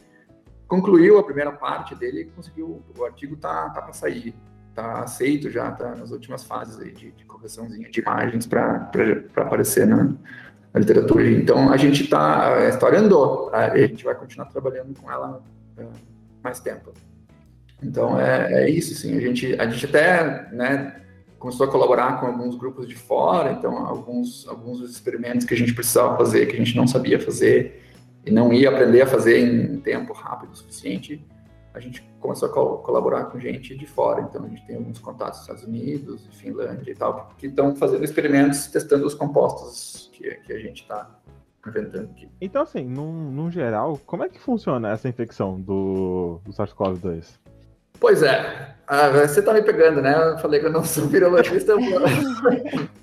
concluiu 0.72 1.20
a 1.20 1.24
primeira 1.24 1.52
parte 1.52 1.94
dele 1.94 2.32
conseguiu, 2.34 2.82
o 2.98 3.04
artigo 3.04 3.36
tá, 3.36 3.70
tá 3.72 3.82
para 3.82 3.92
sair, 3.92 4.34
tá 4.74 5.02
aceito 5.02 5.50
já, 5.50 5.70
tá 5.70 5.94
nas 5.96 6.12
últimas 6.12 6.46
fases 6.46 6.80
aí 6.80 6.94
de, 6.94 7.12
de 7.12 7.26
correçãozinha 7.26 7.90
de 7.90 8.00
imagens 8.00 8.48
para 8.48 8.90
aparecer 9.36 9.86
na, 9.86 10.14
na, 10.74 10.80
literatura. 10.80 11.30
Então, 11.30 11.74
a 11.74 11.76
gente 11.76 12.08
tá, 12.08 12.56
a 12.56 12.70
história 12.70 13.00
andou, 13.00 13.54
a 13.54 13.78
gente 13.78 14.06
vai 14.06 14.16
continuar 14.16 14.46
trabalhando 14.46 14.98
com 14.98 15.12
ela 15.12 15.44
uh, 15.78 15.90
mais 16.42 16.62
tempo. 16.62 16.94
Então, 17.84 18.18
é, 18.18 18.64
é 18.64 18.70
isso, 18.70 18.96
sim, 18.96 19.18
a 19.18 19.20
gente, 19.20 19.54
a 19.60 19.68
gente 19.68 19.86
até, 19.86 20.50
né, 20.54 21.02
começou 21.38 21.68
a 21.68 21.70
colaborar 21.70 22.18
com 22.22 22.28
alguns 22.28 22.56
grupos 22.56 22.88
de 22.88 22.96
fora, 22.96 23.52
então 23.52 23.86
alguns 23.86 24.48
alguns 24.48 24.80
dos 24.80 24.92
experimentos 24.92 25.46
que 25.46 25.54
a 25.54 25.58
gente 25.58 25.74
precisava 25.74 26.16
fazer 26.16 26.46
que 26.46 26.56
a 26.56 26.60
gente 26.60 26.78
não 26.78 26.88
sabia 26.88 27.20
fazer 27.20 27.91
e 28.26 28.32
não 28.32 28.54
ia 28.54 28.70
aprender 28.70 29.02
a 29.02 29.08
fazer 29.08 29.40
em 29.40 29.80
tempo 29.80 30.14
rápido 30.14 30.52
o 30.52 30.56
suficiente, 30.56 31.26
a 31.74 31.80
gente 31.80 32.02
começou 32.20 32.50
a 32.50 32.52
co 32.52 32.78
colaborar 32.80 33.26
com 33.26 33.40
gente 33.40 33.76
de 33.76 33.86
fora. 33.86 34.22
Então 34.22 34.44
a 34.44 34.48
gente 34.48 34.66
tem 34.66 34.76
alguns 34.76 35.00
contatos 35.00 35.40
nos 35.40 35.42
Estados 35.42 35.64
Unidos, 35.64 36.28
Finlândia 36.34 36.92
e 36.92 36.96
tal, 36.96 37.30
que 37.38 37.48
estão 37.48 37.76
fazendo 37.76 38.04
experimentos 38.04 38.68
testando 38.68 39.06
os 39.06 39.14
compostos 39.14 40.10
que, 40.14 40.30
que 40.36 40.54
a 40.54 40.60
gente 40.60 40.82
está 40.82 41.10
inventando 41.66 42.10
aqui. 42.12 42.30
Então 42.40 42.62
assim, 42.62 42.84
num, 42.84 43.32
num 43.32 43.50
geral, 43.50 44.00
como 44.06 44.24
é 44.24 44.30
que 44.30 44.40
funciona 44.40 44.92
essa 44.92 45.08
infecção 45.08 45.60
do, 45.60 46.40
do 46.44 46.52
SARS-CoV-2? 46.52 47.40
Pois 48.00 48.24
é, 48.24 48.76
ah, 48.88 49.10
você 49.10 49.42
tá 49.42 49.54
me 49.54 49.62
pegando, 49.62 50.02
né? 50.02 50.32
Eu 50.32 50.38
falei 50.40 50.60
que 50.60 50.66
eu 50.66 50.72
não 50.72 50.84
sou 50.84 51.08
virologista. 51.08 51.74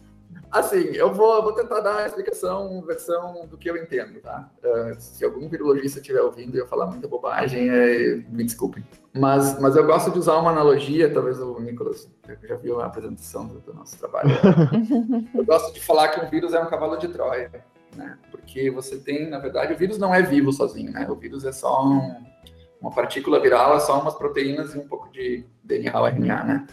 assim, 0.51 0.91
eu 0.95 1.13
vou, 1.13 1.37
eu 1.37 1.43
vou 1.43 1.53
tentar 1.53 1.81
dar 1.81 1.99
a 1.99 2.07
explicação, 2.07 2.83
versão 2.83 3.47
do 3.47 3.57
que 3.57 3.69
eu 3.69 3.77
entendo, 3.77 4.21
tá? 4.21 4.51
Uh, 4.63 4.95
se 4.99 5.25
algum 5.25 5.49
virologista 5.49 6.01
estiver 6.01 6.21
ouvindo 6.21 6.57
e 6.57 6.61
eu 6.61 6.67
falar 6.67 6.87
muita 6.87 7.09
bobagem, 7.09 7.69
é, 7.69 8.17
me 8.29 8.45
desculpem. 8.45 8.85
Mas, 9.15 9.59
mas 9.61 9.77
eu 9.77 9.87
gosto 9.87 10.11
de 10.11 10.19
usar 10.19 10.37
uma 10.37 10.51
analogia, 10.51 11.13
talvez 11.13 11.41
o 11.41 11.59
Nicolas 11.61 12.11
já 12.43 12.57
viu 12.57 12.81
a 12.81 12.87
apresentação 12.87 13.47
do, 13.47 13.61
do 13.61 13.75
nosso 13.75 13.99
trabalho. 13.99 14.31
eu 15.35 15.45
gosto 15.45 15.73
de 15.73 15.81
falar 15.81 16.09
que 16.09 16.21
um 16.21 16.29
vírus 16.29 16.55
é 16.55 16.61
um 16.61 16.67
cavalo 16.69 16.97
de 16.97 17.09
Troia, 17.09 17.51
né? 17.97 18.19
Porque 18.31 18.71
você 18.71 18.99
tem, 18.99 19.29
na 19.29 19.39
verdade, 19.39 19.73
o 19.73 19.77
vírus 19.77 19.99
não 19.99 20.15
é 20.15 20.23
vivo 20.23 20.53
sozinho, 20.53 20.93
né? 20.93 21.07
O 21.11 21.15
vírus 21.15 21.45
é 21.45 21.53
só 21.53 21.85
um 21.85 22.29
uma 22.81 22.93
partícula 22.93 23.41
viral 23.41 23.77
é 23.77 23.81
só 23.81 24.01
umas 24.01 24.15
proteínas 24.15 24.75
e 24.75 24.79
um 24.79 24.87
pouco 24.87 25.11
de 25.11 25.45
DNA 25.65 25.99
ou 25.99 26.07
RNA, 26.07 26.45
né? 26.45 26.67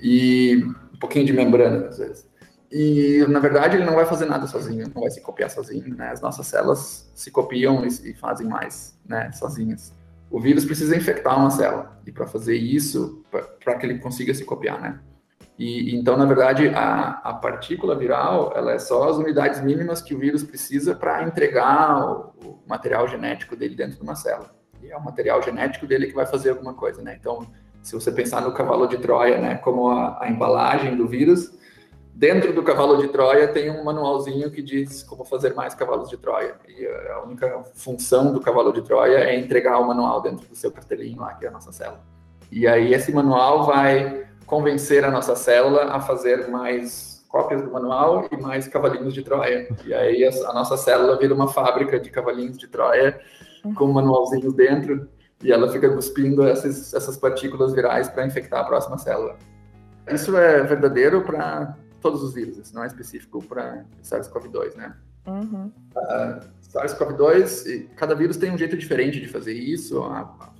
E 0.00 0.64
um 0.94 0.98
pouquinho 0.98 1.26
de 1.26 1.32
membrana, 1.32 1.88
às 1.88 1.98
vezes. 1.98 2.29
E, 2.70 3.24
na 3.28 3.40
verdade, 3.40 3.76
ele 3.76 3.84
não 3.84 3.94
vai 3.94 4.06
fazer 4.06 4.26
nada 4.26 4.46
sozinho, 4.46 4.90
não 4.94 5.02
vai 5.02 5.10
se 5.10 5.20
copiar 5.20 5.50
sozinho, 5.50 5.94
né? 5.94 6.10
As 6.10 6.20
nossas 6.20 6.46
células 6.46 7.10
se 7.14 7.30
copiam 7.30 7.84
e, 7.84 7.88
e 8.10 8.14
fazem 8.14 8.46
mais, 8.46 8.98
né, 9.04 9.32
sozinhas. 9.32 9.92
O 10.30 10.40
vírus 10.40 10.64
precisa 10.64 10.96
infectar 10.96 11.36
uma 11.36 11.50
célula, 11.50 12.00
e 12.06 12.12
para 12.12 12.26
fazer 12.26 12.54
isso, 12.54 13.24
para 13.62 13.74
que 13.74 13.86
ele 13.86 13.98
consiga 13.98 14.32
se 14.32 14.44
copiar, 14.44 14.80
né? 14.80 15.00
E, 15.58 15.96
então, 15.96 16.16
na 16.16 16.24
verdade, 16.24 16.68
a, 16.68 17.20
a 17.24 17.34
partícula 17.34 17.98
viral, 17.98 18.52
ela 18.54 18.72
é 18.72 18.78
só 18.78 19.10
as 19.10 19.16
unidades 19.16 19.60
mínimas 19.60 20.00
que 20.00 20.14
o 20.14 20.18
vírus 20.18 20.44
precisa 20.44 20.94
para 20.94 21.24
entregar 21.24 22.00
o, 22.00 22.32
o 22.44 22.62
material 22.68 23.08
genético 23.08 23.56
dele 23.56 23.74
dentro 23.74 23.96
de 23.96 24.02
uma 24.02 24.14
célula 24.14 24.60
é 24.90 24.96
o 24.96 25.04
material 25.04 25.42
genético 25.42 25.86
dele 25.86 26.06
que 26.06 26.14
vai 26.14 26.26
fazer 26.26 26.50
alguma 26.50 26.74
coisa, 26.74 27.02
né? 27.02 27.16
Então, 27.18 27.46
se 27.82 27.94
você 27.94 28.10
pensar 28.10 28.42
no 28.42 28.52
cavalo 28.52 28.86
de 28.86 28.98
Troia, 28.98 29.40
né, 29.40 29.54
como 29.56 29.88
a, 29.88 30.22
a 30.22 30.30
embalagem 30.30 30.96
do 30.96 31.06
vírus, 31.06 31.52
dentro 32.20 32.52
do 32.52 32.62
cavalo 32.62 32.98
de 32.98 33.08
Troia 33.08 33.48
tem 33.48 33.70
um 33.70 33.82
manualzinho 33.82 34.50
que 34.50 34.60
diz 34.60 35.02
como 35.02 35.24
fazer 35.24 35.54
mais 35.54 35.74
cavalos 35.74 36.10
de 36.10 36.18
Troia. 36.18 36.54
E 36.68 36.86
a 36.86 37.22
única 37.22 37.62
função 37.74 38.30
do 38.30 38.42
cavalo 38.42 38.74
de 38.74 38.82
Troia 38.82 39.20
é 39.20 39.38
entregar 39.38 39.78
o 39.78 39.86
manual 39.86 40.20
dentro 40.20 40.46
do 40.46 40.54
seu 40.54 40.70
cartelinho 40.70 41.18
lá, 41.18 41.32
que 41.32 41.46
é 41.46 41.48
a 41.48 41.50
nossa 41.50 41.72
célula. 41.72 42.04
E 42.52 42.68
aí 42.68 42.92
esse 42.92 43.10
manual 43.10 43.64
vai 43.64 44.26
convencer 44.44 45.02
a 45.02 45.10
nossa 45.10 45.34
célula 45.34 45.84
a 45.84 45.98
fazer 45.98 46.46
mais 46.48 47.24
cópias 47.26 47.62
do 47.62 47.70
manual 47.70 48.28
e 48.30 48.36
mais 48.36 48.68
cavalinhos 48.68 49.14
de 49.14 49.22
Troia. 49.22 49.66
E 49.86 49.94
aí 49.94 50.22
a, 50.22 50.52
nossa 50.52 50.76
célula 50.76 51.16
vira 51.16 51.34
uma 51.34 51.48
fábrica 51.48 51.98
de 51.98 52.10
cavalinhos 52.10 52.58
de 52.58 52.68
Troia 52.68 53.18
com 53.74 53.86
um 53.86 53.92
manualzinho 53.92 54.52
dentro 54.52 55.08
e 55.42 55.50
ela 55.50 55.72
fica 55.72 55.88
cuspindo 55.88 56.46
essas, 56.46 56.92
essas 56.92 57.16
partículas 57.16 57.72
virais 57.72 58.10
para 58.10 58.26
infectar 58.26 58.60
a 58.60 58.64
próxima 58.64 58.98
célula. 58.98 59.38
Isso 60.06 60.36
é 60.36 60.62
verdadeiro 60.64 61.22
para 61.22 61.78
todos 62.00 62.22
os 62.22 62.34
vírus, 62.34 62.58
isso 62.58 62.74
não 62.74 62.84
é 62.84 62.86
específico 62.86 63.42
para 63.42 63.84
SARS-CoV-2, 64.02 64.76
né? 64.76 64.96
Uhum. 65.26 65.70
Uh, 65.96 66.40
SARS-CoV-2, 66.72 67.88
cada 67.96 68.14
vírus 68.14 68.36
tem 68.36 68.50
um 68.50 68.58
jeito 68.58 68.76
diferente 68.76 69.20
de 69.20 69.28
fazer 69.28 69.52
isso, 69.52 70.02
a, 70.02 70.20
a, 70.20 70.50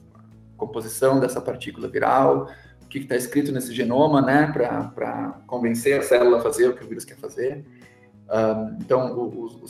composição 0.57 1.19
dessa 1.19 1.41
partícula 1.41 1.89
viral, 1.89 2.51
o 2.83 2.87
que 2.87 2.99
está 2.99 3.17
escrito 3.17 3.51
nesse 3.51 3.73
genoma, 3.73 4.21
né, 4.21 4.53
para 4.53 5.41
convencer 5.47 5.99
a 5.99 6.03
célula 6.03 6.39
a 6.39 6.43
fazer 6.43 6.69
o 6.69 6.77
que 6.77 6.85
o 6.85 6.89
vírus 6.89 7.05
quer 7.05 7.17
fazer 7.17 7.65
então, 8.79 9.13
o, 9.13 9.23
o, 9.23 9.45
o 9.47 9.67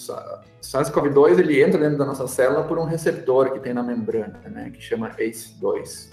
SARS-CoV-2 0.61 1.39
ele 1.39 1.63
entra 1.63 1.81
dentro 1.81 1.97
da 1.97 2.05
nossa 2.05 2.27
célula 2.27 2.65
por 2.65 2.79
um 2.79 2.85
receptor 2.85 3.53
que 3.53 3.61
tem 3.61 3.73
na 3.73 3.83
membrana, 3.83 4.39
né, 4.45 4.71
que 4.71 4.81
chama 4.83 5.11
ACE2 5.17 6.11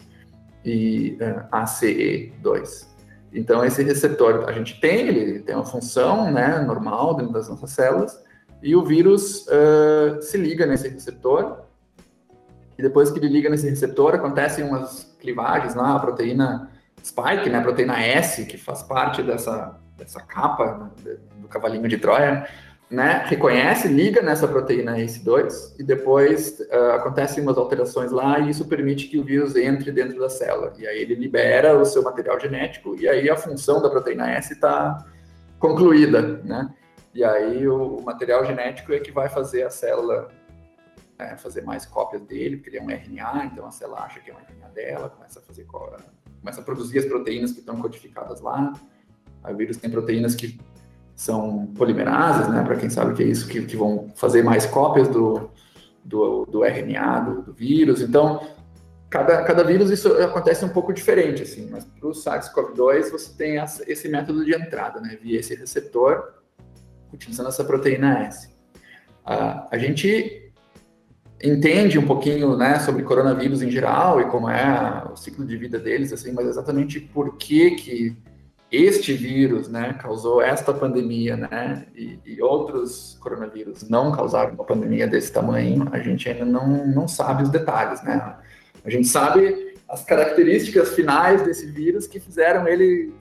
e 0.64 1.18
uh, 1.22 1.50
ACE2. 1.52 2.88
Então, 3.34 3.64
esse 3.64 3.84
receptor 3.84 4.46
a 4.48 4.52
gente 4.52 4.80
tem, 4.80 5.08
ele 5.08 5.40
tem 5.40 5.56
uma 5.56 5.66
função 5.66 6.32
né, 6.32 6.60
normal 6.60 7.16
dentro 7.16 7.34
das 7.34 7.50
nossas 7.50 7.72
células, 7.72 8.18
e 8.62 8.76
o 8.76 8.84
vírus 8.84 9.46
uh, 9.48 10.22
se 10.22 10.38
liga 10.38 10.66
nesse 10.66 10.88
receptor, 10.88 11.62
e 12.78 12.82
depois 12.82 13.12
que 13.12 13.20
ele 13.20 13.28
liga 13.28 13.50
nesse 13.50 13.70
receptor, 13.70 14.16
acontecem 14.16 14.64
umas 14.64 15.16
clivagens 15.20 15.76
lá, 15.76 15.96
a 15.96 16.00
proteína 16.00 16.70
spike, 17.04 17.50
né, 17.50 17.60
a 17.60 17.62
proteína 17.62 18.02
S, 18.02 18.46
que 18.46 18.58
faz 18.58 18.84
parte 18.84 19.22
dessa, 19.24 19.78
dessa 19.98 20.22
capa 20.22 20.92
né, 21.04 21.18
do 21.38 21.48
cavalinho 21.48 21.88
de 21.88 21.98
Troia, 21.98 22.48
né, 22.90 23.26
reconhece, 23.26 23.88
liga 23.88 24.22
nessa 24.22 24.48
proteína 24.48 24.96
ACE2 24.96 25.76
e 25.78 25.84
depois 25.84 26.60
uh, 26.60 26.92
acontecem 26.96 27.44
umas 27.44 27.58
alterações 27.58 28.12
lá 28.12 28.40
e 28.40 28.50
isso 28.50 28.66
permite 28.66 29.08
que 29.08 29.20
o 29.20 29.24
vírus 29.24 29.56
entre 29.58 29.92
dentro 29.92 30.18
da 30.20 30.30
célula. 30.30 30.74
E 30.78 30.88
aí 30.88 31.02
ele 31.02 31.16
libera 31.16 31.78
o 31.78 31.84
seu 31.84 32.02
material 32.02 32.40
genético 32.40 32.96
e 32.96 33.08
aí 33.08 33.30
a 33.30 33.36
função 33.36 33.82
da 33.82 33.90
proteína 33.90 34.32
S 34.32 34.54
está 34.54 35.06
concluída, 35.60 36.42
né? 36.44 36.74
E 37.14 37.24
aí 37.24 37.68
o, 37.68 37.98
o, 37.98 38.04
material 38.04 38.46
genético 38.46 38.94
é 38.94 39.00
que 39.00 39.12
vai 39.12 39.28
fazer 39.28 39.64
a 39.64 39.70
célula 39.70 40.30
é, 41.20 41.36
fazer 41.36 41.64
mais 41.64 41.86
cópias 41.86 42.22
dele, 42.22 42.58
porque 42.58 42.70
ele 42.70 42.78
é 42.78 42.82
um 42.82 42.90
RNA, 42.90 43.46
então 43.52 43.66
a 43.66 43.72
célula 43.72 44.02
acha 44.02 44.20
que 44.20 44.30
é 44.30 44.34
um 44.34 44.38
RNA 44.38 44.70
dela, 44.70 45.10
começa 45.10 45.40
a 45.40 45.42
fazer 45.42 45.66
começa 45.66 46.62
a 46.62 46.64
produzir 46.64 47.00
as 47.00 47.06
proteínas 47.06 47.52
que 47.52 47.60
estão 47.60 47.82
codificadas 47.82 48.40
lá. 48.40 48.72
O 49.44 49.56
vírus 49.56 49.78
tem 49.78 49.90
proteínas 49.90 50.36
que 50.36 50.60
são 51.18 51.66
polimerases, 51.76 52.48
né, 52.48 52.64
para 52.64 52.76
quem 52.76 52.92
sabe 52.92 53.12
o 53.12 53.16
que 53.16 53.24
é 53.24 53.26
isso, 53.26 53.48
que, 53.48 53.66
que 53.66 53.76
vão 53.76 54.12
fazer 54.16 54.44
mais 54.44 54.68
cópias 54.68 55.08
do, 55.08 55.50
do, 56.06 56.46
do 56.46 56.64
RNA 56.64 57.20
do, 57.22 57.42
do, 57.42 57.54
vírus. 57.54 58.02
Então, 58.02 58.48
cada, 59.10 59.42
cada 59.44 59.64
vírus 59.64 59.90
isso 59.90 60.14
acontece 60.22 60.64
um 60.64 60.70
pouco 60.70 60.94
diferente, 60.94 61.42
assim, 61.42 61.68
mas 61.72 61.86
para 61.86 62.08
o 62.08 62.12
SARS-CoV-2 62.12 63.10
você 63.10 63.36
tem 63.36 63.58
essa, 63.58 63.84
esse 63.92 64.08
método 64.08 64.46
de 64.46 64.54
entrada, 64.54 65.02
né, 65.02 65.18
via 65.20 65.40
esse 65.40 65.56
receptor, 65.56 66.34
utilizando 67.12 67.50
essa 67.50 67.64
proteína 67.64 68.20
S. 68.28 68.50
A 69.26 69.76
gente 69.78 70.54
entende 71.44 71.98
um 71.98 72.06
pouquinho, 72.06 72.56
né, 72.56 72.78
sobre 72.78 73.02
coronavírus 73.02 73.64
em 73.64 73.72
geral 73.72 74.22
e 74.22 74.26
como 74.26 74.48
é 74.48 75.04
o 75.12 75.16
ciclo 75.16 75.44
de 75.44 75.58
vida 75.58 75.80
deles, 75.80 76.14
assim, 76.14 76.32
mas 76.32 76.46
exatamente 76.46 77.00
por 77.00 77.38
que 77.38 77.72
que 77.72 78.18
este 78.72 79.14
vírus, 79.14 79.70
né, 79.70 79.94
causou 79.94 80.42
esta 80.42 80.74
pandemia, 80.74 81.38
né, 81.38 81.86
e, 81.96 82.20
e, 82.26 82.42
outros 82.42 83.18
coronavírus 83.22 83.88
não 83.88 84.12
causaram 84.12 84.54
uma 84.54 84.66
pandemia 84.66 85.08
desse 85.08 85.32
tamanho, 85.32 85.88
a 85.92 86.00
gente 86.00 86.28
ainda 86.28 86.44
não, 86.44 86.86
não 86.86 87.08
sabe 87.08 87.44
os 87.44 87.50
detalhes, 87.50 88.04
né. 88.04 88.36
A 88.84 88.90
gente 88.90 89.08
sabe 89.08 89.74
as 89.88 90.04
características 90.04 90.94
finais 90.94 91.44
desse 91.44 91.66
vírus 91.68 92.08
que 92.08 92.20
fizeram 92.20 92.68
ele 92.68 93.14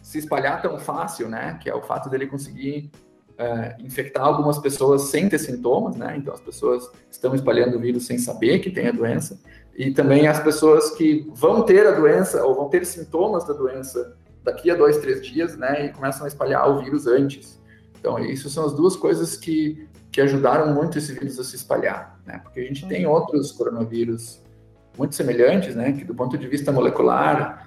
se 0.00 0.18
espalhar 0.18 0.62
tão 0.62 0.78
fácil, 0.78 1.28
né, 1.28 1.58
que 1.60 1.68
é 1.68 1.74
o 1.74 1.82
fato 1.82 2.08
dele 2.08 2.28
conseguir 2.28 2.88
uh, 3.32 3.84
infectar 3.84 4.24
algumas 4.24 4.56
pessoas 4.58 5.02
sem 5.02 5.28
ter 5.28 5.38
sintomas, 5.38 5.96
né, 5.96 6.14
então 6.16 6.32
as 6.32 6.40
pessoas 6.40 6.88
estão 7.10 7.34
espalhando 7.34 7.76
o 7.76 7.80
vírus 7.80 8.06
sem 8.06 8.18
saber 8.18 8.60
que 8.60 8.70
tem 8.70 8.86
a 8.86 8.92
doença, 8.92 9.40
e 9.76 9.90
também 9.90 10.28
as 10.28 10.38
pessoas 10.38 10.90
que 10.92 11.28
vão 11.34 11.62
ter 11.62 11.88
a 11.88 11.90
doença 11.90 12.44
ou 12.44 12.54
vão 12.54 12.68
ter 12.68 12.86
sintomas 12.86 13.44
da 13.44 13.52
doença 13.52 14.16
daqui 14.46 14.70
a 14.70 14.74
dois, 14.74 14.96
três 14.96 15.20
dias, 15.20 15.56
né, 15.56 15.86
e 15.86 15.88
começam 15.90 16.24
a 16.24 16.28
espalhar 16.28 16.66
o 16.70 16.82
vírus 16.82 17.06
antes. 17.06 17.60
Então, 18.00 18.18
isso 18.18 18.48
são 18.48 18.64
as 18.64 18.72
duas 18.72 18.96
coisas 18.96 19.36
que, 19.36 19.86
que 20.10 20.22
ajudaram 20.22 20.72
muito 20.72 20.96
esse 20.96 21.12
vírus 21.12 21.38
a 21.38 21.44
se 21.44 21.56
espalhar, 21.56 22.18
né, 22.24 22.40
porque 22.42 22.60
a 22.60 22.64
gente 22.64 22.86
tem 22.86 23.06
outros 23.06 23.52
coronavírus 23.52 24.40
muito 24.96 25.14
semelhantes, 25.14 25.74
né, 25.74 25.92
que 25.92 26.04
do 26.04 26.14
ponto 26.14 26.38
de 26.38 26.48
vista 26.48 26.72
molecular, 26.72 27.66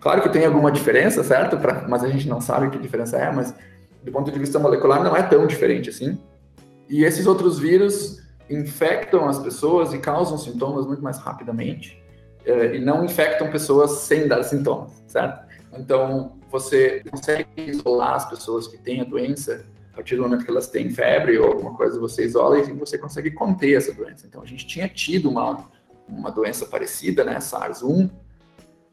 Claro 0.00 0.22
que 0.22 0.30
tem 0.30 0.46
alguma 0.46 0.72
diferença, 0.72 1.22
certo? 1.22 1.58
Pra, 1.58 1.86
mas 1.86 2.02
a 2.02 2.08
gente 2.08 2.26
não 2.26 2.40
sabe 2.40 2.70
que 2.70 2.78
diferença 2.78 3.18
é, 3.18 3.30
mas 3.30 3.54
do 4.02 4.10
ponto 4.10 4.32
de 4.32 4.38
vista 4.38 4.58
molecular 4.58 5.04
não 5.04 5.14
é 5.14 5.22
tão 5.22 5.46
diferente 5.46 5.90
assim. 5.90 6.18
E 6.88 7.04
esses 7.04 7.26
outros 7.26 7.58
vírus 7.58 8.18
infectam 8.48 9.28
as 9.28 9.38
pessoas 9.38 9.92
e 9.92 9.98
causam 9.98 10.38
sintomas 10.38 10.86
muito 10.86 11.02
mais 11.02 11.18
rapidamente 11.18 12.02
eh, 12.44 12.76
e 12.76 12.78
não 12.80 13.04
infectam 13.04 13.50
pessoas 13.50 13.90
sem 13.90 14.26
dar 14.26 14.42
sintomas, 14.42 14.90
certo? 15.06 15.46
Então, 15.72 16.38
você 16.50 17.02
consegue 17.10 17.48
isolar 17.56 18.14
as 18.14 18.28
pessoas 18.28 18.66
que 18.66 18.76
têm 18.76 19.00
a 19.00 19.04
doença 19.04 19.64
a 19.92 19.96
partir 19.96 20.16
do 20.16 20.22
momento 20.22 20.44
que 20.44 20.50
elas 20.50 20.68
têm 20.68 20.88
febre 20.90 21.38
ou 21.38 21.46
alguma 21.48 21.74
coisa, 21.74 21.98
você 21.98 22.24
isola 22.24 22.58
e 22.58 22.72
você 22.72 22.96
consegue 22.96 23.30
conter 23.32 23.76
essa 23.76 23.92
doença. 23.92 24.26
Então, 24.26 24.42
a 24.42 24.46
gente 24.46 24.66
tinha 24.66 24.88
tido 24.88 25.28
uma, 25.28 25.68
uma 26.08 26.30
doença 26.30 26.64
parecida, 26.64 27.24
né, 27.24 27.38
SARS-1, 27.38 28.10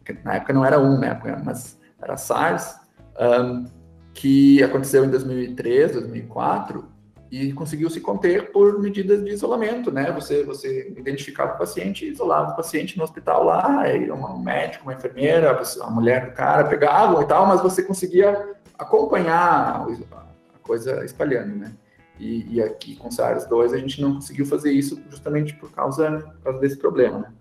que 0.04 0.14
na 0.24 0.36
época 0.36 0.54
não 0.54 0.66
era 0.66 0.80
1, 0.80 1.00
né, 1.00 1.22
mas 1.44 1.80
era 2.02 2.18
SARS, 2.18 2.80
um, 3.20 3.66
que 4.14 4.64
aconteceu 4.64 5.06
em 5.06 5.10
2003, 5.10 5.94
2004, 5.94 6.97
e 7.30 7.52
conseguiu 7.52 7.90
se 7.90 8.00
conter 8.00 8.52
por 8.52 8.80
medidas 8.80 9.24
de 9.24 9.32
isolamento, 9.32 9.92
né? 9.92 10.12
Você, 10.14 10.44
você 10.44 10.94
identificava 10.96 11.56
o 11.56 11.58
paciente, 11.58 12.10
isolava 12.10 12.52
o 12.52 12.56
paciente 12.56 12.98
no 12.98 13.04
hospital 13.04 13.44
lá, 13.44 13.84
um 14.14 14.40
médico, 14.40 14.84
uma 14.84 14.94
enfermeira, 14.94 15.60
a 15.82 15.90
mulher 15.90 16.28
do 16.28 16.32
cara 16.34 16.64
pegavam 16.66 17.22
e 17.22 17.26
tal, 17.26 17.46
mas 17.46 17.62
você 17.62 17.84
conseguia 17.84 18.56
acompanhar 18.78 19.86
a 19.86 20.60
coisa 20.62 21.04
espalhando, 21.04 21.56
né? 21.56 21.74
E, 22.20 22.56
e 22.56 22.62
aqui 22.62 22.96
com 22.96 23.10
SARS-2 23.10 23.74
a 23.74 23.78
gente 23.78 24.02
não 24.02 24.16
conseguiu 24.16 24.46
fazer 24.46 24.72
isso 24.72 25.00
justamente 25.10 25.54
por 25.56 25.72
causa, 25.72 26.20
por 26.20 26.44
causa 26.44 26.60
desse 26.60 26.78
problema, 26.78 27.20
né? 27.20 27.32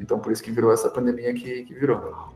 Então 0.00 0.18
por 0.18 0.32
isso 0.32 0.42
que 0.42 0.50
virou 0.50 0.72
essa 0.72 0.90
pandemia 0.90 1.32
que, 1.32 1.62
que 1.62 1.74
virou. 1.74 2.34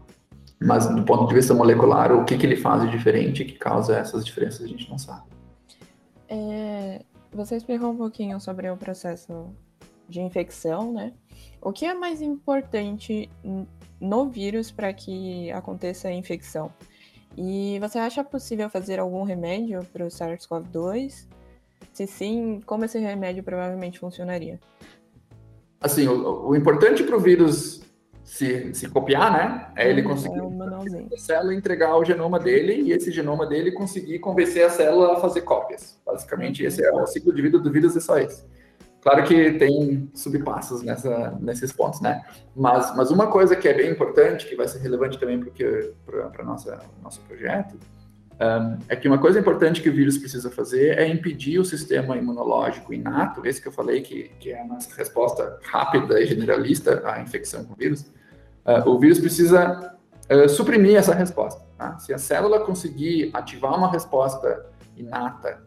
Mas 0.62 0.86
do 0.86 1.02
ponto 1.02 1.26
de 1.26 1.34
vista 1.34 1.52
molecular, 1.52 2.12
o 2.12 2.24
que, 2.24 2.36
que 2.36 2.46
ele 2.46 2.56
faz 2.56 2.82
de 2.82 2.90
diferente 2.90 3.44
que 3.44 3.58
causa 3.58 3.96
essas 3.96 4.24
diferenças 4.24 4.62
a 4.62 4.68
gente 4.68 4.88
não 4.88 4.98
sabe. 4.98 5.39
É, 6.30 7.02
você 7.32 7.56
explicou 7.56 7.90
um 7.90 7.96
pouquinho 7.96 8.40
sobre 8.40 8.70
o 8.70 8.76
processo 8.76 9.52
de 10.08 10.20
infecção, 10.20 10.92
né? 10.92 11.12
O 11.60 11.72
que 11.72 11.84
é 11.84 11.92
mais 11.92 12.22
importante 12.22 13.28
no 14.00 14.28
vírus 14.28 14.70
para 14.70 14.92
que 14.92 15.50
aconteça 15.50 16.08
a 16.08 16.12
infecção? 16.12 16.72
E 17.36 17.78
você 17.80 17.98
acha 17.98 18.22
possível 18.24 18.70
fazer 18.70 19.00
algum 19.00 19.24
remédio 19.24 19.84
para 19.92 20.04
o 20.04 20.08
SARS-CoV-2? 20.08 21.26
Se 21.92 22.06
sim, 22.06 22.60
como 22.64 22.84
esse 22.84 22.98
remédio 22.98 23.42
provavelmente 23.42 23.98
funcionaria? 23.98 24.58
Assim, 25.80 26.06
o, 26.06 26.48
o 26.48 26.56
importante 26.56 27.02
para 27.02 27.16
o 27.16 27.20
vírus 27.20 27.82
se, 28.22 28.72
se 28.74 28.88
copiar, 28.88 29.32
né? 29.32 29.72
É 29.76 29.88
ele 29.88 30.02
conseguir 30.02 30.40
a 30.62 31.16
célula 31.18 31.54
entregar 31.54 31.96
o 31.96 32.04
genoma 32.04 32.38
dele 32.38 32.82
e 32.82 32.92
esse 32.92 33.10
genoma 33.10 33.46
dele 33.46 33.72
conseguir 33.72 34.18
convencer 34.18 34.64
a 34.64 34.70
célula 34.70 35.14
a 35.14 35.20
fazer 35.20 35.42
cópias. 35.42 35.98
Basicamente, 36.04 36.64
esse 36.64 36.84
é 36.84 36.92
o 36.92 37.06
ciclo 37.06 37.32
de 37.32 37.42
vida 37.42 37.58
do 37.58 37.70
vírus, 37.70 37.96
é 37.96 38.00
só 38.00 38.18
esse. 38.18 38.44
Claro 39.00 39.24
que 39.24 39.52
tem 39.52 40.10
subpassos 40.12 40.82
nessa, 40.82 41.38
nesses 41.40 41.72
pontos, 41.72 42.00
né? 42.02 42.22
Mas, 42.54 42.94
mas 42.94 43.10
uma 43.10 43.28
coisa 43.28 43.56
que 43.56 43.66
é 43.66 43.72
bem 43.72 43.90
importante, 43.90 44.46
que 44.46 44.54
vai 44.54 44.68
ser 44.68 44.78
relevante 44.78 45.18
também 45.18 45.40
para 45.40 46.42
o 46.42 46.44
nosso 46.44 47.20
projeto, 47.22 47.78
um, 48.40 48.78
é 48.88 48.96
que 48.96 49.08
uma 49.08 49.18
coisa 49.18 49.38
importante 49.38 49.82
que 49.82 49.88
o 49.88 49.92
vírus 49.92 50.18
precisa 50.18 50.50
fazer 50.50 50.98
é 50.98 51.06
impedir 51.06 51.58
o 51.58 51.64
sistema 51.64 52.16
imunológico 52.16 52.92
inato, 52.92 53.46
esse 53.46 53.60
que 53.60 53.68
eu 53.68 53.72
falei 53.72 54.00
que, 54.02 54.30
que 54.38 54.50
é 54.50 54.60
a 54.60 54.64
nossa 54.64 54.94
resposta 54.96 55.58
rápida 55.62 56.20
e 56.20 56.26
generalista 56.26 57.02
à 57.06 57.20
infecção 57.20 57.64
com 57.64 57.72
o 57.72 57.76
vírus, 57.76 58.04
Uh, 58.64 58.88
o 58.90 58.98
vírus 58.98 59.18
precisa 59.18 59.96
uh, 60.30 60.48
suprimir 60.48 60.96
essa 60.96 61.14
resposta. 61.14 61.62
Tá? 61.76 61.98
Se 61.98 62.14
a 62.14 62.18
célula 62.18 62.60
conseguir 62.60 63.30
ativar 63.32 63.76
uma 63.76 63.90
resposta 63.90 64.66
inata, 64.96 65.62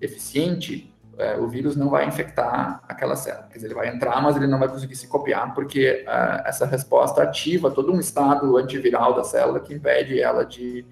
eficiente, 0.00 0.94
uh, 1.14 1.42
o 1.42 1.48
vírus 1.48 1.76
não 1.76 1.88
vai 1.88 2.06
infectar 2.06 2.82
aquela 2.88 3.16
célula. 3.16 3.46
Quer 3.48 3.56
dizer, 3.56 3.66
ele 3.68 3.74
vai 3.74 3.88
entrar, 3.88 4.20
mas 4.22 4.36
ele 4.36 4.46
não 4.46 4.58
vai 4.58 4.68
conseguir 4.68 4.96
se 4.96 5.06
copiar, 5.06 5.54
porque 5.54 6.04
essa 6.44 6.66
resposta 6.66 7.22
ativa 7.22 7.70
todo 7.70 7.92
um 7.92 8.00
estado 8.00 8.56
antiviral 8.56 9.14
da 9.14 9.24
célula 9.24 9.60
que 9.60 9.74
impede 9.74 10.20
ela 10.20 10.44
de 10.44 10.84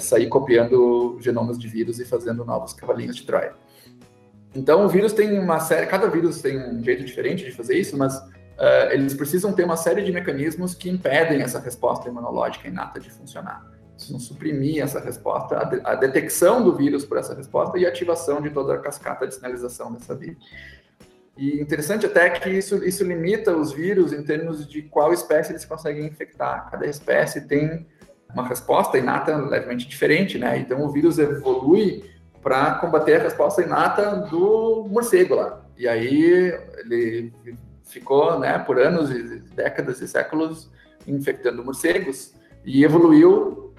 sair 0.00 0.28
copiando 0.28 1.16
genomas 1.20 1.56
de 1.56 1.68
vírus 1.68 2.00
e 2.00 2.04
fazendo 2.04 2.44
novos 2.44 2.72
cavalinhos 2.72 3.14
de 3.14 3.24
Troia. 3.24 3.54
Então, 4.54 4.84
o 4.84 4.88
vírus 4.88 5.12
tem 5.12 5.38
uma 5.38 5.60
série, 5.60 5.86
cada 5.86 6.08
vírus 6.08 6.42
tem 6.42 6.58
um 6.58 6.82
jeito 6.82 7.04
diferente 7.04 7.44
de 7.44 7.52
fazer 7.52 7.78
isso, 7.78 7.96
mas 7.96 8.20
uh, 8.60 8.92
eles 8.92 9.14
precisam 9.14 9.52
ter 9.52 9.64
uma 9.64 9.76
série 9.76 10.02
de 10.02 10.12
mecanismos 10.12 10.74
que 10.74 10.90
impedem 10.90 11.40
essa 11.40 11.58
resposta 11.58 12.08
imunológica 12.08 12.68
inata 12.68 13.00
de 13.00 13.10
funcionar. 13.10 13.66
Precisam 13.94 14.20
suprimir 14.20 14.82
essa 14.82 15.00
resposta, 15.00 15.58
a, 15.58 15.64
de, 15.64 15.80
a 15.82 15.94
detecção 15.94 16.62
do 16.62 16.76
vírus 16.76 17.04
por 17.04 17.18
essa 17.18 17.34
resposta 17.34 17.78
e 17.78 17.86
a 17.86 17.88
ativação 17.88 18.40
de 18.40 18.50
toda 18.50 18.74
a 18.74 18.78
cascata 18.78 19.26
de 19.26 19.34
sinalização 19.34 19.92
dessa 19.92 20.14
via. 20.14 20.36
E 21.36 21.60
interessante 21.60 22.04
até 22.04 22.28
que 22.28 22.50
isso, 22.50 22.84
isso 22.84 23.02
limita 23.02 23.56
os 23.56 23.72
vírus 23.72 24.12
em 24.12 24.22
termos 24.22 24.68
de 24.68 24.82
qual 24.82 25.12
espécie 25.12 25.52
eles 25.52 25.64
conseguem 25.64 26.06
infectar. 26.06 26.70
Cada 26.70 26.86
espécie 26.86 27.46
tem 27.46 27.86
uma 28.32 28.46
resposta 28.46 28.98
inata 28.98 29.36
levemente 29.36 29.88
diferente, 29.88 30.38
né? 30.38 30.58
Então 30.58 30.84
o 30.84 30.90
vírus 30.90 31.18
evolui 31.18 32.04
para 32.42 32.74
combater 32.74 33.16
a 33.20 33.22
resposta 33.22 33.62
inata 33.62 34.16
do 34.30 34.86
morcego 34.90 35.34
lá. 35.34 35.62
E 35.76 35.88
aí 35.88 36.52
ele 36.78 37.32
ficou, 37.90 38.38
né, 38.38 38.58
por 38.58 38.78
anos 38.78 39.10
e 39.10 39.40
décadas 39.54 40.00
e 40.00 40.08
séculos 40.08 40.70
infectando 41.06 41.64
morcegos 41.64 42.34
e 42.64 42.84
evoluiu 42.84 43.74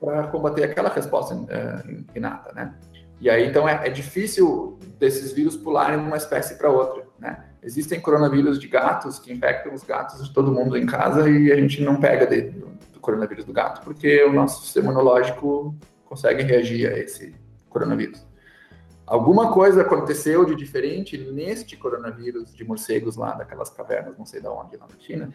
para 0.00 0.26
combater 0.28 0.64
aquela 0.64 0.88
resposta 0.88 1.34
uh, 1.34 2.04
inata, 2.14 2.52
né? 2.54 2.74
E 3.18 3.30
aí, 3.30 3.46
então, 3.46 3.66
é, 3.66 3.86
é, 3.86 3.90
difícil 3.90 4.78
desses 4.98 5.32
vírus 5.32 5.56
pularem 5.56 5.98
de 5.98 6.04
uma 6.04 6.18
espécie 6.18 6.56
para 6.56 6.68
outra, 6.68 7.04
né? 7.18 7.44
Existem 7.62 7.98
coronavírus 7.98 8.58
de 8.58 8.68
gatos 8.68 9.18
que 9.18 9.32
infectam 9.32 9.72
os 9.72 9.82
gatos 9.82 10.22
de 10.22 10.32
todo 10.34 10.52
mundo 10.52 10.76
em 10.76 10.84
casa 10.84 11.28
e 11.28 11.50
a 11.50 11.56
gente 11.56 11.82
não 11.82 11.98
pega 11.98 12.26
de, 12.26 12.42
do, 12.42 12.66
do 12.92 13.00
coronavírus 13.00 13.44
do 13.44 13.52
gato, 13.52 13.80
porque 13.82 14.22
o 14.24 14.32
nosso 14.32 14.62
sistema 14.62 14.92
imunológico 14.92 15.74
consegue 16.04 16.42
reagir 16.42 16.92
a 16.92 16.98
esse 16.98 17.34
coronavírus. 17.70 18.24
Alguma 19.06 19.52
coisa 19.52 19.82
aconteceu 19.82 20.44
de 20.44 20.56
diferente 20.56 21.16
neste 21.16 21.76
coronavírus 21.76 22.52
de 22.52 22.64
morcegos 22.64 23.16
lá 23.16 23.34
daquelas 23.34 23.70
cavernas, 23.70 24.18
não 24.18 24.26
sei 24.26 24.40
de 24.40 24.48
onde, 24.48 24.76
lá 24.76 24.86
na 24.90 24.98
China, 24.98 25.32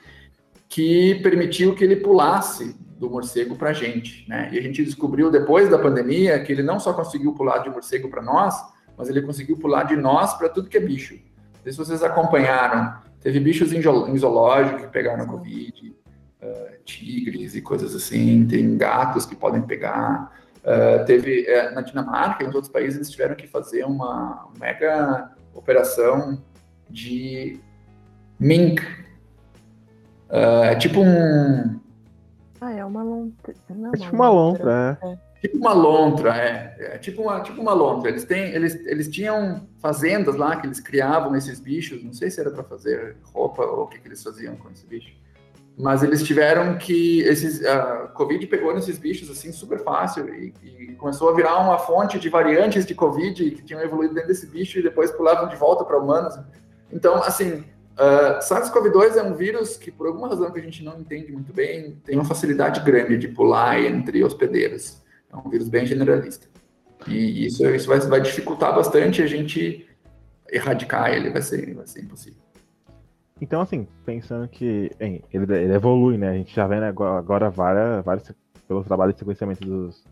que 0.67 1.15
permitiu 1.23 1.73
que 1.73 1.83
ele 1.83 1.95
pulasse 1.95 2.75
do 2.97 3.09
morcego 3.09 3.55
para 3.55 3.69
a 3.69 3.73
gente, 3.73 4.27
né? 4.29 4.49
E 4.51 4.59
a 4.59 4.61
gente 4.61 4.83
descobriu 4.83 5.31
depois 5.31 5.69
da 5.69 5.79
pandemia 5.79 6.41
que 6.43 6.51
ele 6.51 6.63
não 6.63 6.79
só 6.79 6.93
conseguiu 6.93 7.33
pular 7.33 7.59
de 7.59 7.69
morcego 7.69 8.09
para 8.09 8.21
nós, 8.21 8.55
mas 8.97 9.09
ele 9.09 9.21
conseguiu 9.21 9.57
pular 9.57 9.83
de 9.83 9.95
nós 9.95 10.33
para 10.33 10.49
tudo 10.49 10.69
que 10.69 10.77
é 10.77 10.81
bicho. 10.81 11.15
Não 11.15 11.63
sei 11.63 11.71
se 11.71 11.77
vocês 11.77 12.03
acompanharam, 12.03 12.93
teve 13.21 13.39
bichos 13.39 13.71
em 13.71 13.81
zoológico 14.17 14.81
que 14.81 14.87
pegaram 14.87 15.25
Covid, 15.25 15.95
uh, 16.41 16.83
tigres 16.83 17.55
e 17.55 17.61
coisas 17.61 17.95
assim, 17.95 18.45
tem 18.45 18.77
gatos 18.77 19.25
que 19.25 19.35
podem 19.35 19.61
pegar. 19.61 20.40
Uh, 20.61 21.03
teve 21.05 21.47
uh, 21.49 21.73
na 21.73 21.81
Dinamarca 21.81 22.43
e 22.43 22.45
nos 22.45 22.53
outros 22.53 22.71
países 22.71 22.95
eles 22.95 23.09
tiveram 23.09 23.35
que 23.35 23.47
fazer 23.47 23.83
uma 23.83 24.47
mega 24.59 25.31
operação 25.55 26.39
de 26.87 27.59
mink. 28.39 28.83
Uh, 30.29 30.63
é 30.65 30.75
tipo 30.75 31.01
um. 31.01 31.79
Ah, 32.59 32.71
é 32.73 32.85
uma 32.85 33.01
lontra. 33.01 33.55
É, 33.69 33.97
tipo 33.97 34.15
uma 34.15 34.29
lontra, 34.29 34.99
é. 35.01 35.07
é. 35.07 35.17
Tipo 35.41 35.57
uma 35.57 35.73
lontra, 35.73 36.37
é. 36.37 36.75
é. 36.79 36.97
tipo, 36.99 37.21
uma, 37.23 37.41
tipo 37.41 37.59
uma 37.59 37.73
lontra. 37.73 38.11
Eles, 38.11 38.23
têm, 38.23 38.51
eles, 38.51 38.75
eles 38.85 39.09
tinham 39.09 39.67
fazendas 39.79 40.35
lá 40.35 40.57
que 40.57 40.67
eles 40.67 40.79
criavam 40.79 41.35
esses 41.35 41.59
bichos. 41.59 42.03
Não 42.03 42.13
sei 42.13 42.29
se 42.29 42.39
era 42.39 42.51
para 42.51 42.63
fazer 42.63 43.17
roupa 43.33 43.63
ou 43.63 43.85
o 43.85 43.87
que, 43.87 43.97
que 43.97 44.07
eles 44.07 44.21
faziam 44.21 44.55
com 44.57 44.69
esse 44.69 44.85
bicho 44.85 45.20
mas 45.81 46.03
eles 46.03 46.21
tiveram 46.21 46.77
que 46.77 47.21
esses 47.21 47.65
a 47.65 48.07
Covid 48.13 48.45
pegou 48.45 48.73
nesses 48.73 48.99
bichos 48.99 49.31
assim 49.31 49.51
super 49.51 49.79
fácil 49.79 50.31
e, 50.33 50.53
e, 50.63 50.93
começou 50.93 51.29
a 51.29 51.33
virar 51.33 51.57
uma 51.57 51.79
fonte 51.79 52.19
de 52.19 52.29
variantes 52.29 52.85
de 52.85 52.93
Covid 52.93 53.51
que 53.51 53.63
tinham 53.63 53.81
evoluído 53.81 54.13
dentro 54.13 54.27
desse 54.27 54.45
bicho 54.45 54.77
e 54.77 54.83
depois 54.83 55.11
pulavam 55.11 55.49
de 55.49 55.55
volta 55.55 55.83
para 55.83 55.97
humanos. 55.97 56.37
Então, 56.91 57.15
assim, 57.15 57.63
uh, 57.97 58.39
SARS-CoV-2 58.41 59.15
é 59.15 59.23
um 59.23 59.33
vírus 59.33 59.75
que 59.75 59.89
por 59.89 60.05
alguma 60.05 60.27
razão 60.27 60.51
que 60.51 60.59
a 60.59 60.63
gente 60.63 60.83
não 60.83 60.99
entende 60.99 61.31
muito 61.31 61.51
bem 61.51 61.99
tem 62.05 62.15
uma 62.15 62.25
facilidade 62.25 62.79
grande 62.81 63.17
de 63.17 63.29
pular 63.29 63.81
entre 63.81 64.23
hospedeiros. 64.23 65.01
É 65.33 65.35
um 65.35 65.49
vírus 65.49 65.67
bem 65.67 65.85
generalista 65.85 66.47
e 67.07 67.47
isso, 67.47 67.67
isso 67.69 67.87
vai, 67.87 67.99
vai 68.01 68.21
dificultar 68.21 68.75
bastante 68.75 69.21
a 69.23 69.27
gente 69.27 69.87
erradicar 70.51 71.11
ele, 71.11 71.29
vai 71.29 71.41
ser, 71.41 71.73
vai 71.73 71.87
ser 71.87 72.01
impossível. 72.01 72.39
Então, 73.41 73.61
assim, 73.61 73.87
pensando 74.05 74.47
que 74.47 74.91
ele, 74.99 75.23
ele, 75.33 75.73
evolui, 75.73 76.15
né? 76.15 76.29
A 76.29 76.33
gente 76.33 76.55
já 76.55 76.67
vê 76.67 76.79
né, 76.79 76.89
agora 76.89 77.49
várias, 77.49 78.05
várias, 78.05 78.31
pelo 78.67 78.83
trabalho 78.83 79.11
de 79.11 79.19
sequenciamento 79.19 79.65
dos, 79.65 80.03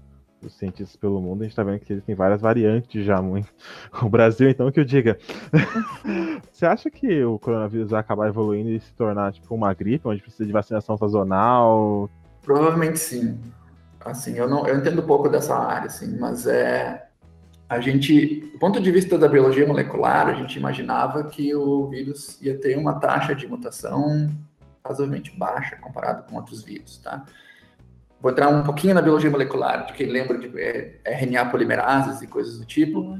dos 0.41 0.57
cientistas 0.57 0.95
pelo 0.95 1.21
mundo, 1.21 1.41
a 1.41 1.43
gente 1.43 1.51
está 1.51 1.63
vendo 1.63 1.79
que 1.79 1.93
existem 1.93 2.15
várias 2.15 2.41
variantes 2.41 3.05
já 3.05 3.21
muito. 3.21 3.47
O 4.01 4.09
Brasil, 4.09 4.49
então, 4.49 4.71
que 4.71 4.79
eu 4.79 4.85
diga. 4.85 5.17
Você 6.51 6.65
acha 6.65 6.89
que 6.89 7.23
o 7.23 7.37
coronavírus 7.37 7.91
vai 7.91 7.99
acabar 7.99 8.27
evoluindo 8.27 8.69
e 8.69 8.79
se 8.79 8.93
tornar 8.93 9.31
tipo 9.31 9.53
uma 9.53 9.73
gripe, 9.73 10.07
onde 10.07 10.21
precisa 10.21 10.45
de 10.45 10.51
vacinação 10.51 10.97
sazonal? 10.97 12.09
Provavelmente 12.41 12.97
sim. 12.97 13.37
Assim, 14.03 14.35
eu 14.37 14.49
não, 14.49 14.65
eu 14.65 14.77
entendo 14.77 15.03
pouco 15.03 15.29
dessa 15.29 15.55
área, 15.55 15.87
assim, 15.87 16.17
mas 16.17 16.47
é 16.47 17.08
a 17.69 17.79
gente, 17.79 18.41
do 18.51 18.57
ponto 18.57 18.81
de 18.81 18.91
vista 18.91 19.15
da 19.15 19.27
biologia 19.27 19.65
molecular, 19.67 20.27
a 20.27 20.33
gente 20.33 20.57
imaginava 20.57 21.23
que 21.25 21.53
o 21.53 21.87
vírus 21.87 22.41
ia 22.41 22.57
ter 22.57 22.75
uma 22.75 22.99
taxa 22.99 23.35
de 23.35 23.47
mutação 23.47 24.27
razoavelmente 24.83 25.37
baixa 25.37 25.75
comparado 25.75 26.23
com 26.23 26.35
outros 26.35 26.63
vírus, 26.63 26.97
tá? 26.97 27.23
Vou 28.19 28.31
entrar 28.31 28.49
um 28.49 28.63
pouquinho 28.63 28.95
na 28.95 29.03
biologia 29.03 29.29
molecular, 29.29 29.85
de 29.85 29.93
quem 29.93 30.07
lembra 30.07 30.37
de 30.39 30.51
é, 30.59 30.99
RNA 31.05 31.45
polimerases 31.45 32.21
e 32.23 32.27
coisas 32.27 32.57
do 32.57 32.65
tipo. 32.65 33.01
Uhum. 33.01 33.19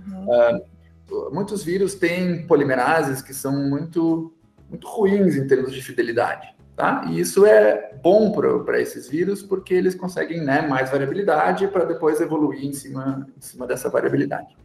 Uh, 1.10 1.34
muitos 1.34 1.64
vírus 1.64 1.94
têm 1.94 2.48
polimerases 2.48 3.22
que 3.22 3.34
são 3.34 3.54
muito, 3.70 4.34
muito 4.68 4.88
ruins 4.88 5.36
em 5.36 5.48
termos 5.48 5.72
de 5.72 5.82
fidelidade. 5.82 6.54
Tá? 6.80 7.04
E 7.10 7.20
isso 7.20 7.46
é 7.46 7.92
bom 8.02 8.32
para 8.32 8.80
esses 8.80 9.10
vírus 9.10 9.44
porque 9.44 9.74
eles 9.74 9.96
conseguem 9.96 10.40
né, 10.40 10.62
mais 10.62 10.90
variabilidade 10.90 11.68
para 11.68 11.84
depois 11.84 12.22
evoluir 12.22 12.64
em 12.64 12.72
cima, 12.72 13.28
em 13.38 13.42
cima 13.42 13.68
dessa 13.68 13.90
variabilidade. 13.90 14.56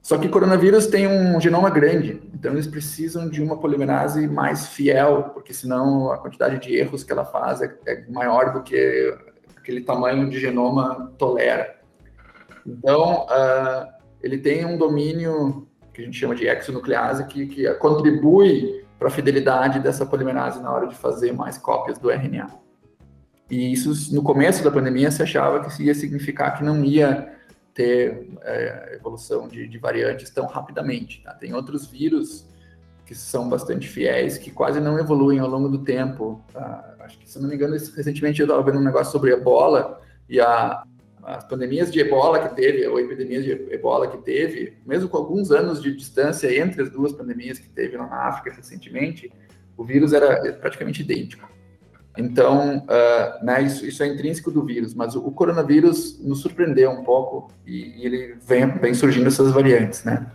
Só 0.00 0.16
que 0.16 0.30
coronavírus 0.30 0.86
tem 0.86 1.06
um 1.06 1.38
genoma 1.38 1.68
grande, 1.68 2.22
então 2.32 2.52
eles 2.52 2.66
precisam 2.66 3.28
de 3.28 3.42
uma 3.42 3.58
polimerase 3.58 4.26
mais 4.26 4.68
fiel, 4.68 5.24
porque 5.34 5.52
senão 5.52 6.10
a 6.10 6.16
quantidade 6.16 6.58
de 6.58 6.74
erros 6.74 7.04
que 7.04 7.12
ela 7.12 7.26
faz 7.26 7.60
é, 7.60 7.70
é 7.86 8.06
maior 8.08 8.54
do 8.54 8.62
que 8.62 9.14
aquele 9.58 9.82
tamanho 9.82 10.30
de 10.30 10.40
genoma 10.40 11.12
tolera. 11.18 11.76
Então, 12.66 13.26
uh, 13.26 13.92
ele 14.22 14.38
tem 14.38 14.64
um 14.64 14.78
domínio 14.78 15.68
que 15.92 16.00
a 16.00 16.04
gente 16.06 16.16
chama 16.16 16.34
de 16.34 16.48
exonuclease, 16.48 17.26
que, 17.26 17.46
que 17.46 17.70
contribui 17.74 18.79
para 19.00 19.08
a 19.08 19.10
fidelidade 19.10 19.80
dessa 19.80 20.04
polimerase 20.04 20.60
na 20.60 20.70
hora 20.70 20.86
de 20.86 20.94
fazer 20.94 21.32
mais 21.32 21.56
cópias 21.56 21.98
do 21.98 22.10
RNA. 22.10 22.48
E 23.50 23.72
isso, 23.72 24.14
no 24.14 24.22
começo 24.22 24.62
da 24.62 24.70
pandemia, 24.70 25.10
se 25.10 25.22
achava 25.22 25.58
que 25.60 25.68
isso 25.68 25.82
ia 25.82 25.94
significar 25.94 26.58
que 26.58 26.62
não 26.62 26.84
ia 26.84 27.34
ter 27.72 28.28
é, 28.42 28.96
evolução 28.96 29.48
de, 29.48 29.66
de, 29.66 29.78
variantes 29.78 30.28
tão 30.28 30.44
rapidamente. 30.44 31.22
Tá? 31.22 31.32
Tem 31.32 31.54
outros 31.54 31.86
vírus 31.86 32.46
que 33.06 33.14
são 33.14 33.48
bastante 33.48 33.88
fiéis, 33.88 34.36
que 34.36 34.50
quase 34.50 34.78
não 34.80 34.98
evoluem 34.98 35.38
ao 35.38 35.48
longo 35.48 35.70
do 35.70 35.78
tempo. 35.78 36.44
Tá? 36.52 36.94
Acho 37.00 37.18
que, 37.18 37.28
se 37.28 37.40
não 37.40 37.48
me 37.48 37.54
engano, 37.54 37.72
recentemente 37.72 38.40
eu 38.40 38.44
estava 38.44 38.62
vendo 38.62 38.80
um 38.80 38.84
negócio 38.84 39.10
sobre 39.10 39.32
ebola, 39.32 39.98
e 40.28 40.38
a, 40.38 40.82
as 41.24 41.44
pandemias 41.44 41.90
de 41.90 42.00
ebola 42.00 42.48
que 42.48 42.54
teve, 42.54 42.86
ou 42.86 42.98
epidemias 42.98 43.44
de 43.44 43.52
ebola 43.70 44.08
que 44.08 44.18
teve, 44.18 44.78
mesmo 44.86 45.08
com 45.08 45.16
alguns 45.16 45.50
anos 45.50 45.82
de 45.82 45.94
distância 45.94 46.52
entre 46.56 46.82
as 46.82 46.90
duas 46.90 47.12
pandemias 47.12 47.58
que 47.58 47.68
teve 47.68 47.96
lá 47.96 48.06
na 48.06 48.28
África 48.28 48.56
recentemente, 48.56 49.30
o 49.76 49.84
vírus 49.84 50.12
era 50.12 50.52
praticamente 50.54 51.02
idêntico. 51.02 51.48
Então, 52.18 52.78
uh, 52.78 53.44
né, 53.44 53.62
isso, 53.62 53.86
isso, 53.86 54.02
é 54.02 54.06
intrínseco 54.08 54.50
do 54.50 54.64
vírus, 54.64 54.94
mas 54.94 55.14
o, 55.14 55.24
o 55.26 55.30
coronavírus 55.30 56.20
nos 56.20 56.40
surpreendeu 56.40 56.90
um 56.90 57.04
pouco 57.04 57.52
e, 57.64 58.02
e, 58.02 58.06
ele 58.06 58.36
vem, 58.46 58.66
vem 58.78 58.92
surgindo 58.92 59.28
essas 59.28 59.52
variantes, 59.52 60.04
né? 60.04 60.26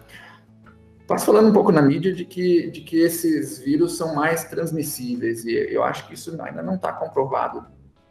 Passo 1.06 1.28
falando 1.28 1.50
um 1.50 1.54
pouco 1.54 1.72
na 1.72 1.82
mídia 1.82 2.12
de 2.14 2.26
que, 2.26 2.72
de 2.72 2.82
que 2.82 2.98
esses 2.98 3.60
vírus 3.60 3.96
são 3.98 4.16
mais 4.16 4.46
transmissíveis 4.46 5.46
e 5.46 5.54
eu 5.54 5.84
acho 5.84 6.08
que 6.08 6.16
isso 6.16 6.36
ainda 6.42 6.64
não 6.64 6.76
está 6.76 6.92
comprovado 6.94 7.64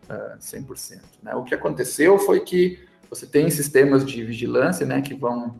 100%. 0.08 1.00
Né? 1.22 1.34
O 1.34 1.44
que 1.44 1.54
aconteceu 1.54 2.18
foi 2.18 2.40
que 2.40 2.78
você 3.08 3.26
tem 3.26 3.48
sistemas 3.50 4.04
de 4.04 4.24
vigilância 4.24 4.84
né, 4.86 5.00
que 5.00 5.14
vão 5.14 5.54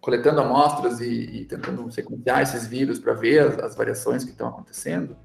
coletando 0.00 0.40
amostras 0.40 1.00
e, 1.00 1.10
e 1.10 1.44
tentando 1.44 1.90
sequenciar 1.90 2.42
esses 2.42 2.66
vírus 2.66 2.98
para 2.98 3.12
ver 3.12 3.40
as, 3.40 3.58
as, 3.58 3.76
variações 3.76 4.24
que 4.24 4.30
estão 4.30 4.48
acontecendo. 4.48 5.16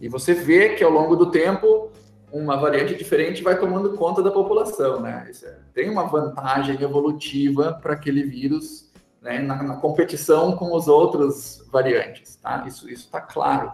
E 0.00 0.08
você 0.08 0.34
vê 0.34 0.70
que 0.70 0.82
ao 0.82 0.90
longo 0.90 1.16
do 1.16 1.30
tempo 1.30 1.92
uma 2.32 2.56
variante 2.56 2.94
diferente 2.96 3.42
vai 3.42 3.58
tomando 3.58 3.96
conta 3.96 4.22
da 4.22 4.30
população. 4.30 5.00
Né? 5.00 5.30
É, 5.44 5.58
tem 5.72 5.88
uma 5.88 6.04
vantagem 6.04 6.80
evolutiva 6.82 7.78
para 7.80 7.94
aquele 7.94 8.22
vírus 8.24 8.90
né, 9.22 9.38
na, 9.38 9.62
na, 9.62 9.76
competição 9.76 10.56
com 10.56 10.74
os 10.74 10.88
outros 10.88 11.64
variantes. 11.70 12.36
Tá? 12.36 12.64
Isso 12.66 12.88
está 12.88 13.20
claro. 13.20 13.72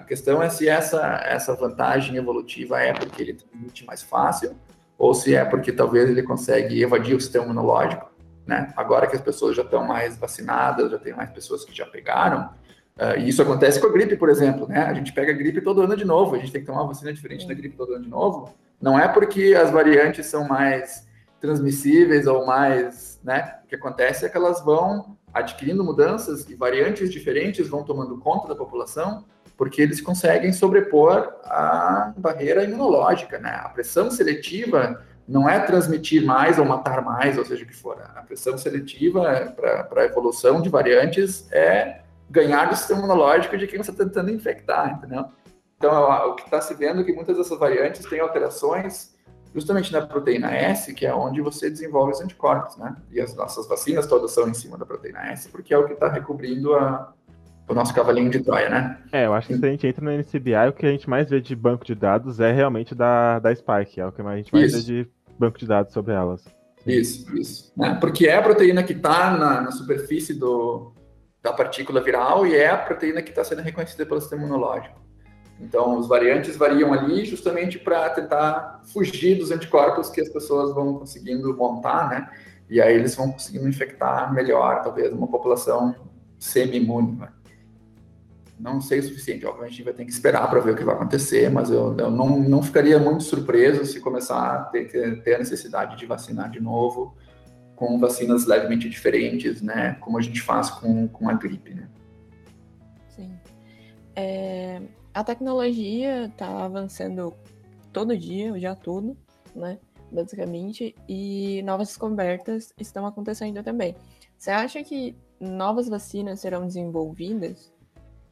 A 0.00 0.04
questão 0.04 0.42
é 0.42 0.48
se 0.48 0.66
essa, 0.66 1.20
essa 1.26 1.54
vantagem 1.54 2.16
evolutiva 2.16 2.80
é 2.80 2.92
porque 2.92 3.22
ele 3.22 3.34
transmite 3.34 3.84
mais 3.84 4.02
fácil 4.02 4.56
ou 4.96 5.12
se 5.12 5.34
é 5.34 5.44
porque 5.44 5.70
talvez 5.70 6.08
ele 6.08 6.22
consegue 6.22 6.82
evadir 6.82 7.14
o 7.14 7.20
sistema 7.20 7.44
imunológico. 7.44 8.10
Né? 8.46 8.72
Agora 8.76 9.06
que 9.06 9.14
as 9.14 9.20
pessoas 9.20 9.54
já 9.54 9.62
estão 9.62 9.86
mais 9.86 10.16
vacinadas, 10.16 10.90
já 10.90 10.98
tem 10.98 11.14
mais 11.14 11.30
pessoas 11.30 11.66
que 11.66 11.76
já 11.76 11.84
pegaram, 11.84 12.50
uh, 12.98 13.18
e 13.18 13.28
isso 13.28 13.42
acontece 13.42 13.78
com 13.78 13.88
a 13.88 13.92
gripe, 13.92 14.16
por 14.16 14.30
exemplo. 14.30 14.66
Né? 14.66 14.82
A 14.82 14.94
gente 14.94 15.12
pega 15.12 15.32
a 15.32 15.34
gripe 15.34 15.60
todo 15.60 15.82
ano 15.82 15.94
de 15.94 16.04
novo, 16.04 16.34
a 16.34 16.38
gente 16.38 16.50
tem 16.50 16.62
que 16.62 16.66
tomar 16.66 16.80
uma 16.80 16.88
vacina 16.88 17.12
diferente 17.12 17.46
da 17.46 17.52
gripe 17.52 17.76
todo 17.76 17.92
ano 17.92 18.04
de 18.04 18.10
novo. 18.10 18.54
Não 18.80 18.98
é 18.98 19.06
porque 19.06 19.54
as 19.54 19.70
variantes 19.70 20.26
são 20.26 20.48
mais 20.48 21.06
transmissíveis 21.40 22.26
ou 22.26 22.46
mais. 22.46 23.20
Né? 23.22 23.54
O 23.64 23.68
que 23.68 23.74
acontece 23.74 24.24
é 24.24 24.30
que 24.30 24.36
elas 24.36 24.64
vão 24.64 25.18
adquirindo 25.32 25.84
mudanças 25.84 26.48
e 26.48 26.54
variantes 26.54 27.10
diferentes 27.10 27.68
vão 27.68 27.84
tomando 27.84 28.18
conta 28.18 28.48
da 28.48 28.54
população 28.54 29.24
porque 29.60 29.82
eles 29.82 30.00
conseguem 30.00 30.54
sobrepor 30.54 31.34
a 31.44 32.14
barreira 32.16 32.64
imunológica, 32.64 33.38
né? 33.38 33.60
A 33.62 33.68
pressão 33.68 34.10
seletiva 34.10 35.04
não 35.28 35.46
é 35.46 35.60
transmitir 35.60 36.24
mais 36.24 36.58
ou 36.58 36.64
matar 36.64 37.04
mais, 37.04 37.36
ou 37.36 37.44
seja 37.44 37.64
o 37.64 37.66
que 37.66 37.76
for. 37.76 38.00
A 38.16 38.22
pressão 38.22 38.56
seletiva 38.56 39.54
para 39.54 40.00
a 40.00 40.04
evolução 40.06 40.62
de 40.62 40.70
variantes 40.70 41.46
é 41.52 42.00
ganhar 42.30 42.70
do 42.70 42.74
sistema 42.74 43.00
imunológico 43.00 43.58
de 43.58 43.66
quem 43.66 43.76
você 43.82 43.90
está 43.90 44.02
tentando 44.02 44.30
infectar, 44.30 44.94
entendeu? 44.94 45.26
Então, 45.76 46.30
o 46.30 46.36
que 46.36 46.44
está 46.44 46.62
se 46.62 46.72
vendo 46.72 47.02
é 47.02 47.04
que 47.04 47.12
muitas 47.12 47.36
dessas 47.36 47.58
variantes 47.58 48.06
têm 48.06 48.18
alterações 48.18 49.14
justamente 49.54 49.92
na 49.92 50.06
proteína 50.06 50.50
S, 50.54 50.94
que 50.94 51.04
é 51.04 51.14
onde 51.14 51.42
você 51.42 51.68
desenvolve 51.68 52.12
os 52.12 52.20
anticorpos, 52.22 52.78
né? 52.78 52.96
E 53.10 53.20
as 53.20 53.34
nossas 53.34 53.68
vacinas 53.68 54.06
todas 54.06 54.30
são 54.30 54.48
em 54.48 54.54
cima 54.54 54.78
da 54.78 54.86
proteína 54.86 55.32
S, 55.32 55.50
porque 55.50 55.74
é 55.74 55.76
o 55.76 55.86
que 55.86 55.92
está 55.92 56.08
recobrindo 56.08 56.74
a, 56.74 57.12
o 57.70 57.74
nosso 57.74 57.94
cavalinho 57.94 58.28
de 58.28 58.40
Troia, 58.40 58.68
né? 58.68 58.98
É, 59.12 59.26
eu 59.26 59.32
acho 59.32 59.46
que 59.46 59.56
se 59.56 59.64
a 59.64 59.70
gente 59.70 59.86
entra 59.86 60.04
no 60.04 60.10
NCBI, 60.10 60.68
o 60.68 60.72
que 60.72 60.84
a 60.84 60.90
gente 60.90 61.08
mais 61.08 61.30
vê 61.30 61.40
de 61.40 61.54
banco 61.54 61.84
de 61.84 61.94
dados 61.94 62.40
é 62.40 62.52
realmente 62.52 62.94
da, 62.94 63.38
da 63.38 63.54
Spike, 63.54 64.00
é 64.00 64.06
o 64.06 64.12
que 64.12 64.20
a 64.20 64.36
gente 64.36 64.52
mais 64.52 64.74
isso. 64.74 64.86
vê 64.86 65.04
de 65.04 65.10
banco 65.38 65.56
de 65.56 65.66
dados 65.66 65.92
sobre 65.92 66.12
elas. 66.12 66.44
Isso, 66.84 67.32
isso. 67.36 67.72
É, 67.80 67.94
porque 67.94 68.26
é 68.26 68.36
a 68.36 68.42
proteína 68.42 68.82
que 68.82 68.92
está 68.92 69.36
na, 69.36 69.60
na, 69.60 69.70
superfície 69.70 70.34
do, 70.34 70.92
da 71.40 71.52
partícula 71.52 72.00
viral 72.00 72.44
e 72.44 72.56
é 72.56 72.68
a 72.68 72.76
proteína 72.76 73.22
que 73.22 73.30
está 73.30 73.44
sendo 73.44 73.62
reconhecida 73.62 74.04
pelo 74.04 74.20
sistema 74.20 74.42
imunológico. 74.42 74.98
Então, 75.60 75.98
os 75.98 76.08
variantes 76.08 76.56
variam 76.56 76.92
ali 76.92 77.24
justamente 77.24 77.78
para 77.78 78.08
tentar 78.10 78.80
fugir 78.92 79.38
dos 79.38 79.50
anticorpos 79.50 80.10
que 80.10 80.20
as 80.20 80.28
pessoas 80.28 80.74
vão 80.74 80.94
conseguindo 80.94 81.54
montar, 81.56 82.08
né? 82.08 82.30
E 82.68 82.80
aí 82.80 82.94
eles 82.94 83.14
vão 83.14 83.30
conseguindo 83.30 83.68
infectar 83.68 84.32
melhor, 84.32 84.82
talvez, 84.82 85.12
uma 85.12 85.28
população 85.28 85.94
semi-imune. 86.38 87.18
Né? 87.18 87.28
Não 88.60 88.80
sei 88.80 88.98
o 88.98 89.02
suficiente. 89.02 89.46
Obviamente, 89.46 89.72
a 89.72 89.76
gente 89.76 89.84
vai 89.84 89.94
ter 89.94 90.04
que 90.04 90.12
esperar 90.12 90.48
para 90.48 90.60
ver 90.60 90.72
o 90.72 90.76
que 90.76 90.84
vai 90.84 90.94
acontecer, 90.94 91.50
mas 91.50 91.70
eu, 91.70 91.96
eu 91.96 92.10
não, 92.10 92.38
não 92.38 92.62
ficaria 92.62 92.98
muito 92.98 93.24
surpreso 93.24 93.84
se 93.86 94.00
começar 94.00 94.54
a 94.54 94.64
ter, 94.64 95.22
ter 95.22 95.34
a 95.34 95.38
necessidade 95.38 95.96
de 95.96 96.06
vacinar 96.06 96.50
de 96.50 96.60
novo 96.60 97.16
com 97.74 97.98
vacinas 97.98 98.44
levemente 98.44 98.90
diferentes, 98.90 99.62
né? 99.62 99.94
Como 100.00 100.18
a 100.18 100.20
gente 100.20 100.42
faz 100.42 100.68
com, 100.68 101.08
com 101.08 101.30
a 101.30 101.32
gripe, 101.32 101.72
né? 101.72 101.88
Sim. 103.08 103.38
É, 104.14 104.82
a 105.14 105.24
tecnologia 105.24 106.26
está 106.26 106.64
avançando 106.64 107.32
todo 107.90 108.16
dia, 108.16 108.52
o 108.52 108.58
dia 108.58 108.76
todo, 108.76 109.16
né? 109.56 109.78
Basicamente, 110.12 110.94
e 111.08 111.62
novas 111.62 111.88
descobertas 111.88 112.74
estão 112.78 113.06
acontecendo 113.06 113.62
também. 113.62 113.96
Você 114.36 114.50
acha 114.50 114.82
que 114.82 115.16
novas 115.40 115.88
vacinas 115.88 116.40
serão 116.40 116.66
desenvolvidas 116.66 117.72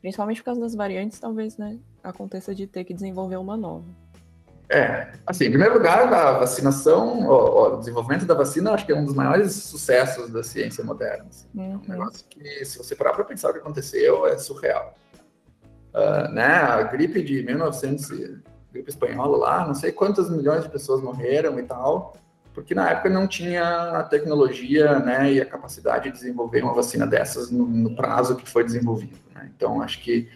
Principalmente 0.01 0.41
por 0.41 0.47
causa 0.47 0.61
das 0.61 0.75
variantes, 0.75 1.19
talvez, 1.19 1.57
né, 1.57 1.79
aconteça 2.03 2.55
de 2.55 2.67
ter 2.67 2.85
que 2.85 2.95
desenvolver 2.95 3.37
uma 3.37 3.57
nova. 3.57 3.85
É, 4.71 5.13
assim, 5.27 5.47
em 5.47 5.51
primeiro 5.51 5.75
lugar, 5.75 6.13
a 6.13 6.33
vacinação, 6.39 7.27
o, 7.27 7.75
o 7.75 7.77
desenvolvimento 7.79 8.27
da 8.27 8.35
vacina, 8.35 8.73
acho 8.73 8.85
que 8.85 8.93
é 8.93 8.95
um 8.95 9.05
dos 9.05 9.15
maiores 9.15 9.55
sucessos 9.55 10.31
da 10.31 10.43
ciência 10.43 10.85
moderna. 10.85 11.27
Assim. 11.29 11.49
Uhum. 11.55 11.65
É 11.65 11.69
um 11.69 11.73
uhum. 11.73 11.83
negócio 11.89 12.27
que, 12.29 12.65
se 12.67 12.77
você 12.77 12.95
parar 12.95 13.15
para 13.15 13.25
pensar 13.25 13.51
o 13.51 13.53
que 13.55 13.61
aconteceu, 13.61 14.27
é 14.27 14.37
surreal. 14.37 14.95
Uh, 15.95 16.31
né, 16.33 16.45
a 16.45 16.83
gripe 16.83 17.23
de 17.23 17.43
1900, 17.43 18.09
gripe 18.71 18.91
espanhola 18.91 19.39
lá, 19.39 19.67
não 19.67 19.75
sei 19.75 19.91
quantas 19.91 20.29
milhões 20.29 20.63
de 20.63 20.69
pessoas 20.69 21.01
morreram 21.01 21.59
e 21.59 21.63
tal, 21.63 22.15
porque 22.59 22.75
na 22.75 22.91
época 22.91 23.09
não 23.09 23.29
tinha 23.29 23.63
a 23.93 24.03
tecnologia 24.03 24.99
né, 24.99 25.33
e 25.33 25.41
a 25.41 25.47
capacidade 25.47 26.11
de 26.11 26.11
desenvolver 26.11 26.65
uma 26.65 26.75
vacina 26.75 27.07
dessas 27.07 27.53
no, 27.53 27.65
no 27.65 27.95
prazo 27.95 28.35
que 28.35 28.51
foi 28.51 28.65
desenvolvido. 28.65 29.17
Né? 29.33 29.49
Então, 29.57 29.81
acho 29.81 30.03
que 30.03 30.29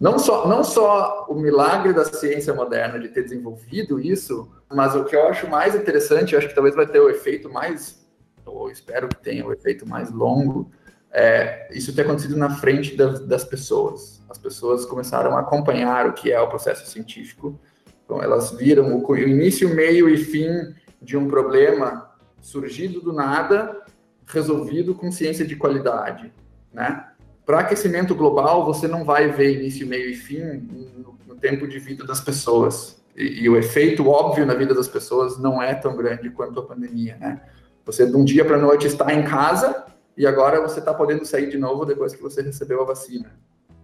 não 0.00 0.18
só, 0.18 0.48
não 0.48 0.64
só 0.64 1.26
o 1.28 1.34
milagre 1.34 1.92
da 1.92 2.04
ciência 2.04 2.52
moderna 2.52 2.98
de 2.98 3.08
ter 3.08 3.22
desenvolvido 3.22 4.00
isso, 4.00 4.50
mas 4.68 4.96
o 4.96 5.04
que 5.04 5.14
eu 5.14 5.28
acho 5.28 5.48
mais 5.48 5.76
interessante, 5.76 6.34
acho 6.34 6.48
que 6.48 6.54
talvez 6.54 6.74
vai 6.74 6.88
ter 6.88 6.98
o 6.98 7.08
efeito 7.08 7.48
mais, 7.48 8.04
ou 8.44 8.68
espero 8.68 9.08
que 9.08 9.22
tenha 9.22 9.46
o 9.46 9.52
efeito 9.52 9.88
mais 9.88 10.10
longo, 10.10 10.68
é 11.12 11.68
isso 11.70 11.94
ter 11.94 12.02
acontecido 12.02 12.36
na 12.36 12.50
frente 12.50 12.96
das, 12.96 13.20
das 13.20 13.44
pessoas. 13.44 14.20
As 14.28 14.38
pessoas 14.38 14.84
começaram 14.84 15.36
a 15.36 15.40
acompanhar 15.40 16.08
o 16.08 16.14
que 16.14 16.32
é 16.32 16.40
o 16.40 16.48
processo 16.48 16.90
científico 16.90 17.60
Então, 18.04 18.20
elas 18.20 18.50
viram 18.50 19.00
o 19.00 19.16
início, 19.16 19.72
meio 19.72 20.08
e 20.08 20.16
fim 20.16 20.74
de 21.04 21.16
um 21.16 21.28
problema 21.28 22.10
surgido 22.40 23.00
do 23.00 23.12
nada, 23.12 23.82
resolvido 24.26 24.94
com 24.94 25.12
ciência 25.12 25.46
de 25.46 25.54
qualidade, 25.54 26.32
né? 26.72 27.08
Para 27.44 27.60
aquecimento 27.60 28.14
global, 28.14 28.64
você 28.64 28.88
não 28.88 29.04
vai 29.04 29.30
ver 29.30 29.60
início, 29.60 29.86
meio 29.86 30.08
e 30.08 30.14
fim 30.14 30.40
no, 30.40 31.18
no 31.26 31.34
tempo 31.36 31.68
de 31.68 31.78
vida 31.78 32.04
das 32.04 32.20
pessoas. 32.20 33.02
E, 33.14 33.44
e, 33.44 33.48
o 33.48 33.56
efeito 33.56 34.08
óbvio 34.08 34.46
na 34.46 34.54
vida 34.54 34.74
das 34.74 34.88
pessoas 34.88 35.38
não 35.38 35.62
é 35.62 35.74
tão 35.74 35.94
grande 35.94 36.30
quanto 36.30 36.58
a 36.58 36.62
pandemia, 36.62 37.16
né? 37.20 37.42
Você, 37.84 38.06
de 38.06 38.16
um 38.16 38.24
dia 38.24 38.44
para 38.44 38.56
noite, 38.56 38.86
está 38.86 39.12
em 39.12 39.22
casa 39.22 39.84
e 40.16 40.26
agora 40.26 40.60
você 40.60 40.78
está 40.78 40.94
podendo 40.94 41.26
sair 41.26 41.50
de 41.50 41.58
novo 41.58 41.84
depois 41.84 42.14
que 42.14 42.22
você 42.22 42.40
recebeu 42.40 42.80
a 42.80 42.86
vacina. 42.86 43.30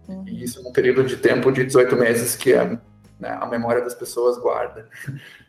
Uhum. 0.07 0.23
E 0.27 0.43
isso 0.43 0.63
num 0.63 0.71
período 0.71 1.03
de 1.03 1.17
tempo 1.17 1.51
de 1.51 1.63
18 1.63 1.95
meses, 1.95 2.35
que 2.35 2.51
é, 2.53 2.79
né, 3.21 3.37
a 3.39 3.45
memória 3.45 3.83
das 3.83 3.93
pessoas 3.93 4.37
guarda. 4.39 4.89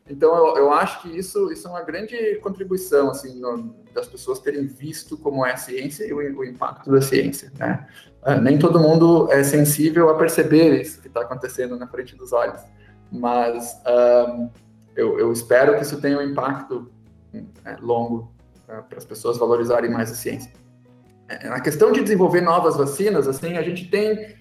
Então, 0.08 0.36
eu, 0.36 0.56
eu, 0.58 0.72
acho 0.72 1.00
que 1.00 1.16
isso, 1.16 1.50
isso 1.50 1.66
é 1.66 1.70
uma 1.70 1.82
grande 1.82 2.36
contribuição, 2.42 3.10
assim, 3.10 3.40
no, 3.40 3.74
das 3.94 4.06
pessoas 4.06 4.40
terem 4.40 4.66
visto 4.66 5.16
como 5.16 5.44
é 5.46 5.52
a 5.52 5.56
ciência 5.56 6.04
e 6.04 6.12
o, 6.12 6.18
o 6.18 6.44
impacto 6.44 6.90
da 6.90 7.00
ciência, 7.00 7.50
né? 7.58 7.86
Uh, 8.22 8.40
nem 8.40 8.58
todo 8.58 8.78
mundo 8.78 9.32
é 9.32 9.42
sensível 9.42 10.10
a 10.10 10.18
perceber 10.18 10.80
isso 10.80 11.00
que 11.00 11.08
está 11.08 11.22
acontecendo 11.22 11.76
na 11.76 11.88
frente 11.88 12.14
dos 12.14 12.32
olhos, 12.32 12.60
mas 13.10 13.80
uh, 13.86 14.50
eu, 14.94 15.18
eu, 15.18 15.32
espero 15.32 15.74
que 15.76 15.82
isso 15.82 16.00
tenha 16.00 16.18
um 16.18 16.22
impacto 16.22 16.90
né, 17.32 17.76
longo 17.80 18.32
uh, 18.68 18.82
para 18.82 18.98
as 18.98 19.04
pessoas 19.04 19.38
valorizarem 19.38 19.90
mais 19.90 20.10
a 20.10 20.14
ciência. 20.14 20.52
É, 21.28 21.48
na 21.48 21.60
questão 21.60 21.90
de 21.90 22.02
desenvolver 22.02 22.42
novas 22.42 22.76
vacinas, 22.76 23.26
assim, 23.26 23.56
a 23.56 23.62
gente 23.62 23.88
tem, 23.88 24.36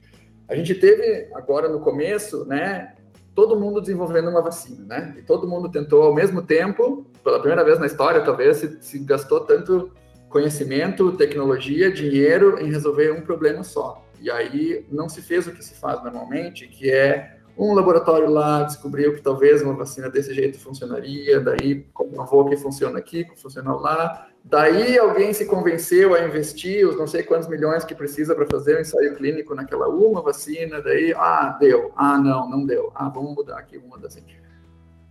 a 0.50 0.56
gente 0.56 0.76
teve 0.76 1.30
agora 1.34 1.70
no 1.70 1.80
começo, 1.80 2.46
né, 2.46 2.94
todo 3.34 3.60
mundo 3.60 3.82
desenvolvendo 3.82 4.30
uma 4.30 4.42
vacina, 4.42 4.86
né? 4.86 5.16
E 5.18 5.22
todo 5.22 5.48
mundo 5.48 5.70
tentou 5.70 6.04
ao 6.04 6.14
mesmo 6.14 6.42
tempo, 6.42 7.06
pela 7.24 7.40
primeira 7.40 7.64
vez 7.64 7.80
na 7.80 7.86
história, 7.86 8.22
talvez, 8.22 8.58
se, 8.58 8.78
se 8.82 9.00
gastou 9.00 9.42
tanto 9.42 9.92
conhecimento, 10.30 11.12
tecnologia, 11.14 11.92
dinheiro 11.92 12.60
em 12.60 12.72
resolver 12.72 13.12
um 13.12 13.22
problema 13.22 13.64
só. 13.64 14.06
E 14.20 14.30
aí 14.30 14.86
não 14.92 15.10
se 15.10 15.22
fez 15.22 15.48
o 15.48 15.52
que 15.52 15.64
se 15.64 15.76
faz 15.76 16.04
normalmente, 16.04 16.68
que 16.68 16.90
é 16.92 17.38
um 17.58 17.74
laboratório 17.74 18.30
lá 18.30 18.64
descobriu 18.64 19.14
que 19.14 19.22
talvez 19.22 19.62
uma 19.62 19.74
vacina 19.74 20.10
desse 20.10 20.34
jeito 20.34 20.60
funcionaria, 20.60 21.40
daí 21.40 21.86
comprovou 21.94 22.50
que 22.50 22.56
funciona 22.58 23.00
aqui, 23.00 23.26
que 23.26 23.40
funciona 23.40 23.74
lá, 23.74 24.28
Daí 24.44 24.98
alguém 24.98 25.34
se 25.34 25.46
convenceu 25.46 26.14
a 26.16 26.22
investir 26.22 26.88
os 26.88 26.98
não 26.98 27.06
sei 27.06 27.24
quantos 27.24 27.48
milhões 27.48 27.86
que 27.86 27.94
precisa 27.94 28.36
para 28.36 28.48
fazer 28.48 28.78
um 28.78 28.82
ensaio 28.82 29.16
clínico 29.16 29.54
naquela 29.54 29.88
uma 29.88 30.22
vacina, 30.22 30.82
daí, 30.82 31.14
ah, 31.16 31.56
deu, 31.60 31.92
ah, 31.96 32.18
não, 32.18 32.50
não 32.50 32.66
deu, 32.66 32.92
ah, 32.96 33.08
vamos 33.08 33.36
mudar 33.36 33.60
aqui, 33.60 33.78
mudar 33.78 34.08
assim. 34.08 34.24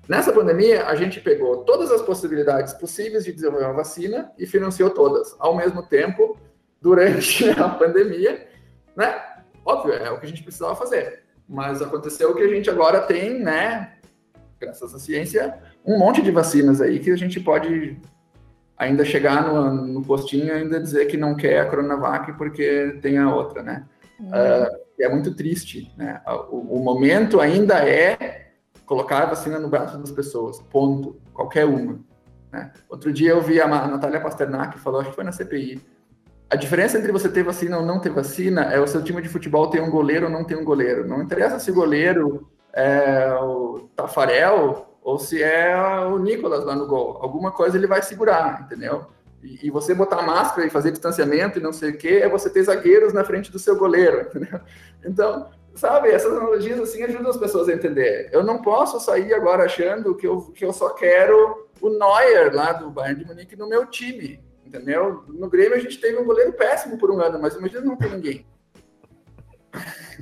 Nessa 0.09 0.33
pandemia, 0.33 0.87
a 0.87 0.97
gente 0.97 1.21
pegou 1.21 1.59
todas 1.59 1.93
as 1.93 2.03
possibilidades 2.03 2.73
possíveis 2.75 3.25
de 3.25 3.33
desenvolver 3.33 3.67
uma 3.67 3.75
vacina 3.75 4.33
e 4.37 4.45
financiou 4.45 4.91
todas 4.91 5.37
ao 5.39 5.57
mesmo 5.57 5.85
tempo 5.85 6.37
durante 6.83 7.49
a 7.59 7.69
pandemia, 7.69 8.49
né? 8.97 9.23
Óbvio, 9.65 9.95
é 9.95 10.11
o 10.11 10.19
que 10.19 10.27
a 10.27 10.29
gente 10.29 10.43
precisava 10.43 10.75
fazer. 10.75 11.23
Mas 11.49 11.81
aconteceu 11.81 12.35
que 12.35 12.43
a 12.43 12.49
gente 12.49 12.69
agora 12.69 13.01
tem, 13.01 13.39
né, 13.39 13.95
graças 14.59 14.95
à 14.95 14.99
ciência, 14.99 15.59
um 15.85 15.99
monte 15.99 16.21
de 16.21 16.31
vacinas 16.31 16.81
aí 16.81 16.99
que 16.99 17.11
a 17.11 17.17
gente 17.17 17.39
pode 17.39 18.01
ainda 18.81 19.05
chegar 19.05 19.47
no, 19.47 19.71
no 19.75 20.03
postinho 20.03 20.47
e 20.47 20.51
ainda 20.51 20.81
dizer 20.81 21.05
que 21.05 21.19
não 21.19 21.37
quer 21.37 21.61
a 21.61 21.67
Coronavac 21.67 22.33
porque 22.33 22.99
tem 23.03 23.19
a 23.19 23.33
outra, 23.33 23.63
né? 23.63 23.85
Uhum. 24.19 24.29
Uh, 24.29 24.81
é 24.99 25.09
muito 25.11 25.35
triste, 25.35 25.93
né? 25.99 26.23
O, 26.51 26.79
o, 26.79 26.83
momento 26.83 27.41
ainda 27.41 27.87
é 27.87 28.53
colocar 28.87 29.23
a 29.23 29.27
vacina 29.27 29.59
no 29.59 29.69
braço 29.69 29.99
das 29.99 30.11
pessoas, 30.11 30.63
ponto, 30.63 31.21
qualquer 31.35 31.67
uma. 31.67 32.01
Né? 32.51 32.73
Outro 32.89 33.13
dia 33.13 33.33
eu 33.33 33.43
vi 33.43 33.61
a 33.61 33.69
Natália 33.69 34.21
Pasternak 34.21 34.79
falou, 34.79 35.01
acho 35.01 35.11
que 35.11 35.15
foi 35.17 35.25
na 35.25 35.33
CPI, 35.33 35.81
a 36.49 36.57
diferença 36.57 36.99
entre 36.99 37.13
você 37.13 37.29
ter 37.29 37.43
vacina 37.43 37.79
ou 37.79 37.85
não 37.85 38.01
ter 38.01 38.11
vacina 38.11 38.63
é 38.63 38.81
o 38.81 38.87
seu 38.87 39.05
time 39.05 39.21
de 39.21 39.29
futebol 39.29 39.69
ter 39.69 39.83
um 39.83 39.91
goleiro 39.91 40.25
ou 40.27 40.33
não 40.33 40.43
ter 40.43 40.57
um 40.57 40.65
goleiro. 40.65 41.07
Não 41.07 41.23
interessa 41.23 41.59
se 41.61 41.71
o 41.71 41.75
goleiro 41.75 42.51
é 42.73 43.33
o 43.35 43.91
Tafarel 43.95 44.90
ou 45.03 45.19
se 45.19 45.43
é 45.43 45.75
o 46.07 46.19
Nicolas 46.19 46.65
lá 46.65 46.75
no 46.75 46.87
gol. 46.87 47.19
Alguma 47.21 47.51
coisa 47.51 47.77
ele 47.77 47.87
vai 47.87 48.03
segurar, 48.03 48.63
entendeu? 48.65 49.07
E, 49.43 49.67
e, 49.67 49.71
você 49.71 49.95
botar 49.95 50.23
máscara 50.23 50.67
e 50.67 50.71
fazer 50.71 50.91
distanciamento 50.91 51.59
e 51.59 51.63
não 51.63 51.73
sei 51.73 51.91
o 51.91 51.97
quê, 51.97 52.21
é 52.23 52.29
você 52.29 52.51
ter 52.51 52.63
zagueiros 52.63 53.13
na 53.13 53.25
frente 53.25 53.51
do 53.51 53.59
seu 53.59 53.77
goleiro, 53.77 54.23
entendeu? 54.29 54.61
Então, 55.05 55.49
sabe, 55.75 56.11
essas 56.11 56.31
analogias 56.31 56.79
assim 56.79 57.03
ajudam 57.03 57.31
as 57.31 57.39
pessoas 57.39 57.69
a 57.69 57.73
entender. 57.73 58.29
Eu 58.33 58.45
não 58.45 58.61
posso 58.61 59.01
sair 59.01 59.33
agora 59.33 59.65
achando 59.65 60.15
que 60.15 60.27
eu, 60.27 60.43
que 60.53 60.65
eu 60.65 60.73
só 60.73 60.91
quero 60.91 61.69
o 61.81 61.89
Neuer 61.89 62.55
lá 62.55 62.75
do 62.75 62.91
Bayern 62.91 63.21
de 63.21 63.27
Munique 63.27 63.57
no 63.57 63.69
meu 63.69 63.87
time, 63.87 64.45
entendeu? 64.65 65.25
No 65.29 65.49
Grêmio 65.49 65.77
a 65.77 65.81
gente 65.81 65.99
teve 65.99 66.19
um 66.19 66.25
goleiro 66.27 66.53
péssimo 66.53 66.99
por 66.99 67.11
um 67.11 67.19
ano, 67.21 67.41
mas 67.41 67.55
imagina 67.55 67.81
não 67.81 67.97
ter 67.97 68.11
ninguém. 68.11 68.47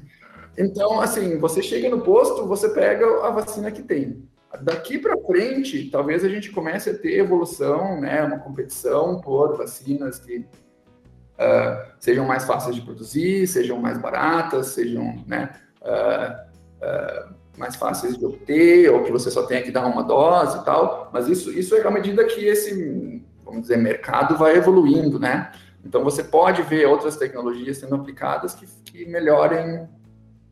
Então, 0.61 1.01
assim, 1.01 1.39
você 1.39 1.63
chega 1.63 1.89
no 1.89 2.01
posto, 2.01 2.45
você 2.45 2.69
pega 2.71 3.07
a 3.25 3.31
vacina 3.31 3.71
que 3.71 3.81
tem. 3.81 4.28
Daqui 4.63 4.99
para 4.99 5.17
frente, 5.19 5.91
talvez 5.91 6.25
a 6.25 6.29
gente 6.29 6.51
comece 6.51 6.89
a 6.89 6.99
ter 6.99 7.19
evolução, 7.19 8.01
né, 8.01 8.23
uma 8.23 8.39
competição 8.39 9.21
por 9.21 9.57
vacinas 9.59 10.19
que 10.19 10.39
uh, 10.39 11.93
sejam 12.01 12.27
mais 12.27 12.45
fáceis 12.45 12.75
de 12.75 12.81
produzir, 12.81 13.47
sejam 13.47 13.79
mais 13.79 13.99
baratas, 13.99 14.69
sejam 14.69 15.23
né, 15.27 15.51
uh, 15.83 16.49
uh, 16.83 17.35
mais 17.59 17.77
fáceis 17.77 18.17
de 18.17 18.25
obter, 18.25 18.91
ou 18.91 19.03
que 19.03 19.13
você 19.13 19.31
só 19.31 19.45
tenha 19.45 19.63
que 19.63 19.71
dar 19.71 19.87
uma 19.87 20.03
dose 20.03 20.59
e 20.59 20.65
tal. 20.65 21.11
Mas 21.13 21.29
isso, 21.29 21.53
isso 21.53 21.75
é 21.75 21.87
à 21.87 21.91
medida 21.91 22.25
que 22.25 22.47
esse, 22.47 23.23
vamos 23.45 23.63
dizer, 23.63 23.77
mercado 23.77 24.37
vai 24.39 24.57
evoluindo, 24.57 25.19
né? 25.19 25.53
Então 25.85 26.03
você 26.03 26.25
pode 26.25 26.63
ver 26.63 26.87
outras 26.87 27.17
tecnologias 27.17 27.79
sendo 27.79 27.95
aplicadas 27.95 28.55
que, 28.55 28.67
que 28.85 29.05
melhorem 29.07 29.89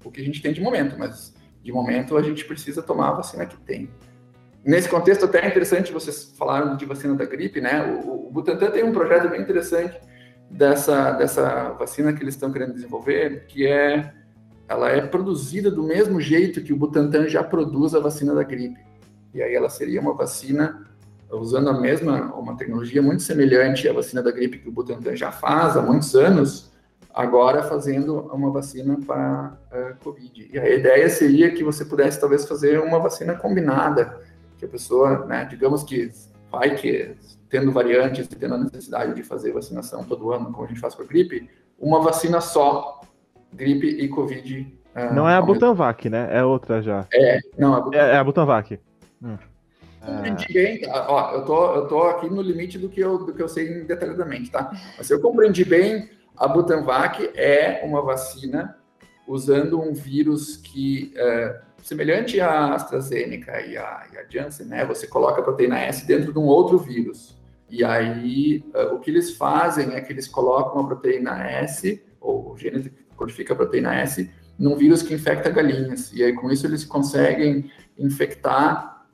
o 0.05 0.11
que 0.11 0.21
a 0.21 0.25
gente 0.25 0.41
tem 0.41 0.53
de 0.53 0.61
momento, 0.61 0.97
mas 0.99 1.35
de 1.67 1.73
momento, 1.73 2.17
a 2.17 2.23
gente 2.23 2.45
precisa 2.45 2.81
tomar 2.81 3.09
a 3.09 3.13
vacina 3.15 3.45
que 3.45 3.57
tem. 3.57 3.91
Nesse 4.65 4.89
contexto, 4.89 5.25
até 5.25 5.45
é 5.45 5.49
interessante 5.49 5.93
vocês 5.93 6.33
falaram 6.39 6.77
de 6.77 6.87
vacina 6.87 7.13
da 7.17 7.25
gripe, 7.25 7.61
né? 7.61 8.01
O, 8.05 8.29
o 8.29 8.31
Butantan 8.31 8.71
tem 8.71 8.85
um 8.85 8.93
projeto 8.93 9.29
bem 9.29 9.41
interessante 9.41 9.99
dessa, 10.49 11.11
dessa 11.13 11.71
vacina 11.71 12.13
que 12.13 12.23
eles 12.23 12.35
estão 12.35 12.53
querendo 12.53 12.75
desenvolver, 12.75 13.47
que 13.47 13.67
é 13.67 14.15
ela 14.69 14.91
é 14.91 15.01
produzida 15.01 15.69
do 15.69 15.83
mesmo 15.83 16.21
jeito 16.21 16.63
que 16.63 16.73
o 16.73 16.77
Butantan 16.77 17.29
já 17.29 17.43
produz 17.43 17.97
a 17.97 18.01
vacina 18.01 18.33
da 18.33 18.45
gripe. 18.45 18.79
E 19.35 19.43
aí 19.43 19.53
ela 19.53 19.69
seria 19.69 20.01
uma 20.01 20.15
vacina 20.15 20.87
usando 21.29 21.69
a 21.69 21.81
mesma, 21.81 22.33
uma 22.37 22.57
tecnologia 22.57 23.03
muito 23.03 23.25
semelhante 23.25 23.89
à 23.89 23.93
vacina 23.93 24.23
da 24.23 24.31
gripe 24.31 24.59
que 24.59 24.69
o 24.69 24.73
Butantan 24.73 25.17
já 25.17 25.33
faz 25.33 25.77
há 25.77 25.83
muitos 25.83 26.15
anos, 26.15 26.71
agora 27.17 27.63
fazendo 27.63 28.21
uma 28.31 28.51
vacina 28.51 28.99
para 29.07 29.57
uh, 29.73 30.05
Covid. 30.05 30.51
E 30.53 30.59
a 30.59 30.69
ideia 30.69 31.09
seria 31.09 31.51
que 31.51 31.65
você 31.65 31.83
pudesse 31.83 32.21
talvez 32.21 32.47
fazer 32.47 32.79
uma 32.79 32.99
vacina 32.99 33.35
combinada, 33.35 34.21
que 34.59 34.67
a 34.67 34.69
pessoa, 34.69 35.25
né, 35.25 35.47
digamos 35.49 35.83
que 35.83 36.13
vai 36.53 36.75
que 36.75 37.17
tendo 37.49 37.73
variantes 37.73 38.27
e 38.27 38.37
tendo 38.37 38.55
a 38.55 38.59
necessidade 38.59 39.15
de 39.15 39.23
fazer 39.23 39.53
vacinação 39.53 40.05
todo 40.05 40.31
ano, 40.31 40.53
como 40.53 40.67
a 40.67 40.69
gente 40.69 40.81
faz 40.81 40.95
com 40.95 41.03
a 41.03 41.07
gripe, 41.07 41.49
uma 41.79 42.03
vacina 42.03 42.39
só, 42.43 43.01
gripe 43.51 43.87
e 43.87 44.09
Covid. 44.09 44.79
Uh, 44.95 45.15
não 45.15 45.27
é 45.27 45.37
a 45.37 45.43
Butanvac, 45.43 46.11
né? 46.11 46.29
É 46.31 46.45
outra 46.45 46.83
já. 46.83 47.07
É, 47.15 47.39
não, 47.57 47.73
a 47.73 47.81
Butanvac. 47.81 48.11
É, 48.11 48.15
é 48.15 48.17
a 48.19 48.25
Butanvac. 48.25 48.81
Hum. 49.23 49.39
Compreendi 50.05 50.53
bem, 50.53 50.81
tá? 50.83 51.07
ó, 51.09 51.33
eu 51.33 51.45
tô, 51.45 51.75
eu 51.75 51.89
tô 51.89 52.03
aqui 52.03 52.29
no 52.29 52.41
limite 52.41 52.79
do 52.79 52.89
que 52.89 53.01
eu, 53.01 53.19
do 53.19 53.33
que 53.33 53.43
eu 53.43 53.49
sei 53.49 53.83
detalhadamente, 53.83 54.51
tá? 54.51 54.71
Mas 54.97 55.11
eu 55.11 55.21
compreendi 55.21 55.65
bem, 55.65 56.09
a 56.37 56.49
Butanvac 56.49 57.31
é 57.35 57.83
uma 57.85 58.03
vacina 58.03 58.77
usando 59.27 59.81
um 59.81 59.93
vírus 59.93 60.57
que 60.57 61.13
é 61.17 61.61
semelhante 61.83 62.41
à 62.41 62.75
AstraZeneca 62.75 63.61
e 63.61 63.77
à, 63.77 64.07
e 64.13 64.19
à 64.19 64.25
Janssen, 64.29 64.67
né? 64.67 64.85
Você 64.85 65.07
coloca 65.07 65.41
a 65.41 65.45
proteína 65.45 65.79
S 65.79 66.07
dentro 66.07 66.33
de 66.33 66.39
um 66.39 66.45
outro 66.45 66.79
vírus. 66.79 67.37
E 67.69 67.85
aí, 67.85 68.65
uh, 68.75 68.95
o 68.95 69.01
que 69.01 69.11
eles 69.11 69.37
fazem 69.37 69.95
é 69.95 70.01
que 70.01 70.13
eles 70.13 70.29
colocam 70.29 70.81
a 70.81 70.87
proteína 70.87 71.49
S, 71.49 72.03
ou 72.21 72.53
o 72.53 72.57
gene 72.57 72.83
que 72.83 73.05
codifica 73.17 73.53
a 73.53 73.57
proteína 73.57 73.95
S, 73.97 74.31
num 74.59 74.77
vírus 74.77 75.03
que 75.03 75.15
infecta 75.15 75.51
galinhas. 75.51 76.13
E 76.13 76.23
aí, 76.23 76.33
com 76.33 76.51
isso, 76.51 76.67
eles 76.67 76.85
conseguem 76.85 77.71
infectar 77.99 79.07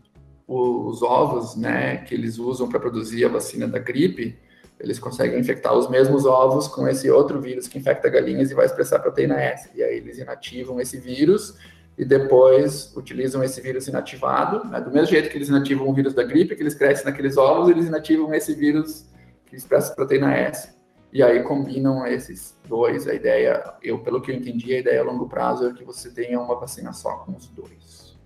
os 0.46 1.02
ovos, 1.02 1.56
né, 1.56 1.98
que 1.98 2.14
eles 2.14 2.38
usam 2.38 2.68
para 2.68 2.80
produzir 2.80 3.24
a 3.24 3.28
vacina 3.28 3.66
da 3.66 3.78
gripe, 3.78 4.38
eles 4.82 4.98
conseguem 4.98 5.38
infectar 5.38 5.72
os 5.72 5.88
mesmos 5.88 6.26
ovos 6.26 6.66
com 6.66 6.88
esse 6.88 7.08
outro 7.08 7.40
vírus 7.40 7.68
que 7.68 7.78
infecta 7.78 8.08
galinhas 8.08 8.50
e 8.50 8.54
vai 8.54 8.66
expressar 8.66 8.98
proteína 8.98 9.40
S. 9.40 9.70
E 9.74 9.82
aí 9.82 9.96
eles 9.96 10.18
inativam 10.18 10.80
esse 10.80 10.98
vírus 10.98 11.56
e 11.96 12.04
depois 12.04 12.92
utilizam 12.96 13.44
esse 13.44 13.60
vírus 13.60 13.86
inativado, 13.86 14.66
né? 14.68 14.80
do 14.80 14.90
mesmo 14.90 15.06
jeito 15.06 15.30
que 15.30 15.38
eles 15.38 15.48
inativam 15.48 15.88
o 15.88 15.94
vírus 15.94 16.14
da 16.14 16.24
gripe, 16.24 16.56
que 16.56 16.62
eles 16.62 16.74
crescem 16.74 17.04
naqueles 17.04 17.36
ovos, 17.36 17.70
eles 17.70 17.86
inativam 17.86 18.34
esse 18.34 18.54
vírus 18.54 19.06
que 19.46 19.54
expressa 19.54 19.94
proteína 19.94 20.34
S. 20.34 20.74
E 21.12 21.22
aí 21.22 21.42
combinam 21.44 22.04
esses 22.04 22.58
dois. 22.66 23.06
A 23.06 23.14
ideia, 23.14 23.74
eu 23.82 24.00
pelo 24.00 24.20
que 24.20 24.32
eu 24.32 24.34
entendi, 24.34 24.74
a 24.74 24.80
ideia 24.80 25.00
a 25.00 25.04
longo 25.04 25.28
prazo 25.28 25.68
é 25.68 25.72
que 25.72 25.84
você 25.84 26.10
tenha 26.10 26.40
uma 26.40 26.58
vacina 26.58 26.92
só 26.92 27.18
com 27.18 27.36
os 27.36 27.46
dois. 27.48 28.18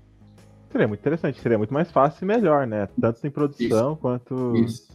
Seria 0.71 0.89
muito 0.89 1.01
interessante, 1.01 1.41
seria 1.41 1.59
muito 1.59 1.75
mais 1.75 1.91
fácil 1.91 2.25
e 2.25 2.27
melhor, 2.27 2.67
né? 2.67 2.89
Tanto 2.99 3.27
em 3.27 3.31
produção 3.31 3.93
Isso. 3.93 4.01
quanto. 4.01 4.57
Isso. 4.57 4.89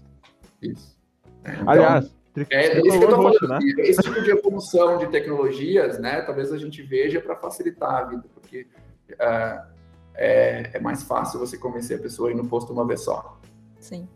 Isso. 0.62 1.01
É, 1.44 1.54
então, 1.54 1.70
Aliás, 1.70 2.16
É, 2.50 2.56
é 2.56 2.62
isso 2.66 2.72
que 2.72 2.78
eu 2.78 2.82
tricolor 2.84 3.10
tô 3.10 3.22
roxo, 3.22 3.40
falando. 3.48 3.64
né? 3.64 3.72
Esse 3.80 4.02
tipo 4.02 4.22
de 4.22 4.32
evolução 4.32 4.98
de 4.98 5.08
tecnologias, 5.08 6.00
né? 6.00 6.22
Talvez 6.22 6.52
a 6.52 6.58
gente 6.58 6.82
veja 6.82 7.20
para 7.20 7.36
facilitar 7.36 7.92
a 7.92 8.04
vida, 8.06 8.24
porque 8.34 8.68
ah, 9.20 9.66
é, 10.16 10.72
é 10.74 10.80
mais 10.80 11.04
fácil 11.04 11.40
você 11.40 11.58
convencer 11.58 12.00
a 12.00 12.02
pessoa 12.02 12.30
a 12.30 12.32
ir 12.32 12.36
no 12.36 12.48
posto 12.48 12.72
uma 12.72 12.86
vez 12.86 13.02
só. 13.02 13.38
Sim. 13.80 14.08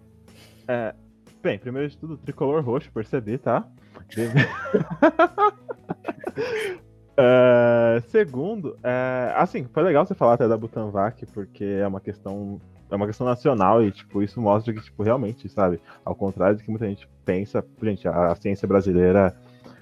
Bem, 1.42 1.60
primeiro 1.60 1.90
de 1.90 1.98
tudo, 1.98 2.18
tricolor 2.18 2.64
roxo, 2.64 2.92
percebi, 2.92 3.38
tá? 3.38 3.68
É, 7.18 8.02
segundo, 8.10 8.78
é, 8.84 9.34
assim, 9.38 9.66
foi 9.74 9.84
legal 9.84 10.06
você 10.06 10.14
falar 10.14 10.34
até 10.34 10.48
da 10.48 10.58
Butanvac, 10.58 11.26
porque 11.28 11.64
é 11.64 11.88
uma 11.88 12.02
questão. 12.02 12.60
É 12.90 12.96
uma 12.96 13.08
questão 13.08 13.26
nacional 13.26 13.84
e, 13.84 13.92
tipo, 13.92 14.22
isso 14.22 14.40
mostra 14.40 14.74
que, 14.74 14.82
tipo, 14.82 15.04
realmente, 15.04 15.50
sabe? 15.50 15.80
Ao 16.04 16.16
contrário 16.16 16.58
do 16.58 16.64
que 16.64 16.70
muita 16.70 16.88
gente 16.88 17.08
pensa, 17.24 17.66
gente, 17.82 18.08
a, 18.08 18.32
a 18.32 18.36
ciência 18.36 18.68
brasileira, 18.68 19.36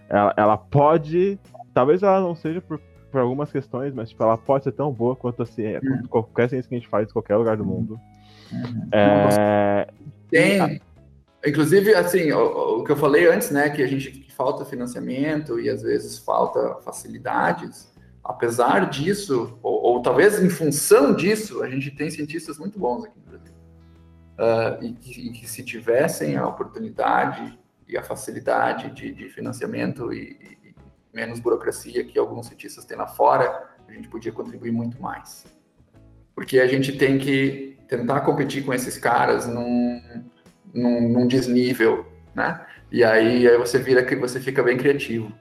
ela, 0.10 0.34
ela 0.38 0.58
pode. 0.58 1.38
Talvez 1.74 2.02
ela 2.02 2.22
não 2.22 2.36
seja 2.36 2.62
por, 2.62 2.80
por 3.12 3.22
algumas 3.22 3.52
questões, 3.52 3.94
mas, 3.94 4.10
tipo, 4.10 4.24
ela 4.24 4.38
pode 4.38 4.64
ser 4.64 4.72
tão 4.72 4.92
boa 4.92 5.16
quanto, 5.16 5.44
a 5.44 5.46
ciência, 5.46 5.82
quanto 5.82 6.10
qualquer 6.10 6.50
ciência 6.50 6.70
que 6.70 6.76
a 6.76 6.80
gente 6.80 6.90
faz 6.90 7.10
em 7.10 7.14
qualquer 7.14 7.36
lugar 7.36 7.58
do 7.58 7.66
mundo. 7.66 8.00
É, 8.92 9.88
Tem, 10.30 10.82
inclusive, 11.46 11.94
assim, 11.96 12.32
o, 12.32 12.80
o 12.80 12.84
que 12.84 12.92
eu 12.92 12.98
falei 12.98 13.28
antes, 13.28 13.52
né, 13.52 13.70
que 13.70 13.82
a 13.82 13.88
gente 13.88 14.12
que 14.12 14.34
falta 14.34 14.66
financiamento 14.66 15.60
e 15.60 15.70
às 15.70 15.82
vezes 15.82 16.18
falta 16.18 16.76
facilidades. 16.82 17.93
Apesar 18.24 18.90
disso, 18.90 19.60
ou, 19.62 19.82
ou 19.82 20.02
talvez 20.02 20.42
em 20.42 20.50
função 20.50 21.14
disso, 21.14 21.62
a 21.62 21.70
gente 21.70 21.92
tem 21.92 22.10
cientistas 22.10 22.58
muito 22.58 22.80
bons 22.80 23.04
aqui 23.04 23.20
no 23.20 23.26
Brasil. 23.26 23.54
Ah, 24.38 24.78
e, 24.82 24.94
que, 24.94 25.28
e 25.28 25.32
que 25.32 25.48
se 25.48 25.64
tivessem 25.64 26.38
a 26.38 26.48
oportunidade 26.48 27.60
e 27.88 27.98
a 27.98 28.04
facilidade 28.04 28.92
de, 28.92 29.14
de 29.14 29.30
financiamento 29.30 30.14
e, 30.14 30.38
e 30.64 30.76
menos 31.14 31.40
burocracia 31.40 32.04
que 32.04 32.18
alguns 32.18 32.48
cientistas 32.48 32.86
têm 32.86 32.98
lá 32.98 33.08
fora, 33.08 33.70
a 33.88 33.92
gente 33.92 34.08
podia 34.08 34.32
contribuir 34.32 34.72
muito 34.72 35.02
mais. 35.02 35.46
Porque 36.34 36.60
a 36.60 36.68
gente 36.68 36.98
tem 36.98 37.20
que 37.20 37.78
tentar 37.88 38.22
competir 38.22 38.66
com 38.66 38.74
esses 38.74 38.98
caras 38.98 39.46
num, 39.46 40.02
num, 40.74 41.10
num 41.10 41.28
desnível, 41.28 42.08
né? 42.34 42.66
E 42.92 43.04
aí, 43.04 43.48
aí 43.48 43.58
você 43.58 43.78
vira 43.78 44.04
que 44.04 44.16
você 44.16 44.40
fica 44.40 44.64
bem 44.64 44.78
criativo. 44.78 45.32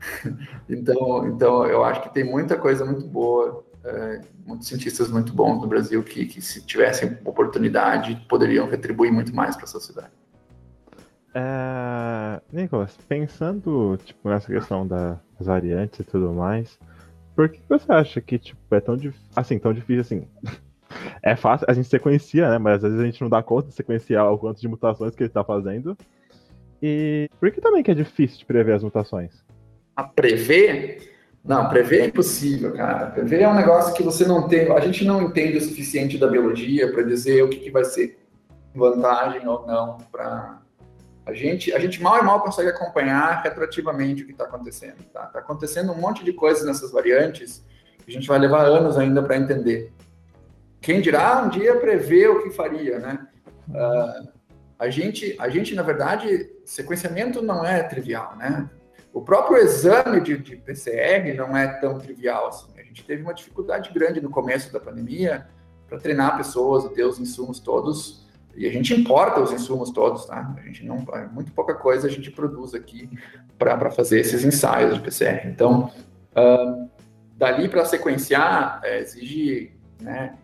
então, 0.68 1.26
então, 1.28 1.66
eu 1.66 1.84
acho 1.84 2.02
que 2.02 2.14
tem 2.14 2.24
muita 2.24 2.56
coisa 2.56 2.84
muito 2.84 3.06
boa, 3.06 3.64
é, 3.84 4.20
muitos 4.46 4.68
cientistas 4.68 5.10
muito 5.10 5.32
bons 5.32 5.60
no 5.60 5.66
Brasil 5.66 6.02
que, 6.02 6.26
que 6.26 6.40
se 6.40 6.62
tivessem 6.62 7.18
oportunidade, 7.24 8.24
poderiam 8.28 8.68
retribuir 8.68 9.12
muito 9.12 9.34
mais 9.34 9.56
para 9.56 9.64
a 9.64 9.68
sociedade. 9.68 10.12
É, 11.34 12.40
Nicolas, 12.52 12.96
pensando 13.08 13.96
tipo, 14.04 14.28
nessa 14.28 14.52
questão 14.52 14.86
das 14.86 15.18
variantes 15.38 16.00
e 16.00 16.04
tudo 16.04 16.32
mais, 16.32 16.78
por 17.36 17.48
que 17.48 17.60
você 17.68 17.90
acha 17.92 18.20
que 18.20 18.38
tipo, 18.38 18.60
é 18.74 18.80
tão, 18.80 18.96
assim, 19.36 19.58
tão 19.58 19.72
difícil 19.72 20.00
assim? 20.00 20.28
É 21.22 21.36
fácil, 21.36 21.66
a 21.70 21.72
gente 21.72 21.86
sequencia, 21.86 22.50
né? 22.50 22.58
Mas 22.58 22.82
às 22.82 22.90
vezes 22.90 23.00
a 23.00 23.04
gente 23.04 23.20
não 23.20 23.28
dá 23.28 23.40
conta 23.42 23.68
de 23.68 23.74
sequenciar 23.74 24.32
o 24.32 24.36
quanto 24.36 24.60
de 24.60 24.66
mutações 24.66 25.14
que 25.14 25.22
ele 25.22 25.30
tá 25.30 25.44
fazendo. 25.44 25.96
E 26.82 27.28
por 27.38 27.50
que 27.52 27.60
também 27.60 27.82
que 27.82 27.92
é 27.92 27.94
difícil 27.94 28.38
de 28.38 28.44
prever 28.44 28.74
as 28.74 28.82
mutações? 28.82 29.44
A 30.00 30.04
prever? 30.04 31.12
Não, 31.44 31.68
prever 31.68 32.00
é 32.00 32.06
impossível, 32.06 32.72
cara. 32.72 33.10
Prever 33.10 33.42
é 33.42 33.48
um 33.48 33.54
negócio 33.54 33.92
que 33.92 34.02
você 34.02 34.24
não 34.24 34.48
tem. 34.48 34.72
A 34.72 34.80
gente 34.80 35.04
não 35.04 35.20
entende 35.20 35.58
o 35.58 35.60
suficiente 35.60 36.16
da 36.16 36.26
biologia 36.26 36.90
para 36.90 37.02
dizer 37.02 37.42
o 37.42 37.50
que, 37.50 37.58
que 37.58 37.70
vai 37.70 37.84
ser 37.84 38.18
vantagem 38.74 39.46
ou 39.46 39.66
não 39.66 39.98
para 40.10 40.62
a 41.26 41.34
gente. 41.34 41.70
A 41.74 41.78
gente 41.78 42.02
mal 42.02 42.18
e 42.18 42.22
mal 42.22 42.40
consegue 42.40 42.70
acompanhar 42.70 43.42
retroativamente 43.42 44.22
o 44.22 44.26
que 44.26 44.32
está 44.32 44.44
acontecendo. 44.44 45.04
Tá? 45.12 45.26
Tá 45.26 45.40
acontecendo 45.40 45.92
um 45.92 45.96
monte 46.00 46.24
de 46.24 46.32
coisas 46.32 46.64
nessas 46.64 46.90
variantes 46.90 47.62
que 48.02 48.10
a 48.10 48.12
gente 48.12 48.26
vai 48.26 48.38
levar 48.38 48.64
anos 48.64 48.96
ainda 48.96 49.22
para 49.22 49.36
entender. 49.36 49.92
Quem 50.80 51.02
dirá 51.02 51.42
um 51.42 51.50
dia 51.50 51.76
prever 51.76 52.30
o 52.30 52.42
que 52.42 52.50
faria, 52.50 52.98
né? 52.98 53.26
Ah, 53.74 54.22
a 54.78 54.88
gente, 54.88 55.36
a 55.38 55.50
gente, 55.50 55.74
na 55.74 55.82
verdade, 55.82 56.50
sequenciamento 56.64 57.42
não 57.42 57.62
é 57.62 57.82
trivial, 57.82 58.34
né? 58.38 58.66
O 59.12 59.20
próprio 59.20 59.58
exame 59.58 60.20
de, 60.20 60.38
de 60.38 60.56
PCR 60.56 61.34
não 61.36 61.56
é 61.56 61.66
tão 61.80 61.98
trivial 61.98 62.48
assim. 62.48 62.68
A 62.78 62.82
gente 62.82 63.04
teve 63.04 63.22
uma 63.22 63.34
dificuldade 63.34 63.92
grande 63.92 64.20
no 64.20 64.30
começo 64.30 64.72
da 64.72 64.78
pandemia 64.78 65.48
para 65.88 65.98
treinar 65.98 66.36
pessoas 66.36 66.90
ter 66.92 67.04
os 67.04 67.18
insumos 67.18 67.58
todos. 67.58 68.28
E 68.54 68.66
a 68.66 68.70
gente 68.70 68.94
importa 68.94 69.40
os 69.40 69.52
insumos 69.52 69.90
todos, 69.90 70.26
tá? 70.26 70.54
A 70.56 70.60
gente 70.62 70.84
não, 70.84 71.04
muito 71.32 71.52
pouca 71.52 71.74
coisa 71.74 72.06
a 72.06 72.10
gente 72.10 72.30
produz 72.30 72.74
aqui 72.74 73.08
para 73.58 73.90
fazer 73.90 74.20
esses 74.20 74.44
ensaios 74.44 74.94
de 74.94 75.00
PCR. 75.00 75.48
Então, 75.48 75.90
ah, 76.34 76.86
dali 77.36 77.68
para 77.68 77.84
sequenciar 77.84 78.80
é, 78.84 79.00
exige, 79.00 79.72
né? 80.00 80.36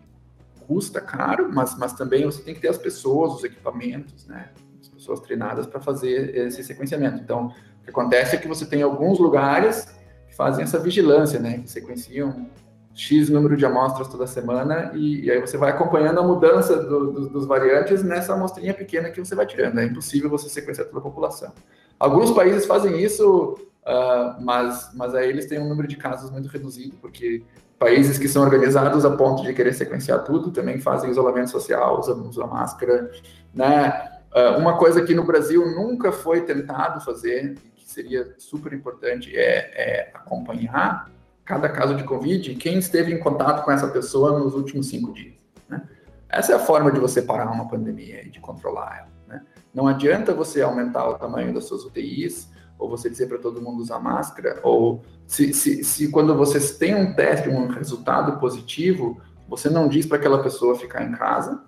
Custa 0.67 0.99
caro, 0.99 1.49
mas, 1.53 1.77
mas 1.77 1.93
também 1.93 2.25
você 2.25 2.41
tem 2.41 2.53
que 2.53 2.59
ter 2.59 2.67
as 2.67 2.77
pessoas, 2.77 3.35
os 3.35 3.43
equipamentos, 3.43 4.25
né? 4.25 4.49
As 4.81 4.89
pessoas 4.89 5.19
treinadas 5.21 5.65
para 5.65 5.79
fazer 5.79 6.35
esse 6.35 6.63
sequenciamento. 6.63 7.21
Então, 7.21 7.53
que 7.87 7.91
acontece 7.91 8.35
é 8.35 8.39
que 8.39 8.47
você 8.47 8.65
tem 8.65 8.81
alguns 8.81 9.17
lugares 9.17 9.87
que 10.27 10.35
fazem 10.35 10.63
essa 10.63 10.77
vigilância, 10.77 11.39
né? 11.39 11.59
Que 11.59 11.71
sequenciam 11.71 12.47
X 12.93 13.29
número 13.29 13.55
de 13.55 13.65
amostras 13.65 14.07
toda 14.09 14.27
semana 14.27 14.91
e, 14.93 15.25
e 15.25 15.31
aí 15.31 15.39
você 15.39 15.57
vai 15.57 15.71
acompanhando 15.71 16.19
a 16.19 16.23
mudança 16.23 16.75
do, 16.75 17.11
do, 17.11 17.29
dos 17.29 17.45
variantes 17.45 18.03
nessa 18.03 18.33
amostrinha 18.33 18.73
pequena 18.73 19.09
que 19.09 19.23
você 19.23 19.35
vai 19.35 19.45
tirando. 19.45 19.79
É 19.79 19.85
impossível 19.85 20.29
você 20.29 20.49
sequenciar 20.49 20.87
toda 20.87 20.99
a 20.99 21.01
população. 21.01 21.53
Alguns 21.97 22.31
países 22.31 22.65
fazem 22.65 23.01
isso, 23.01 23.57
uh, 23.85 24.41
mas, 24.43 24.91
mas 24.93 25.15
aí 25.15 25.29
eles 25.29 25.45
têm 25.45 25.59
um 25.59 25.69
número 25.69 25.87
de 25.87 25.95
casos 25.95 26.29
muito 26.29 26.49
reduzido, 26.49 26.95
porque 27.01 27.43
países 27.79 28.17
que 28.17 28.27
são 28.27 28.43
organizados 28.43 29.05
a 29.05 29.11
ponto 29.11 29.43
de 29.43 29.53
querer 29.53 29.73
sequenciar 29.73 30.23
tudo 30.23 30.51
também 30.51 30.79
fazem 30.79 31.09
isolamento 31.09 31.51
social, 31.51 31.99
usam, 31.99 32.27
usam 32.27 32.47
máscara, 32.47 33.09
né? 33.53 34.11
Uh, 34.35 34.59
uma 34.59 34.77
coisa 34.77 35.03
que 35.03 35.15
no 35.15 35.23
Brasil 35.23 35.65
nunca 35.65 36.11
foi 36.11 36.41
tentado 36.41 36.99
fazer, 36.99 37.55
que 37.87 37.93
seria 37.93 38.35
super 38.37 38.73
importante, 38.73 39.33
é, 39.33 39.71
é 39.73 40.11
acompanhar 40.13 41.09
cada 41.45 41.69
caso 41.69 41.95
de 41.95 42.03
Covid 42.03 42.51
e 42.51 42.55
quem 42.55 42.77
esteve 42.77 43.13
em 43.13 43.19
contato 43.19 43.63
com 43.63 43.71
essa 43.71 43.87
pessoa 43.87 44.37
nos 44.37 44.53
últimos 44.53 44.89
cinco 44.89 45.13
dias. 45.13 45.35
Né? 45.69 45.81
Essa 46.27 46.51
é 46.51 46.55
a 46.55 46.59
forma 46.59 46.91
de 46.91 46.99
você 46.99 47.21
parar 47.21 47.49
uma 47.49 47.69
pandemia 47.69 48.27
e 48.27 48.29
de 48.29 48.41
controlar 48.41 48.97
ela. 48.99 49.09
Né? 49.25 49.45
Não 49.73 49.87
adianta 49.87 50.33
você 50.33 50.61
aumentar 50.61 51.07
o 51.07 51.13
tamanho 51.17 51.53
das 51.53 51.63
suas 51.63 51.85
UTIs, 51.85 52.51
ou 52.77 52.89
você 52.89 53.09
dizer 53.09 53.27
para 53.27 53.37
todo 53.37 53.61
mundo 53.61 53.81
usar 53.81 53.99
máscara, 53.99 54.59
ou 54.61 55.01
se, 55.25 55.53
se, 55.53 55.83
se 55.83 56.11
quando 56.11 56.35
você 56.35 56.59
tem 56.77 56.93
um 56.93 57.13
teste, 57.13 57.47
um 57.47 57.67
resultado 57.67 58.37
positivo, 58.37 59.19
você 59.47 59.69
não 59.69 59.87
diz 59.87 60.05
para 60.05 60.17
aquela 60.17 60.43
pessoa 60.43 60.77
ficar 60.77 61.05
em 61.05 61.13
casa. 61.13 61.63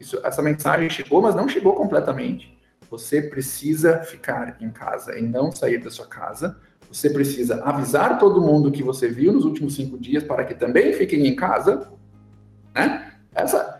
Isso, 0.00 0.18
essa 0.24 0.40
mensagem 0.40 0.88
chegou, 0.88 1.20
mas 1.20 1.34
não 1.34 1.46
chegou 1.46 1.74
completamente. 1.74 2.55
Você 2.96 3.20
precisa 3.20 3.98
ficar 3.98 4.56
em 4.60 4.70
casa 4.70 5.18
e 5.18 5.22
não 5.22 5.52
sair 5.52 5.78
da 5.78 5.90
sua 5.90 6.06
casa. 6.06 6.56
Você 6.90 7.10
precisa 7.10 7.62
avisar 7.62 8.18
todo 8.18 8.40
mundo 8.40 8.72
que 8.72 8.82
você 8.82 9.08
viu 9.08 9.32
nos 9.32 9.44
últimos 9.44 9.74
cinco 9.74 9.98
dias 9.98 10.24
para 10.24 10.44
que 10.44 10.54
também 10.54 10.92
fiquem 10.94 11.26
em 11.26 11.36
casa, 11.36 11.92
né? 12.74 13.12
Essa, 13.34 13.78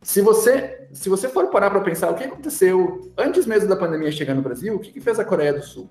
se 0.00 0.22
você, 0.22 0.88
se 0.92 1.08
você 1.10 1.28
for 1.28 1.48
parar 1.50 1.70
para 1.70 1.80
pensar 1.80 2.10
o 2.10 2.14
que 2.14 2.24
aconteceu 2.24 3.12
antes 3.18 3.44
mesmo 3.44 3.68
da 3.68 3.76
pandemia 3.76 4.10
chegar 4.10 4.34
no 4.34 4.40
Brasil, 4.40 4.74
o 4.74 4.78
que, 4.78 4.92
que 4.92 5.00
fez 5.00 5.18
a 5.18 5.24
Coreia 5.24 5.52
do 5.52 5.62
Sul? 5.62 5.90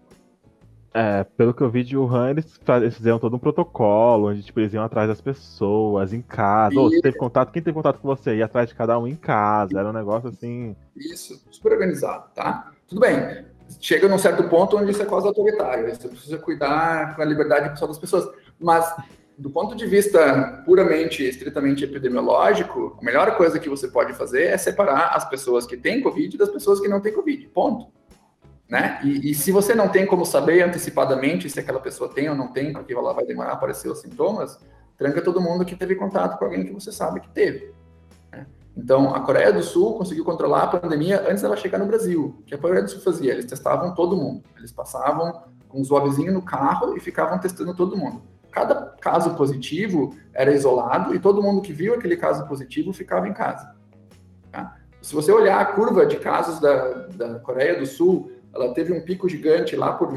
É, 0.97 1.25
pelo 1.25 1.53
que 1.53 1.61
eu 1.61 1.69
vi 1.69 1.83
de 1.83 1.97
Wuhan, 1.97 2.29
eles, 2.29 2.57
eles 2.81 2.95
fizeram 2.95 3.19
todo 3.19 3.35
um 3.35 3.39
protocolo, 3.39 4.29
onde 4.29 4.41
tipo, 4.41 4.61
eles 4.61 4.73
iam 4.73 4.81
atrás 4.81 5.09
das 5.09 5.19
pessoas, 5.19 6.13
em 6.13 6.21
casa. 6.21 6.79
Ou, 6.79 6.89
teve 6.89 7.17
contato, 7.17 7.51
quem 7.51 7.61
teve 7.61 7.75
contato 7.75 7.99
com 7.99 8.07
você? 8.07 8.37
Ia 8.37 8.45
atrás 8.45 8.69
de 8.69 8.75
cada 8.75 8.97
um 8.97 9.05
em 9.05 9.15
casa. 9.17 9.77
Era 9.77 9.89
um 9.89 9.93
negócio 9.93 10.29
assim. 10.29 10.73
Isso, 10.95 11.43
super 11.51 11.73
organizado, 11.73 12.29
tá? 12.33 12.71
Tudo 12.87 13.01
bem. 13.01 13.43
Chega 13.81 14.07
num 14.07 14.17
certo 14.17 14.47
ponto 14.47 14.77
onde 14.77 14.91
isso 14.91 15.01
é 15.01 15.05
quase 15.05 15.27
autoritário. 15.27 15.93
Você 15.93 16.07
precisa 16.07 16.37
cuidar 16.37 17.13
com 17.17 17.21
a 17.21 17.25
liberdade 17.25 17.71
pessoal 17.71 17.89
das 17.89 17.99
pessoas. 17.99 18.29
Mas, 18.57 18.89
do 19.37 19.49
ponto 19.49 19.75
de 19.75 19.85
vista 19.85 20.63
puramente, 20.65 21.27
estritamente 21.27 21.83
epidemiológico, 21.83 22.97
a 23.01 23.03
melhor 23.03 23.35
coisa 23.35 23.59
que 23.59 23.67
você 23.67 23.89
pode 23.89 24.13
fazer 24.13 24.43
é 24.43 24.57
separar 24.57 25.09
as 25.13 25.27
pessoas 25.27 25.65
que 25.65 25.75
têm 25.75 25.99
Covid 25.99 26.37
das 26.37 26.49
pessoas 26.49 26.79
que 26.79 26.87
não 26.87 27.01
têm 27.01 27.11
Covid. 27.11 27.49
Ponto. 27.49 27.94
Né? 28.67 28.99
E, 29.03 29.31
e, 29.31 29.35
se 29.35 29.51
você 29.51 29.75
não 29.75 29.89
tem 29.89 30.05
como 30.07 30.25
saber 30.25 30.63
antecipadamente 30.63 31.49
se 31.49 31.59
aquela 31.59 31.79
pessoa 31.79 32.09
tem 32.11 32.27
ou 32.29 32.35
não 32.35 32.47
tem, 32.47 32.73
porque 32.73 32.93
ela 32.93 33.13
vai 33.13 33.23
demorar 33.23 33.51
a 33.51 33.53
aparecer 33.53 33.89
os 33.89 34.01
sintomas, 34.01 34.59
tranca 34.97 35.21
todo 35.21 35.39
mundo 35.39 35.63
que 35.63 35.75
teve 35.75 35.95
contato 35.95 36.37
com 36.39 36.45
alguém 36.45 36.65
que 36.65 36.73
você 36.73 36.91
sabe 36.91 37.19
que 37.19 37.29
teve. 37.29 37.73
Né? 38.31 38.47
Então, 38.75 39.13
a 39.13 39.19
Coreia 39.19 39.53
do 39.53 39.61
Sul 39.61 39.93
conseguiu 39.93 40.25
controlar 40.25 40.63
a 40.63 40.79
pandemia 40.79 41.23
antes 41.29 41.43
dela 41.43 41.55
chegar 41.55 41.77
no 41.77 41.85
Brasil. 41.85 42.35
O 42.39 42.43
que 42.43 42.55
a 42.55 42.57
Coreia 42.57 42.81
do 42.81 42.89
Sul 42.89 43.01
fazia? 43.01 43.33
Eles 43.33 43.45
testavam 43.45 43.93
todo 43.93 44.17
mundo. 44.17 44.43
Eles 44.57 44.71
passavam 44.71 45.43
com 45.69 45.79
um 45.79 45.83
swabzinho 45.83 46.33
no 46.33 46.41
carro 46.41 46.97
e 46.97 46.99
ficavam 46.99 47.37
testando 47.37 47.75
todo 47.75 47.97
mundo. 47.97 48.23
cada 48.49 48.95
caso 49.01 49.35
positivo 49.35 50.15
era 50.33 50.51
isolado 50.53 51.13
e 51.13 51.19
todo 51.19 51.43
mundo 51.43 51.61
que 51.61 51.73
viu 51.73 51.93
aquele 51.93 52.15
caso 52.15 52.47
positivo 52.47 52.93
ficava 52.93 53.27
em 53.27 53.33
casa. 53.33 53.75
Tá? 54.51 54.77
Se 55.01 55.13
você 55.13 55.31
olhar 55.31 55.59
a 55.59 55.65
curva 55.65 56.05
de 56.05 56.15
casos 56.15 56.59
da, 56.59 57.07
da 57.09 57.39
Coreia 57.39 57.77
do 57.77 57.85
Sul, 57.85 58.31
ela 58.55 58.73
teve 58.73 58.93
um 58.93 59.01
pico 59.01 59.27
gigante 59.27 59.75
lá 59.75 59.93
por 59.93 60.11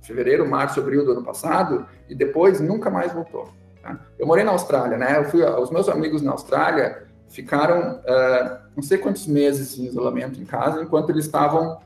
fevereiro, 0.00 0.48
março, 0.48 0.80
abril 0.80 1.04
do 1.04 1.12
ano 1.12 1.24
passado 1.24 1.86
e 2.08 2.14
depois 2.14 2.60
nunca 2.60 2.88
mais 2.88 3.12
voltou. 3.12 3.48
Tá? 3.82 3.98
Eu 4.18 4.26
morei 4.26 4.44
na 4.44 4.52
Austrália, 4.52 4.96
né? 4.96 5.18
Eu 5.18 5.24
fui, 5.24 5.42
os 5.42 5.70
meus 5.70 5.88
amigos 5.88 6.22
na 6.22 6.32
Austrália 6.32 7.06
ficaram 7.28 7.96
uh, 7.96 8.58
não 8.74 8.82
sei 8.82 8.98
quantos 8.98 9.26
meses 9.26 9.78
em 9.78 9.86
isolamento 9.86 10.40
em 10.40 10.44
casa 10.44 10.82
enquanto 10.82 11.10
eles 11.10 11.26
estavam 11.26 11.78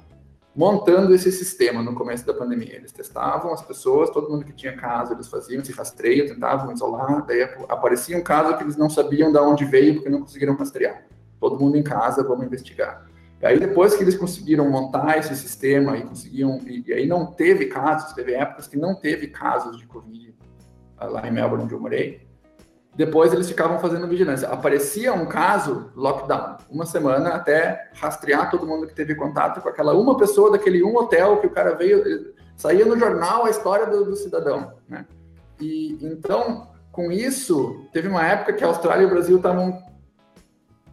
montando 0.56 1.14
esse 1.14 1.32
sistema 1.32 1.82
no 1.82 1.94
começo 1.94 2.24
da 2.24 2.32
pandemia. 2.32 2.76
Eles 2.76 2.92
testavam 2.92 3.52
as 3.52 3.62
pessoas, 3.62 4.10
todo 4.10 4.30
mundo 4.30 4.44
que 4.44 4.52
tinha 4.52 4.76
caso, 4.76 5.12
eles 5.12 5.26
faziam 5.26 5.60
esse 5.60 5.72
rastreio, 5.72 6.28
tentavam 6.28 6.72
isolar, 6.72 7.26
daí 7.26 7.42
aparecia 7.68 8.16
um 8.16 8.22
caso 8.22 8.56
que 8.56 8.62
eles 8.62 8.76
não 8.76 8.88
sabiam 8.88 9.32
de 9.32 9.38
onde 9.38 9.64
veio 9.64 9.94
porque 9.94 10.08
não 10.08 10.20
conseguiram 10.20 10.54
rastrear. 10.54 11.04
Todo 11.40 11.58
mundo 11.58 11.76
em 11.76 11.82
casa, 11.82 12.22
vamos 12.22 12.46
investigar. 12.46 13.04
E 13.44 13.46
aí 13.46 13.60
depois 13.60 13.94
que 13.94 14.02
eles 14.02 14.16
conseguiram 14.16 14.70
montar 14.70 15.18
esse 15.18 15.36
sistema 15.36 15.98
e 15.98 16.02
conseguiam, 16.02 16.58
e, 16.66 16.82
e 16.86 16.92
aí 16.94 17.06
não 17.06 17.26
teve 17.26 17.66
casos, 17.66 18.14
teve 18.14 18.32
épocas 18.32 18.66
que 18.66 18.78
não 18.78 18.94
teve 18.94 19.26
casos 19.26 19.76
de 19.76 19.86
Covid 19.86 20.34
lá 20.98 21.28
em 21.28 21.30
Melbourne, 21.30 21.64
onde 21.64 21.74
eu 21.74 21.78
morei, 21.78 22.26
depois 22.96 23.34
eles 23.34 23.46
ficavam 23.46 23.78
fazendo 23.78 24.08
vigilância. 24.08 24.48
Aparecia 24.48 25.12
um 25.12 25.26
caso, 25.26 25.90
lockdown, 25.94 26.56
uma 26.70 26.86
semana 26.86 27.34
até 27.34 27.90
rastrear 27.92 28.50
todo 28.50 28.66
mundo 28.66 28.86
que 28.86 28.94
teve 28.94 29.14
contato 29.14 29.60
com 29.60 29.68
aquela 29.68 29.92
uma 29.92 30.16
pessoa 30.16 30.50
daquele 30.50 30.82
um 30.82 30.96
hotel 30.96 31.36
que 31.36 31.46
o 31.46 31.50
cara 31.50 31.74
veio, 31.74 32.34
saía 32.56 32.86
no 32.86 32.98
jornal 32.98 33.44
a 33.44 33.50
história 33.50 33.84
do, 33.84 34.06
do 34.06 34.16
cidadão, 34.16 34.72
né? 34.88 35.04
E 35.60 35.98
então, 36.00 36.68
com 36.90 37.12
isso, 37.12 37.86
teve 37.92 38.08
uma 38.08 38.26
época 38.26 38.54
que 38.54 38.64
a 38.64 38.68
Austrália 38.68 39.02
e 39.02 39.06
o 39.06 39.10
Brasil 39.10 39.36
estavam 39.36 39.82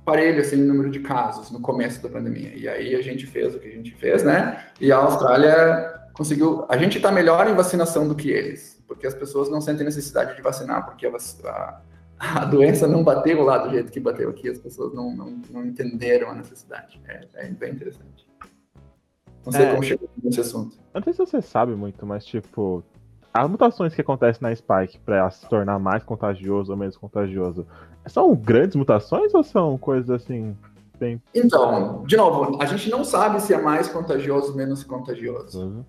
parelho 0.06 0.42
assim 0.42 0.56
no 0.56 0.68
número 0.68 0.90
de 0.90 1.00
casos 1.00 1.52
no 1.52 1.60
começo 1.60 2.02
da 2.02 2.10
pandemia. 2.10 2.56
E 2.56 2.68
aí 2.68 2.96
a 2.96 3.02
gente 3.02 3.26
fez 3.26 3.56
o 3.56 3.60
que 3.60 3.68
a 3.68 3.72
gente 3.72 3.94
fez, 3.96 4.24
né? 4.24 4.66
E 4.80 4.92
a 4.92 4.98
Austrália 4.98 6.02
conseguiu. 6.14 6.66
A 6.70 6.78
gente 6.78 6.98
está 6.98 7.12
melhor 7.12 7.50
em 7.50 7.54
vacinação 7.54 8.08
do 8.08 8.16
que 8.16 8.30
eles, 8.30 8.82
porque 8.88 9.08
as 9.08 9.14
pessoas 9.14 9.50
não 9.50 9.62
sentem 9.62 9.86
necessidade 9.86 10.36
de 10.36 10.42
vacinar, 10.42 10.86
porque 10.86 11.06
a, 11.06 11.12
a 11.46 11.82
a 12.42 12.46
doença 12.46 12.88
não 12.88 13.04
bateu 13.04 13.42
lá 13.42 13.58
do 13.58 13.72
jeito 13.72 13.92
que 13.92 14.00
bateu 14.00 14.30
aqui, 14.30 14.48
as 14.48 14.60
pessoas 14.60 14.94
não, 14.94 15.16
não, 15.16 15.42
não 15.50 15.66
entenderam 15.66 16.30
a 16.30 16.36
necessidade. 16.36 17.02
É, 17.08 17.28
é, 17.34 17.48
bem 17.50 17.72
interessante. 17.74 18.28
Não 19.44 19.52
sei 19.52 19.66
é, 19.66 19.72
como 19.72 19.84
chegou 19.84 20.08
nesse 20.24 20.40
assunto. 20.40 20.78
Não 20.94 21.02
sei 21.02 21.14
se 21.14 21.20
você 21.20 21.42
sabe 21.42 21.74
muito, 21.74 22.06
mas 22.06 22.24
tipo, 22.24 22.84
as 23.34 23.50
mutações 23.50 23.96
que 23.96 24.02
acontecem 24.02 24.40
na 24.44 24.56
Spike 24.56 25.00
para 25.00 25.28
se 25.32 25.50
tornar 25.50 25.80
mais 25.80 26.04
contagioso 26.04 26.72
ou 26.72 26.78
menos 26.78 26.96
contagioso, 26.96 27.66
são 28.08 28.36
grandes 28.36 28.76
mutações 28.76 29.34
ou 29.34 29.44
são 29.44 29.78
coisas 29.78 30.10
assim 30.10 30.56
bem... 31.00 31.22
Então, 31.34 32.04
de 32.06 32.16
novo, 32.16 32.62
a 32.62 32.66
gente 32.66 32.90
não 32.90 33.04
sabe 33.04 33.42
se 33.42 33.54
é 33.54 33.62
mais 33.62 33.88
contagioso 33.88 34.52
ou 34.52 34.56
menos 34.56 34.84
contagioso. 34.84 35.60
Uhum. 35.60 35.86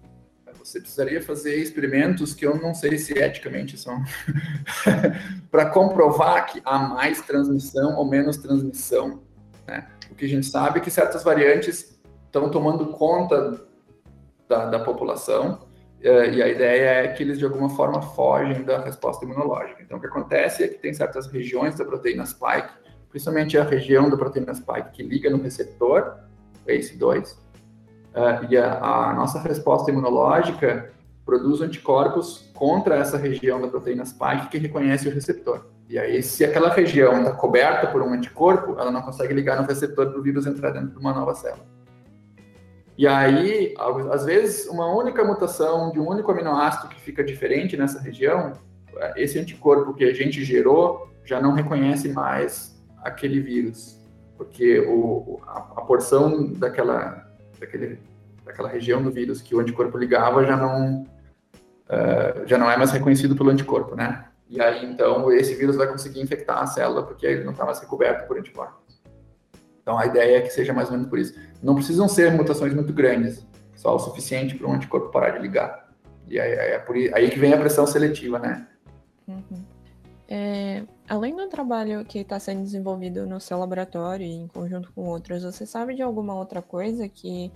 Você 0.64 0.80
precisaria 0.80 1.20
fazer 1.20 1.56
experimentos 1.56 2.34
que 2.34 2.46
eu 2.46 2.56
não 2.56 2.72
sei 2.72 2.96
se 2.96 3.12
eticamente 3.18 3.76
são 3.76 4.00
para 5.50 5.66
comprovar 5.66 6.46
que 6.46 6.62
há 6.64 6.78
mais 6.78 7.20
transmissão 7.22 7.96
ou 7.96 8.04
menos 8.04 8.36
transmissão. 8.36 9.20
Né? 9.66 9.88
O 10.10 10.14
que 10.14 10.24
a 10.24 10.28
gente 10.28 10.46
sabe 10.46 10.78
é 10.78 10.82
que 10.82 10.90
certas 10.90 11.24
variantes 11.24 11.98
estão 12.26 12.48
tomando 12.48 12.86
conta 12.86 13.60
da, 14.48 14.66
da 14.66 14.78
população 14.78 15.66
e 16.02 16.42
a 16.42 16.48
ideia 16.48 17.04
é 17.04 17.08
que 17.08 17.22
eles 17.22 17.38
de 17.38 17.44
alguma 17.44 17.70
forma 17.70 18.02
fogem 18.02 18.64
da 18.64 18.80
resposta 18.80 19.24
imunológica. 19.24 19.82
Então, 19.82 19.98
o 19.98 20.00
que 20.00 20.06
acontece 20.06 20.64
é 20.64 20.68
que 20.68 20.78
tem 20.78 20.92
certas 20.92 21.28
regiões 21.28 21.76
da 21.76 21.84
proteína 21.84 22.26
spike, 22.26 22.72
principalmente 23.08 23.56
a 23.56 23.62
região 23.62 24.10
da 24.10 24.16
proteína 24.16 24.52
spike 24.52 24.90
que 24.92 25.02
liga 25.04 25.30
no 25.30 25.40
receptor, 25.40 26.16
ACE2, 26.66 27.34
uh, 27.34 28.50
e 28.50 28.56
a, 28.56 28.78
a, 28.78 29.14
nossa 29.14 29.38
resposta 29.40 29.92
imunológica 29.92 30.90
produz 31.24 31.60
anticorpos 31.60 32.50
contra 32.54 32.96
essa 32.96 33.16
região 33.16 33.60
da 33.60 33.68
proteína 33.68 34.04
spike 34.04 34.48
que 34.48 34.58
reconhece 34.58 35.08
o 35.08 35.12
receptor. 35.12 35.66
E 35.88 35.98
aí, 35.98 36.22
se 36.22 36.44
aquela 36.44 36.70
região 36.70 37.18
está 37.18 37.32
coberta 37.32 37.86
por 37.86 38.02
um 38.02 38.12
anticorpo, 38.12 38.72
ela 38.80 38.90
não 38.90 39.02
consegue 39.02 39.34
ligar 39.34 39.60
no 39.60 39.68
receptor 39.68 40.10
para 40.10 40.18
o 40.18 40.22
vírus 40.22 40.46
entrar 40.46 40.70
dentro 40.70 40.88
de 40.88 40.98
uma 40.98 41.12
nova 41.12 41.34
célula. 41.34 41.71
E 42.96 43.06
aí, 43.06 43.74
às 44.10 44.24
vezes, 44.24 44.66
uma 44.68 44.86
única 44.94 45.24
mutação 45.24 45.90
de 45.90 45.98
um 45.98 46.08
único 46.08 46.30
aminoácido 46.30 46.88
que 46.88 47.00
fica 47.00 47.24
diferente 47.24 47.76
nessa 47.76 47.98
região, 47.98 48.52
esse 49.16 49.38
anticorpo 49.38 49.94
que 49.94 50.04
a 50.04 50.12
gente 50.12 50.44
gerou 50.44 51.10
já 51.24 51.40
não 51.40 51.52
reconhece 51.52 52.08
mais 52.10 52.82
aquele 53.02 53.40
vírus, 53.40 53.98
porque 54.36 54.80
o, 54.80 55.40
a, 55.46 55.58
a 55.58 55.80
porção 55.82 56.52
daquela 56.52 57.32
daquele, 57.62 57.98
daquela 58.44 58.68
região 58.68 59.02
do 59.02 59.10
vírus 59.10 59.40
que 59.40 59.54
o 59.54 59.60
anticorpo 59.60 59.96
ligava 59.96 60.44
já 60.44 60.56
não, 60.56 61.02
uh, 61.02 62.46
já 62.46 62.58
não 62.58 62.70
é 62.70 62.76
mais 62.76 62.90
reconhecido 62.90 63.36
pelo 63.36 63.50
anticorpo, 63.50 63.94
né? 63.94 64.26
E 64.48 64.60
aí, 64.60 64.84
então, 64.84 65.32
esse 65.32 65.54
vírus 65.54 65.76
vai 65.76 65.86
conseguir 65.86 66.20
infectar 66.20 66.58
a 66.58 66.66
célula 66.66 67.04
porque 67.04 67.24
ele 67.24 67.44
não 67.44 67.52
está 67.52 67.64
mais 67.64 67.80
recoberto 67.80 68.26
por 68.26 68.36
anticorpos. 68.36 68.81
Então, 69.82 69.98
a 69.98 70.06
ideia 70.06 70.38
é 70.38 70.40
que 70.40 70.50
seja 70.50 70.72
mais 70.72 70.88
ou 70.88 70.94
menos 70.94 71.08
por 71.08 71.18
isso. 71.18 71.38
Não 71.62 71.74
precisam 71.74 72.08
ser 72.08 72.32
mutações 72.32 72.72
muito 72.72 72.92
grandes, 72.92 73.46
só 73.74 73.94
o 73.94 73.98
suficiente 73.98 74.54
para 74.54 74.68
um 74.68 74.74
anticorpo 74.74 75.10
parar 75.10 75.30
de 75.30 75.40
ligar. 75.40 75.92
E 76.28 76.40
aí, 76.40 76.52
é 76.52 76.78
por 76.78 76.96
aí 76.96 77.30
que 77.30 77.38
vem 77.38 77.52
a 77.52 77.58
pressão 77.58 77.86
seletiva, 77.86 78.38
né? 78.38 78.66
Uhum. 79.26 79.64
É, 80.28 80.84
além 81.08 81.36
do 81.36 81.46
trabalho 81.48 82.04
que 82.04 82.20
está 82.20 82.38
sendo 82.38 82.62
desenvolvido 82.62 83.26
no 83.26 83.38
seu 83.38 83.58
laboratório 83.58 84.24
e 84.24 84.32
em 84.32 84.46
conjunto 84.46 84.90
com 84.92 85.02
outros, 85.04 85.42
você 85.42 85.66
sabe 85.66 85.94
de 85.94 86.00
alguma 86.00 86.34
outra 86.34 86.62
coisa 86.62 87.08
que 87.08 87.52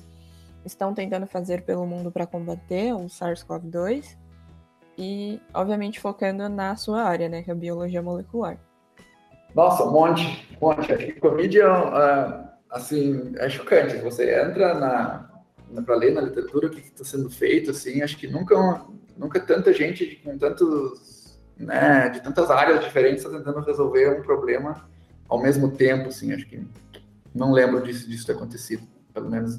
estão 0.64 0.92
tentando 0.92 1.26
fazer 1.26 1.62
pelo 1.62 1.86
mundo 1.86 2.10
para 2.10 2.26
combater 2.26 2.92
o 2.92 3.06
SARS-CoV-2? 3.06 4.18
E, 4.98 5.40
obviamente, 5.54 6.00
focando 6.00 6.48
na 6.48 6.74
sua 6.76 7.02
área, 7.02 7.28
né, 7.28 7.42
que 7.42 7.50
é 7.50 7.52
a 7.52 7.56
biologia 7.56 8.02
molecular. 8.02 8.58
Nossa, 9.56 9.84
um 9.84 9.90
monte, 9.90 10.46
um 10.60 10.66
monte. 10.66 10.92
Acho 10.92 11.06
que 11.06 11.12
Covid 11.18 11.58
é, 11.58 12.44
assim, 12.70 13.32
é 13.38 13.48
chocante. 13.48 13.96
Você 13.96 14.38
entra 14.38 14.74
na, 14.74 15.30
na 15.70 15.82
para 15.82 15.96
ler 15.96 16.12
na 16.12 16.20
literatura 16.20 16.66
o 16.66 16.70
que 16.70 16.80
está 16.80 17.02
sendo 17.02 17.30
feito, 17.30 17.70
assim, 17.70 18.02
acho 18.02 18.18
que 18.18 18.28
nunca, 18.28 18.82
nunca 19.16 19.40
tanta 19.40 19.72
gente 19.72 20.20
com 20.22 20.36
tantos 20.36 21.40
né, 21.56 22.10
de 22.10 22.20
tantas 22.22 22.50
áreas 22.50 22.84
diferentes, 22.84 23.24
tá 23.24 23.30
tentando 23.30 23.60
resolver 23.60 24.20
um 24.20 24.22
problema 24.22 24.86
ao 25.26 25.40
mesmo 25.40 25.70
tempo, 25.70 26.08
assim, 26.08 26.34
acho 26.34 26.46
que 26.46 26.62
não 27.34 27.50
lembro 27.50 27.82
disso, 27.82 28.06
disso 28.08 28.26
ter 28.26 28.32
acontecido, 28.32 28.86
pelo 29.14 29.30
menos, 29.30 29.58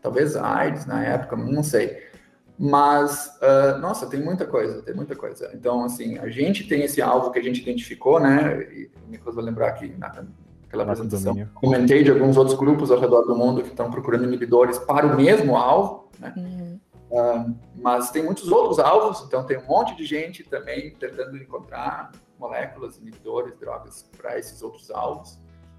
talvez 0.00 0.36
AIDS 0.36 0.86
na 0.86 1.04
época, 1.04 1.34
não 1.34 1.64
sei. 1.64 2.13
Mas, 2.58 3.36
uh, 3.42 3.78
nossa, 3.78 4.06
tem 4.06 4.22
muita 4.22 4.46
coisa, 4.46 4.80
tem 4.82 4.94
muita 4.94 5.16
coisa. 5.16 5.50
Então, 5.54 5.84
assim, 5.84 6.18
a 6.18 6.28
gente 6.28 6.68
tem 6.68 6.82
esse 6.82 7.02
alvo 7.02 7.32
que 7.32 7.38
a 7.38 7.42
gente 7.42 7.60
identificou, 7.60 8.20
né, 8.20 8.62
e 8.72 8.90
o 9.06 9.10
Nicolas 9.10 9.34
vai 9.34 9.44
lembrar 9.44 9.68
aqui 9.68 9.94
naquela 9.98 10.84
apresentação, 10.84 11.48
comentei 11.54 12.04
de 12.04 12.12
alguns 12.12 12.36
outros 12.36 12.56
grupos 12.56 12.92
ao 12.92 13.00
redor 13.00 13.22
do 13.22 13.34
mundo 13.34 13.60
que 13.62 13.70
estão 13.70 13.90
procurando 13.90 14.24
inibidores 14.24 14.78
para 14.78 15.06
o 15.06 15.16
mesmo 15.16 15.56
alvo, 15.56 16.08
né, 16.18 16.32
uhum. 16.36 16.74
Uh, 17.10 17.54
mas 17.76 18.10
tem 18.10 18.24
muitos 18.24 18.50
outros 18.50 18.80
alvos, 18.80 19.22
então 19.24 19.44
tem 19.44 19.56
um 19.56 19.66
monte 19.66 19.94
de 19.94 20.04
gente 20.04 20.42
também 20.42 20.90
tentando 20.94 21.36
encontrar 21.36 22.10
moléculas, 22.40 22.98
inibidores, 22.98 23.56
drogas 23.56 24.10
para 24.16 24.36
esses 24.36 24.60
outros 24.62 24.90
alvos. 24.90 25.38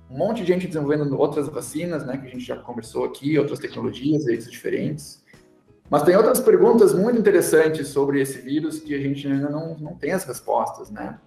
Um 0.09 0.17
monte 0.17 0.41
de 0.41 0.47
gente 0.47 0.65
desenvolvendo 0.65 1.19
outras 1.19 1.49
vacinas, 1.49 2.05
né, 2.05 2.15
que 2.15 2.27
a 2.27 2.29
gente 2.29 2.45
já 2.45 2.55
conversou 2.55 3.03
aqui, 3.03 3.37
outras 3.37 3.59
tecnologias, 3.59 4.23
jeitos 4.23 4.49
diferentes. 4.49 5.24
Mas 5.89 6.03
tem 6.03 6.15
outras 6.15 6.39
perguntas 6.39 6.93
muito 6.93 7.19
interessantes 7.19 7.89
sobre 7.89 8.19
esse 8.21 8.39
vírus 8.41 8.79
que 8.79 8.95
a 8.95 8.99
gente 8.99 9.27
ainda 9.27 9.49
não, 9.49 9.77
não 9.77 9.95
tem 9.95 10.11
as 10.11 10.23
respostas, 10.23 10.89
né? 10.89 11.19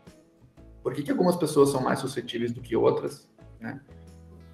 Por 0.82 0.92
que, 0.92 1.02
que 1.02 1.10
algumas 1.10 1.36
pessoas 1.36 1.70
são 1.70 1.80
mais 1.80 2.00
suscetíveis 2.00 2.52
do 2.52 2.60
que 2.60 2.74
outras, 2.74 3.28
né? 3.60 3.80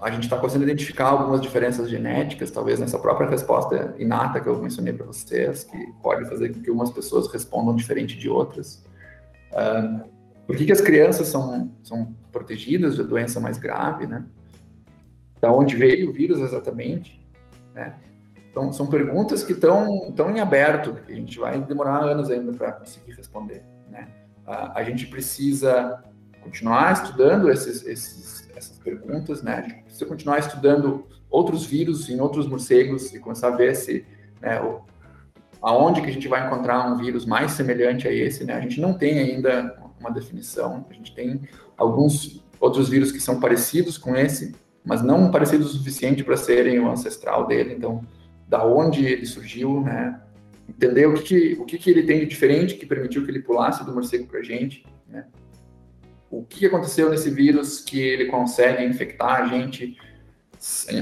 a 0.04 0.10
gente 0.10 0.24
está 0.24 0.36
conseguindo 0.36 0.70
identificar 0.70 1.06
algumas 1.06 1.40
diferenças 1.40 1.88
genéticas, 1.88 2.50
talvez 2.50 2.78
nessa 2.78 2.98
própria 2.98 3.28
resposta 3.28 3.94
inata 3.98 4.38
que 4.38 4.46
eu 4.46 4.60
mencionei 4.60 4.92
para 4.92 5.06
vocês, 5.06 5.64
que 5.64 5.92
pode 6.02 6.28
fazer 6.28 6.52
com 6.52 6.60
que 6.60 6.70
umas 6.70 6.90
pessoas 6.90 7.26
respondam 7.32 7.74
diferente 7.74 8.18
de 8.18 8.28
outras. 8.28 8.84
Uh, 9.50 10.04
por 10.46 10.56
que, 10.56 10.66
que 10.66 10.72
as 10.72 10.82
crianças 10.82 11.28
são, 11.28 11.72
são 11.82 12.14
protegidas 12.30 12.98
da 12.98 13.02
doença 13.02 13.40
mais 13.40 13.56
grave, 13.56 14.06
né? 14.06 14.26
Da 15.40 15.50
onde 15.50 15.74
veio 15.74 16.10
o 16.10 16.12
vírus 16.12 16.38
exatamente, 16.38 17.24
né? 17.74 17.94
Então, 18.54 18.72
são 18.72 18.86
perguntas 18.86 19.42
que 19.42 19.50
estão 19.50 20.12
tão 20.12 20.30
em 20.30 20.38
aberto, 20.38 20.94
que 21.04 21.10
a 21.12 21.16
gente 21.16 21.40
vai 21.40 21.60
demorar 21.60 22.04
anos 22.04 22.30
ainda 22.30 22.52
para 22.52 22.70
conseguir 22.70 23.10
responder, 23.10 23.64
né? 23.90 24.06
Uh, 24.46 24.70
a 24.76 24.84
gente 24.84 25.08
precisa 25.08 26.04
continuar 26.40 26.92
estudando 26.92 27.50
esses, 27.50 27.84
esses 27.84 28.48
essas 28.56 28.78
perguntas, 28.78 29.42
né? 29.42 29.54
A 29.56 29.62
gente 29.62 29.82
precisa 29.82 30.06
continuar 30.06 30.38
estudando 30.38 31.04
outros 31.28 31.66
vírus 31.66 32.08
em 32.08 32.20
outros 32.20 32.46
morcegos 32.46 33.12
e 33.12 33.18
começar 33.18 33.48
a 33.48 33.56
ver 33.56 33.74
se 33.74 34.06
né, 34.40 34.60
o, 34.60 34.82
aonde 35.60 36.00
que 36.00 36.08
a 36.08 36.12
gente 36.12 36.28
vai 36.28 36.46
encontrar 36.46 36.86
um 36.86 36.96
vírus 36.96 37.26
mais 37.26 37.50
semelhante 37.50 38.06
a 38.06 38.12
esse, 38.12 38.44
né? 38.44 38.54
A 38.54 38.60
gente 38.60 38.80
não 38.80 38.94
tem 38.94 39.18
ainda 39.18 39.76
uma 39.98 40.12
definição, 40.12 40.86
a 40.88 40.94
gente 40.94 41.12
tem 41.12 41.40
alguns 41.76 42.40
outros 42.60 42.88
vírus 42.88 43.10
que 43.10 43.18
são 43.18 43.40
parecidos 43.40 43.98
com 43.98 44.14
esse, 44.14 44.54
mas 44.84 45.02
não 45.02 45.32
parecidos 45.32 45.74
o 45.74 45.78
suficiente 45.78 46.22
para 46.22 46.36
serem 46.36 46.78
o 46.78 46.88
ancestral 46.88 47.48
dele, 47.48 47.74
então, 47.74 48.00
da 48.48 48.64
onde 48.64 49.04
ele 49.04 49.26
surgiu, 49.26 49.80
né? 49.80 50.20
Entender 50.68 51.06
o 51.06 51.14
que, 51.14 51.22
que 51.22 51.60
o 51.60 51.64
que, 51.64 51.78
que 51.78 51.90
ele 51.90 52.02
tem 52.02 52.20
de 52.20 52.26
diferente 52.26 52.74
que 52.74 52.86
permitiu 52.86 53.24
que 53.24 53.30
ele 53.30 53.42
pulasse 53.42 53.84
do 53.84 53.92
morcego 53.92 54.26
para 54.26 54.40
a 54.40 54.42
gente, 54.42 54.86
né? 55.08 55.26
O 56.30 56.44
que 56.44 56.66
aconteceu 56.66 57.10
nesse 57.10 57.30
vírus 57.30 57.80
que 57.80 58.00
ele 58.00 58.26
consegue 58.26 58.84
infectar 58.84 59.42
a 59.42 59.46
gente, 59.46 59.96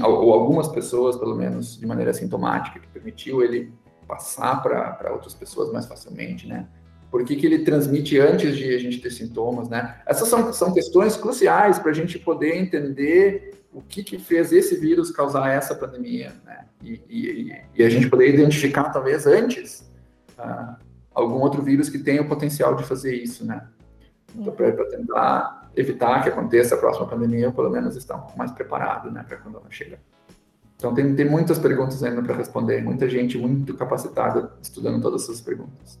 ou 0.03 0.31
algumas 0.33 0.67
pessoas, 0.67 1.17
pelo 1.17 1.35
menos, 1.35 1.79
de 1.79 1.87
maneira 1.87 2.13
sintomática, 2.13 2.79
que 2.79 2.87
permitiu 2.87 3.41
ele 3.41 3.73
passar 4.07 4.61
para 4.61 5.11
outras 5.11 5.33
pessoas 5.33 5.71
mais 5.71 5.85
facilmente, 5.85 6.47
né? 6.47 6.67
Por 7.09 7.23
que, 7.23 7.35
que 7.35 7.45
ele 7.45 7.59
transmite 7.59 8.19
antes 8.19 8.57
de 8.57 8.73
a 8.73 8.79
gente 8.79 8.99
ter 8.99 9.11
sintomas, 9.11 9.69
né? 9.69 10.01
Essas 10.05 10.27
são, 10.27 10.51
são 10.51 10.73
questões 10.73 11.15
cruciais 11.15 11.79
para 11.79 11.91
a 11.91 11.93
gente 11.93 12.19
poder 12.19 12.57
entender 12.57 13.52
o 13.73 13.81
que, 13.81 14.03
que 14.03 14.17
fez 14.17 14.51
esse 14.51 14.75
vírus 14.77 15.11
causar 15.11 15.49
essa 15.49 15.73
pandemia, 15.73 16.33
né? 16.45 16.65
E, 16.81 17.01
e, 17.09 17.61
e 17.75 17.83
a 17.83 17.89
gente 17.89 18.09
poder 18.09 18.33
identificar, 18.33 18.85
talvez, 18.85 19.25
antes, 19.25 19.89
uh, 20.37 20.75
algum 21.13 21.39
outro 21.39 21.61
vírus 21.61 21.89
que 21.89 21.97
tenha 21.97 22.21
o 22.21 22.27
potencial 22.27 22.75
de 22.75 22.83
fazer 22.83 23.15
isso, 23.15 23.45
né? 23.45 23.67
Então, 24.35 24.53
para 24.53 24.71
tentar 24.85 25.71
evitar 25.75 26.21
que 26.23 26.29
aconteça 26.29 26.75
a 26.75 26.77
próxima 26.77 27.07
pandemia, 27.07 27.51
pelo 27.51 27.69
menos 27.69 27.95
estar 27.95 28.25
mais 28.35 28.51
preparado, 28.51 29.11
né, 29.11 29.23
para 29.27 29.37
quando 29.37 29.57
ela 29.57 29.67
chegar. 29.69 29.99
Então, 30.75 30.93
tem, 30.93 31.15
tem 31.15 31.29
muitas 31.29 31.57
perguntas 31.59 32.03
ainda 32.03 32.21
para 32.21 32.35
responder, 32.35 32.83
muita 32.83 33.09
gente 33.09 33.37
muito 33.37 33.73
capacitada 33.75 34.51
estudando 34.61 35.01
todas 35.01 35.23
essas 35.23 35.39
perguntas. 35.39 35.99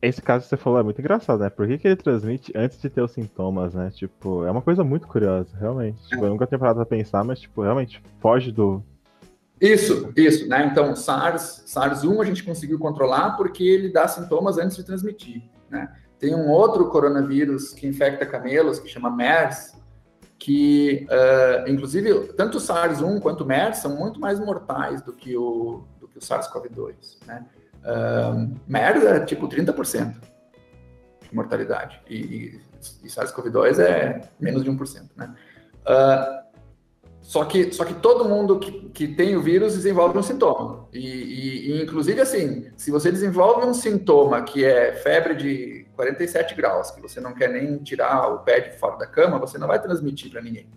Esse 0.00 0.20
caso 0.20 0.44
que 0.44 0.50
você 0.50 0.56
falou 0.56 0.78
é 0.78 0.82
muito 0.82 1.00
engraçado, 1.00 1.40
né? 1.40 1.50
Por 1.50 1.66
que, 1.66 1.78
que 1.78 1.88
ele 1.88 1.96
transmite 1.96 2.52
antes 2.54 2.80
de 2.80 2.90
ter 2.90 3.00
os 3.00 3.12
sintomas, 3.12 3.74
né? 3.74 3.90
Tipo, 3.94 4.44
é 4.44 4.50
uma 4.50 4.60
coisa 4.60 4.84
muito 4.84 5.08
curiosa, 5.08 5.56
realmente. 5.58 6.02
Tipo, 6.08 6.24
eu 6.24 6.30
nunca 6.30 6.46
tinha 6.46 6.58
parado 6.58 6.76
pra 6.76 6.86
pensar, 6.86 7.24
mas, 7.24 7.40
tipo, 7.40 7.62
realmente 7.62 8.02
foge 8.20 8.52
do. 8.52 8.82
Isso, 9.60 10.12
isso, 10.14 10.46
né? 10.48 10.68
Então, 10.70 10.94
SARS, 10.94 11.64
SARS-1 11.66 12.20
a 12.20 12.24
gente 12.24 12.44
conseguiu 12.44 12.78
controlar 12.78 13.36
porque 13.36 13.64
ele 13.64 13.90
dá 13.90 14.06
sintomas 14.06 14.58
antes 14.58 14.76
de 14.76 14.84
transmitir, 14.84 15.42
né? 15.70 15.90
Tem 16.18 16.34
um 16.34 16.48
outro 16.48 16.88
coronavírus 16.88 17.72
que 17.72 17.86
infecta 17.86 18.26
camelos, 18.26 18.78
que 18.78 18.88
chama 18.88 19.10
MERS, 19.10 19.76
que, 20.38 21.06
uh, 21.10 21.70
inclusive, 21.70 22.32
tanto 22.34 22.58
o 22.58 22.60
SARS-1 22.60 23.20
quanto 23.20 23.44
o 23.44 23.46
MERS 23.46 23.78
são 23.78 23.96
muito 23.96 24.20
mais 24.20 24.38
mortais 24.38 25.00
do 25.02 25.12
que 25.12 25.36
o, 25.36 25.84
do 25.98 26.06
que 26.06 26.18
o 26.18 26.20
SARS-CoV-2, 26.20 27.26
né? 27.26 27.46
Uh, 27.86 28.52
MERS 28.66 29.04
é 29.04 29.20
tipo 29.24 29.48
30% 29.48 30.16
de 31.22 31.34
mortalidade 31.34 32.00
e, 32.08 32.16
e, 32.16 32.60
e 33.04 33.06
SARS-CoV-2 33.06 33.78
é 33.78 34.20
menos 34.40 34.64
de 34.64 34.70
1%, 34.70 35.10
né? 35.16 35.32
Uh, 35.82 36.46
só 37.20 37.44
que, 37.44 37.72
só 37.72 37.84
que 37.84 37.94
todo 37.94 38.28
mundo 38.28 38.58
que, 38.60 38.88
que 38.90 39.08
tem 39.08 39.36
o 39.36 39.42
vírus 39.42 39.74
desenvolve 39.74 40.16
um 40.16 40.22
sintoma. 40.22 40.88
E, 40.92 41.00
e, 41.00 41.72
e, 41.72 41.82
inclusive, 41.82 42.20
assim, 42.20 42.70
se 42.76 42.90
você 42.92 43.10
desenvolve 43.10 43.66
um 43.66 43.74
sintoma 43.74 44.42
que 44.42 44.64
é 44.64 44.92
febre 44.92 45.34
de 45.34 45.86
47 45.96 46.54
graus, 46.54 46.92
que 46.92 47.02
você 47.02 47.20
não 47.20 47.34
quer 47.34 47.48
nem 47.48 47.78
tirar 47.78 48.28
o 48.28 48.38
pé 48.40 48.60
de 48.60 48.78
fora 48.78 48.96
da 48.96 49.08
cama, 49.08 49.40
você 49.40 49.58
não 49.58 49.66
vai 49.66 49.82
transmitir 49.82 50.30
para 50.30 50.40
ninguém. 50.40 50.68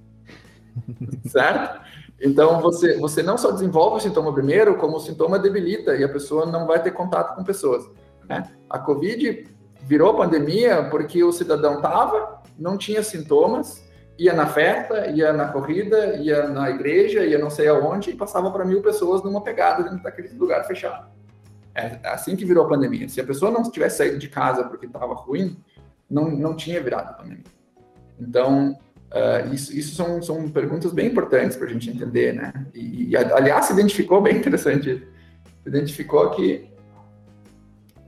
certo? 1.28 1.82
Então, 2.22 2.60
você, 2.60 2.98
você 2.98 3.24
não 3.24 3.38
só 3.38 3.52
desenvolve 3.52 3.98
o 3.98 4.00
sintoma 4.00 4.34
primeiro, 4.34 4.78
como 4.78 4.98
o 4.98 5.00
sintoma 5.00 5.40
debilita 5.40 5.96
e 5.96 6.04
a 6.04 6.10
pessoa 6.10 6.46
não 6.46 6.68
vai 6.68 6.82
ter 6.82 6.92
contato 6.92 7.36
com 7.36 7.44
pessoas. 7.44 7.90
Né? 8.28 8.44
A 8.70 8.78
Covid 8.78 9.48
virou 9.84 10.16
pandemia 10.16 10.88
porque 10.90 11.24
o 11.24 11.32
cidadão 11.32 11.78
estava, 11.78 12.42
não 12.58 12.78
tinha 12.78 13.02
sintomas, 13.02 13.88
ia 14.18 14.34
na 14.34 14.46
festa, 14.46 15.08
ia 15.08 15.32
na 15.32 15.48
corrida, 15.48 16.18
ia 16.18 16.48
na 16.50 16.70
igreja, 16.70 17.24
ia 17.24 17.40
não 17.40 17.50
sei 17.50 17.70
aonde 17.70 18.12
e 18.12 18.16
passava 18.16 18.52
para 18.52 18.66
mil 18.66 18.82
pessoas 18.82 19.24
numa 19.24 19.42
pegada 19.42 19.84
dentro 19.84 20.04
daquele 20.04 20.28
lugar 20.38 20.66
fechado. 20.66 21.08
É 21.74 22.00
assim 22.04 22.36
que 22.36 22.44
virou 22.44 22.66
a 22.66 22.68
pandemia. 22.68 23.08
Se 23.08 23.22
a 23.22 23.24
pessoa 23.24 23.50
não 23.50 23.64
tivesse 23.64 23.98
saído 23.98 24.18
de 24.18 24.28
casa 24.28 24.66
porque 24.66 24.86
estava 24.86 25.14
ruim, 25.14 25.58
não, 26.10 26.30
não 26.30 26.54
tinha 26.54 26.82
virado 26.84 27.12
a 27.12 27.14
pandemia. 27.14 27.46
Então, 28.20 28.78
uh, 29.12 29.54
isso, 29.54 29.76
isso 29.76 29.96
são, 29.96 30.22
são 30.22 30.50
perguntas 30.50 30.92
bem 30.92 31.08
importantes 31.08 31.58
para 31.58 31.68
a 31.68 31.70
gente 31.70 31.90
entender, 31.90 32.34
né? 32.34 32.54
E, 32.74 33.12
e, 33.12 33.18
aliás, 33.18 33.66
se 33.66 33.74
identificou 33.74 34.22
bem 34.22 34.38
interessante. 34.40 35.08
Se 35.64 35.70
identificou 35.70 36.30
que 36.32 36.70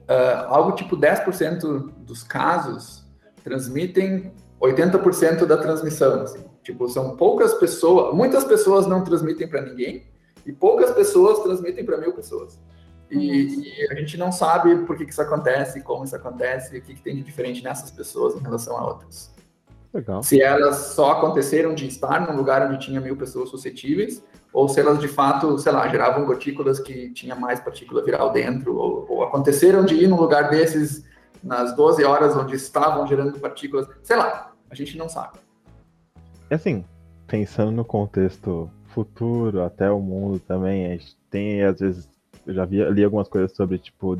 uh, 0.10 0.45
algo 0.47 0.74
tipo 0.74 0.97
10% 0.97 1.93
dos 1.99 2.24
casos 2.24 3.06
transmitem 3.43 4.34
80% 4.62 5.45
da 5.45 5.58
transmissão. 5.58 6.22
Assim. 6.22 6.43
Tipo, 6.64 6.88
são 6.88 7.16
poucas 7.16 7.54
pessoas, 7.56 8.16
muitas 8.16 8.43
pessoas 8.43 8.86
não 8.86 9.04
transmitem 9.04 9.47
para 9.47 9.62
ninguém 9.62 10.06
e 10.45 10.52
poucas 10.52 10.91
pessoas 10.91 11.39
transmitem 11.39 11.84
para 11.84 11.97
mil 11.97 12.14
pessoas. 12.14 12.60
E, 13.10 13.68
e, 13.68 13.91
a 13.91 13.95
gente 13.95 14.16
não 14.16 14.32
sabe 14.32 14.86
por 14.86 14.95
que, 14.95 15.06
que 15.06 15.12
isso 15.12 15.22
acontece, 15.22 15.82
como 15.82 16.06
isso 16.06 16.16
acontece, 16.16 16.78
o 16.78 16.82
que, 16.82 16.93
que 16.93 17.02
tem 17.02 17.16
de 17.16 17.24
diferente 17.24 17.62
nessas 17.62 17.91
pessoas 17.91 18.36
em 18.36 18.39
relação 18.39 18.78
a 18.78 18.88
outras. 18.88 19.34
Legal. 19.93 20.23
Se 20.23 20.41
elas 20.41 20.75
só 20.93 21.11
aconteceram 21.11 21.75
de 21.75 21.87
estar 21.87 22.27
num 22.27 22.37
lugar 22.37 22.67
onde 22.67 22.79
tinha 22.79 23.01
mil 23.01 23.17
pessoas 23.17 23.49
suscetíveis, 23.49 24.23
ou 24.53 24.67
se 24.67 24.79
elas 24.79 24.99
de 24.99 25.07
fato, 25.07 25.57
sei 25.57 25.71
lá, 25.71 25.87
geravam 25.87 26.25
gotículas 26.25 26.79
que 26.79 27.11
tinha 27.11 27.35
mais 27.35 27.59
partícula 27.59 28.03
viral 28.03 28.31
dentro, 28.31 28.77
ou, 28.77 29.05
ou 29.09 29.23
aconteceram 29.23 29.83
de 29.83 29.95
ir 29.95 30.07
num 30.07 30.19
lugar 30.19 30.49
desses 30.49 31.03
nas 31.43 31.75
12 31.75 32.03
horas 32.03 32.35
onde 32.35 32.55
estavam 32.55 33.07
gerando 33.07 33.39
partículas, 33.39 33.87
sei 34.03 34.15
lá, 34.15 34.53
a 34.69 34.75
gente 34.75 34.97
não 34.97 35.09
sabe. 35.09 35.39
Assim, 36.49 36.85
pensando 37.27 37.71
no 37.71 37.85
contexto 37.85 38.69
futuro, 38.87 39.63
até 39.63 39.89
o 39.89 39.99
mundo 39.99 40.39
também, 40.39 40.85
a 40.87 40.89
gente 40.89 41.17
tem, 41.29 41.63
às 41.63 41.79
vezes, 41.79 42.09
eu 42.45 42.53
já 42.53 42.65
vi, 42.65 42.83
li 42.91 43.03
algumas 43.03 43.27
coisas 43.27 43.53
sobre, 43.55 43.77
tipo, 43.77 44.19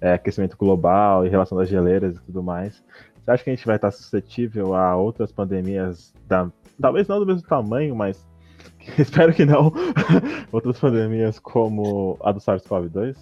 é, 0.00 0.14
aquecimento 0.14 0.56
global 0.56 1.26
e 1.26 1.28
relação 1.28 1.58
das 1.58 1.68
geleiras 1.68 2.16
e 2.16 2.20
tudo 2.20 2.42
mais. 2.42 2.82
Você 3.24 3.30
acha 3.30 3.44
que 3.44 3.50
a 3.50 3.54
gente 3.54 3.66
vai 3.66 3.76
estar 3.76 3.90
suscetível 3.90 4.74
a 4.74 4.96
outras 4.96 5.30
pandemias, 5.30 6.12
da, 6.26 6.50
talvez 6.80 7.06
não 7.06 7.20
do 7.20 7.26
mesmo 7.26 7.42
tamanho, 7.42 7.94
mas 7.94 8.26
espero 8.98 9.32
que 9.32 9.44
não, 9.44 9.72
outras 10.50 10.78
pandemias 10.78 11.38
como 11.38 12.18
a 12.22 12.32
do 12.32 12.40
SARS-CoV-2? 12.40 13.16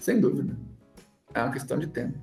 Sem 0.00 0.20
dúvida. 0.20 0.56
É 1.34 1.42
uma 1.42 1.52
questão 1.52 1.78
de 1.78 1.86
tempo 1.86 2.18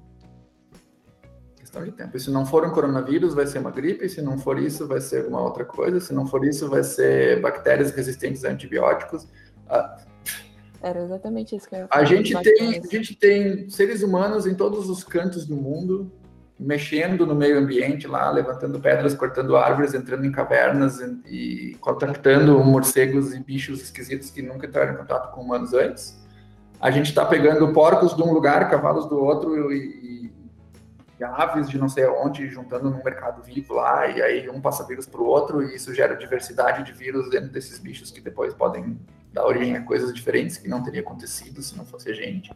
questão 1.72 1.84
de 1.86 1.92
tempo. 1.92 2.18
E 2.18 2.20
se 2.20 2.30
não 2.30 2.46
for 2.46 2.66
um 2.66 2.72
coronavírus, 2.72 3.34
vai 3.34 3.48
ser 3.48 3.60
uma 3.60 3.72
gripe. 3.72 4.08
Se 4.10 4.22
não 4.22 4.38
for 4.38 4.60
isso, 4.60 4.86
vai 4.86 5.00
ser 5.00 5.22
alguma 5.22 5.42
outra 5.42 5.64
coisa. 5.64 6.00
Se 6.00 6.14
não 6.14 6.28
for 6.28 6.46
isso, 6.46 6.70
vai 6.70 6.84
ser 6.84 7.40
bactérias 7.42 7.92
resistentes 7.92 8.44
a 8.44 8.50
antibióticos. 8.50 9.28
Ah, 9.68 9.98
Era 10.82 11.02
exatamente 11.04 11.56
isso 11.56 11.68
que 11.68 11.76
eu 11.76 11.80
ia 11.80 11.88
falar. 11.88 12.02
A 12.02 12.06
gente, 12.06 12.38
tem, 12.44 12.80
a 12.80 12.88
gente 12.88 13.16
tem 13.16 13.70
seres 13.70 14.04
humanos 14.04 14.46
em 14.46 14.54
todos 14.54 14.90
os 14.90 15.04
cantos 15.04 15.46
do 15.46 15.56
mundo, 15.56 16.12
mexendo 16.62 17.26
no 17.26 17.34
meio 17.34 17.58
ambiente 17.58 18.08
lá, 18.08 18.30
levantando 18.30 18.80
pedras, 18.80 19.16
cortando 19.16 19.58
árvores, 19.58 19.96
entrando 19.96 20.26
em 20.26 20.32
cavernas 20.32 21.00
e, 21.00 21.72
e 21.72 21.76
contactando 21.76 22.64
morcegos 22.64 23.34
e 23.34 23.40
bichos 23.40 23.82
esquisitos 23.82 24.30
que 24.30 24.44
nunca 24.44 24.68
entraram 24.68 24.94
em 24.94 24.98
contato 24.98 25.32
com 25.34 25.42
humanos 25.42 25.74
antes. 25.74 26.22
A 26.80 26.92
gente 26.92 27.08
está 27.08 27.26
pegando 27.26 27.74
porcos 27.74 28.16
de 28.16 28.22
um 28.22 28.32
lugar, 28.32 28.70
cavalos 28.70 29.08
do 29.08 29.18
outro 29.18 29.74
e, 29.74 30.32
aves 31.24 31.70
de 31.70 31.78
não 31.78 31.88
sei 31.88 32.04
aonde 32.06 32.48
juntando 32.48 32.90
num 32.90 33.04
mercado 33.04 33.44
vivo 33.44 33.76
lá, 33.76 34.08
e 34.08 34.22
aí 34.22 34.50
um 34.50 34.60
passa 34.60 34.84
vírus 34.86 35.06
para 35.06 35.22
o 35.22 35.26
outro, 35.26 35.62
e 35.62 35.76
isso 35.76 35.94
gera 35.94 36.16
diversidade 36.16 36.84
de 36.84 36.94
vírus 36.94 37.30
dentro 37.30 37.50
desses 37.50 37.78
bichos 37.78 38.10
que 38.10 38.20
depois 38.20 38.56
podem 38.56 39.00
dar 39.32 39.46
origem 39.46 39.76
a 39.78 39.84
coisas 39.84 40.12
diferentes 40.14 40.58
que 40.58 40.68
não 40.68 40.84
teria 40.84 41.02
acontecido 41.02 41.62
se 41.62 41.78
não 41.78 41.86
fosse 41.86 42.10
a 42.10 42.14
gente. 42.14 42.52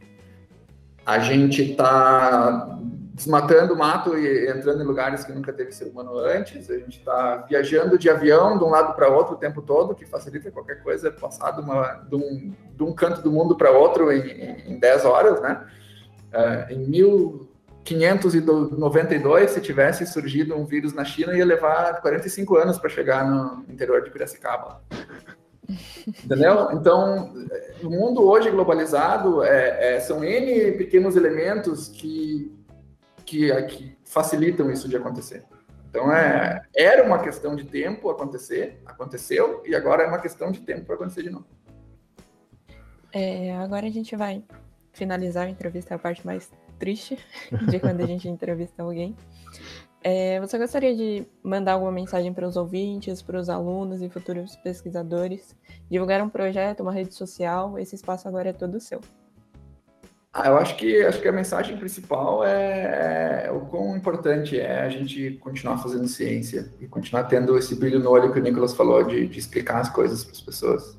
A 1.05 1.19
gente 1.19 1.71
está 1.71 2.79
desmatando 3.15 3.77
mato 3.77 4.17
e 4.17 4.49
entrando 4.49 4.83
em 4.83 4.85
lugares 4.85 5.23
que 5.23 5.31
nunca 5.31 5.53
teve 5.53 5.71
ser 5.71 5.85
humano 5.85 6.17
antes. 6.17 6.69
A 6.69 6.77
gente 6.77 6.99
está 6.99 7.37
viajando 7.47 7.97
de 7.97 8.09
avião 8.09 8.57
de 8.57 8.63
um 8.65 8.69
lado 8.69 8.93
para 8.93 9.07
outro 9.07 9.35
o 9.35 9.37
tempo 9.37 9.61
todo, 9.61 9.95
que 9.95 10.05
facilita 10.05 10.51
qualquer 10.51 10.83
coisa, 10.83 11.09
passar 11.09 11.51
de, 11.51 11.61
uma, 11.61 11.93
de, 12.09 12.15
um, 12.15 12.53
de 12.75 12.83
um 12.83 12.93
canto 12.93 13.21
do 13.21 13.31
mundo 13.31 13.55
para 13.55 13.71
outro 13.71 14.11
em, 14.11 14.67
em 14.67 14.77
10 14.77 15.05
horas, 15.05 15.41
né? 15.41 15.65
Uh, 16.33 16.73
em 16.73 16.79
mil 16.85 17.49
592, 17.85 19.51
se 19.51 19.61
tivesse 19.61 20.05
surgido 20.05 20.53
um 20.53 20.65
vírus 20.65 20.93
na 20.93 21.05
China, 21.05 21.37
ia 21.37 21.45
levar 21.45 22.01
45 22.01 22.57
anos 22.57 22.77
para 22.77 22.89
chegar 22.89 23.25
no 23.25 23.63
interior 23.71 24.03
de 24.03 24.09
Piracicaba. 24.09 24.81
Entendeu? 26.23 26.69
Então, 26.73 27.33
o 27.81 27.89
mundo 27.89 28.27
hoje 28.27 28.51
globalizado 28.51 29.41
é, 29.41 29.95
é, 29.95 29.99
são 30.01 30.23
N 30.23 30.73
pequenos 30.73 31.15
elementos 31.15 31.87
que, 31.87 32.51
que, 33.25 33.63
que, 33.63 33.97
facilitam 34.03 34.71
isso 34.71 34.87
de 34.87 34.95
acontecer. 34.95 35.43
Então, 35.89 36.11
é, 36.11 36.61
era 36.75 37.03
uma 37.03 37.19
questão 37.19 37.55
de 37.55 37.63
tempo 37.63 38.09
acontecer, 38.09 38.81
aconteceu, 38.85 39.63
e 39.65 39.73
agora 39.73 40.03
é 40.03 40.07
uma 40.07 40.19
questão 40.19 40.51
de 40.51 40.59
tempo 40.61 40.85
para 40.85 40.95
acontecer 40.95 41.23
de 41.23 41.29
novo. 41.29 41.47
É, 43.11 43.55
agora 43.55 43.87
a 43.87 43.89
gente 43.89 44.15
vai 44.15 44.43
finalizar 44.91 45.47
a 45.47 45.49
entrevista, 45.49 45.93
é 45.93 45.95
a 45.95 45.99
parte 45.99 46.25
mais 46.25 46.51
triste 46.77 47.17
de 47.69 47.79
quando 47.79 48.01
a 48.01 48.05
gente 48.05 48.27
entrevista 48.27 48.83
alguém. 48.83 49.15
É, 50.03 50.39
você 50.39 50.57
gostaria 50.57 50.95
de 50.95 51.25
mandar 51.41 51.73
alguma 51.73 51.91
mensagem 51.91 52.31
para 52.31 52.47
os 52.47 52.55
ouvintes, 52.55 53.23
para 53.23 53.39
os 53.39 53.49
alunos 53.49 54.01
e 54.03 54.09
futuros 54.09 54.55
pesquisadores? 54.57 55.55
Divulgar 55.89 56.21
um 56.21 56.29
projeto, 56.29 56.81
uma 56.81 56.91
rede 56.91 57.15
social? 57.15 57.79
Esse 57.79 57.95
espaço 57.95 58.27
agora 58.27 58.49
é 58.49 58.53
todo 58.53 58.79
seu. 58.79 59.01
Ah, 60.37 60.49
eu 60.49 60.57
acho 60.57 60.75
que 60.75 61.01
acho 61.01 61.21
que 61.21 61.29
a 61.29 61.31
mensagem 61.31 61.77
principal 61.77 62.43
é, 62.43 63.45
é, 63.45 63.51
o 63.51 63.61
quão 63.61 63.95
importante 63.95 64.59
é 64.59 64.81
a 64.81 64.89
gente 64.89 65.39
continuar 65.41 65.77
fazendo 65.77 66.09
ciência 66.09 66.69
e 66.81 66.87
continuar 66.89 67.23
tendo 67.23 67.57
esse 67.57 67.73
brilho 67.73 67.99
no 67.99 68.09
olho 68.09 68.33
que 68.33 68.39
o 68.39 68.41
Nicolas 68.41 68.73
falou 68.73 69.01
de, 69.05 69.27
de 69.27 69.39
explicar 69.39 69.79
as 69.79 69.89
coisas 69.89 70.25
para 70.25 70.33
as 70.33 70.41
pessoas, 70.41 70.97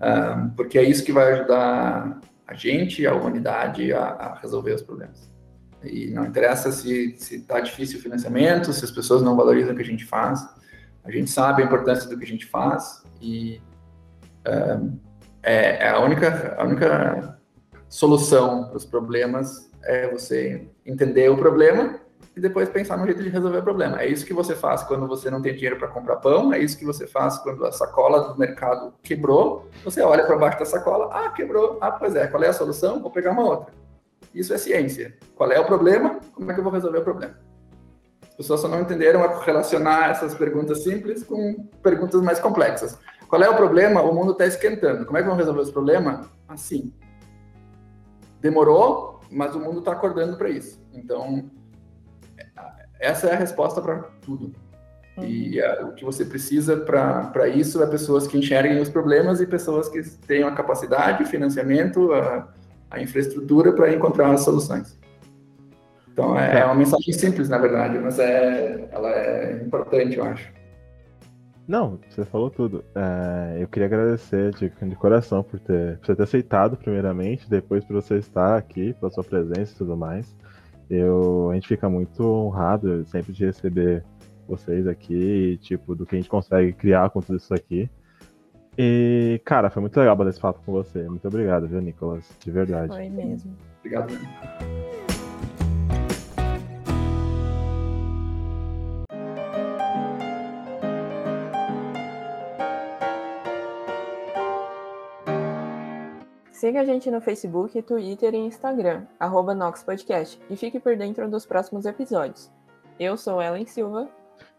um, 0.00 0.50
porque 0.50 0.78
é 0.78 0.84
isso 0.84 1.02
que 1.04 1.10
vai 1.10 1.32
ajudar 1.32 2.20
a 2.46 2.54
gente, 2.54 3.04
a 3.04 3.12
humanidade 3.12 3.92
a, 3.92 4.04
a 4.04 4.38
resolver 4.38 4.74
os 4.74 4.82
problemas. 4.82 5.28
E 5.82 6.12
não 6.12 6.24
interessa 6.24 6.70
se 6.70 7.16
está 7.18 7.58
difícil 7.58 7.98
o 7.98 8.02
financiamento, 8.02 8.72
se 8.72 8.84
as 8.84 8.90
pessoas 8.92 9.20
não 9.20 9.36
valorizam 9.36 9.72
o 9.72 9.76
que 9.76 9.82
a 9.82 9.86
gente 9.86 10.04
faz. 10.04 10.48
A 11.02 11.10
gente 11.10 11.28
sabe 11.28 11.60
a 11.60 11.66
importância 11.66 12.08
do 12.08 12.16
que 12.16 12.24
a 12.24 12.28
gente 12.28 12.46
faz 12.46 13.02
e 13.20 13.60
um, 14.46 14.96
é, 15.42 15.86
é, 15.86 15.88
a 15.88 15.98
única, 15.98 16.54
a 16.56 16.64
única 16.64 17.34
solução 17.94 18.64
para 18.64 18.76
os 18.76 18.84
problemas 18.84 19.70
é 19.84 20.08
você 20.08 20.66
entender 20.84 21.30
o 21.30 21.36
problema 21.36 22.00
e 22.36 22.40
depois 22.40 22.68
pensar 22.68 22.96
no 22.96 23.04
jeito 23.04 23.22
de 23.22 23.28
resolver 23.28 23.58
o 23.58 23.62
problema. 23.62 24.02
É 24.02 24.08
isso 24.08 24.26
que 24.26 24.34
você 24.34 24.56
faz 24.56 24.82
quando 24.82 25.06
você 25.06 25.30
não 25.30 25.40
tem 25.40 25.54
dinheiro 25.54 25.78
para 25.78 25.86
comprar 25.86 26.16
pão, 26.16 26.52
é 26.52 26.58
isso 26.58 26.76
que 26.76 26.84
você 26.84 27.06
faz 27.06 27.38
quando 27.38 27.64
a 27.64 27.70
sacola 27.70 28.32
do 28.32 28.36
mercado 28.36 28.92
quebrou. 29.00 29.70
Você 29.84 30.02
olha 30.02 30.26
para 30.26 30.36
baixo 30.36 30.58
da 30.58 30.64
sacola, 30.64 31.08
ah, 31.12 31.30
quebrou, 31.30 31.78
ah, 31.80 31.92
pois 31.92 32.16
é, 32.16 32.26
qual 32.26 32.42
é 32.42 32.48
a 32.48 32.52
solução? 32.52 33.00
Vou 33.00 33.12
pegar 33.12 33.30
uma 33.30 33.44
outra. 33.44 33.72
Isso 34.34 34.52
é 34.52 34.58
ciência. 34.58 35.16
Qual 35.36 35.52
é 35.52 35.60
o 35.60 35.64
problema? 35.64 36.18
Como 36.32 36.50
é 36.50 36.54
que 36.54 36.58
eu 36.58 36.64
vou 36.64 36.72
resolver 36.72 36.98
o 36.98 37.04
problema? 37.04 37.38
As 38.28 38.34
pessoas 38.34 38.60
só 38.60 38.66
não 38.66 38.80
entenderam 38.80 39.22
a 39.22 39.40
relacionar 39.44 40.10
essas 40.10 40.34
perguntas 40.34 40.82
simples 40.82 41.22
com 41.22 41.68
perguntas 41.80 42.20
mais 42.20 42.40
complexas. 42.40 42.98
Qual 43.28 43.40
é 43.40 43.48
o 43.48 43.54
problema? 43.54 44.02
O 44.02 44.12
mundo 44.12 44.32
está 44.32 44.46
esquentando. 44.46 45.06
Como 45.06 45.16
é 45.16 45.20
que 45.20 45.28
vamos 45.28 45.38
resolver 45.38 45.62
esse 45.62 45.72
problema? 45.72 46.28
Assim. 46.48 46.92
Demorou, 48.44 49.20
mas 49.30 49.54
o 49.54 49.58
mundo 49.58 49.78
está 49.78 49.92
acordando 49.92 50.36
para 50.36 50.50
isso. 50.50 50.78
Então, 50.92 51.50
essa 53.00 53.26
é 53.26 53.32
a 53.32 53.36
resposta 53.36 53.80
para 53.80 54.00
tudo. 54.20 54.52
E 55.22 55.58
uh, 55.62 55.86
o 55.86 55.94
que 55.94 56.04
você 56.04 56.26
precisa 56.26 56.76
para 56.76 57.48
isso 57.48 57.82
é 57.82 57.86
pessoas 57.86 58.26
que 58.26 58.36
enxerguem 58.36 58.78
os 58.82 58.90
problemas 58.90 59.40
e 59.40 59.46
pessoas 59.46 59.88
que 59.88 60.02
tenham 60.26 60.46
a 60.46 60.52
capacidade, 60.52 61.22
o 61.22 61.26
financiamento, 61.26 62.12
a, 62.12 62.46
a 62.90 63.00
infraestrutura 63.00 63.72
para 63.72 63.90
encontrar 63.94 64.30
as 64.30 64.42
soluções. 64.42 64.94
Então 66.12 66.38
é, 66.38 66.60
é 66.60 66.64
uma 66.66 66.74
mensagem 66.74 67.14
simples, 67.14 67.48
na 67.48 67.56
verdade, 67.56 67.98
mas 67.98 68.18
é, 68.18 68.90
ela 68.92 69.08
é 69.08 69.62
importante, 69.64 70.18
eu 70.18 70.24
acho. 70.24 70.52
Não, 71.66 71.98
você 72.08 72.24
falou 72.24 72.50
tudo. 72.50 72.84
É, 72.94 73.62
eu 73.62 73.68
queria 73.68 73.86
agradecer 73.86 74.52
de, 74.54 74.68
de 74.68 74.96
coração 74.96 75.42
por 75.42 75.58
ter, 75.58 75.98
por 75.98 76.14
ter 76.14 76.22
aceitado, 76.22 76.76
primeiramente, 76.76 77.48
depois 77.48 77.84
por 77.84 77.94
você 77.94 78.16
estar 78.16 78.56
aqui, 78.56 78.92
pela 78.94 79.10
sua 79.10 79.24
presença 79.24 79.72
e 79.72 79.76
tudo 79.76 79.96
mais. 79.96 80.36
Eu, 80.90 81.50
a 81.50 81.54
gente 81.54 81.68
fica 81.68 81.88
muito 81.88 82.22
honrado 82.22 83.04
sempre 83.06 83.32
de 83.32 83.46
receber 83.46 84.04
vocês 84.46 84.86
aqui, 84.86 85.58
tipo, 85.62 85.94
do 85.94 86.04
que 86.04 86.14
a 86.14 86.18
gente 86.18 86.28
consegue 86.28 86.72
criar 86.74 87.08
com 87.10 87.20
tudo 87.20 87.36
isso 87.38 87.54
aqui. 87.54 87.88
E, 88.76 89.40
cara, 89.44 89.70
foi 89.70 89.80
muito 89.80 89.98
legal 89.98 90.16
bater 90.16 90.30
esse 90.30 90.40
papo 90.40 90.60
com 90.64 90.72
você. 90.72 91.08
Muito 91.08 91.26
obrigado, 91.26 91.66
viu, 91.66 91.80
Nicolas? 91.80 92.28
De 92.44 92.50
verdade. 92.50 92.88
Foi 92.88 93.08
mesmo. 93.08 93.56
Obrigado. 93.78 94.12
Siga 106.64 106.80
a 106.80 106.84
gente 106.86 107.10
no 107.10 107.20
Facebook, 107.20 107.82
Twitter 107.82 108.32
e 108.32 108.38
Instagram, 108.38 109.04
arroba 109.20 109.54
NoxPodcast, 109.54 110.40
e 110.48 110.56
fique 110.56 110.80
por 110.80 110.96
dentro 110.96 111.30
dos 111.30 111.44
próximos 111.44 111.84
episódios. 111.84 112.50
Eu 112.98 113.18
sou 113.18 113.42
Ellen 113.42 113.66
Silva. 113.66 114.08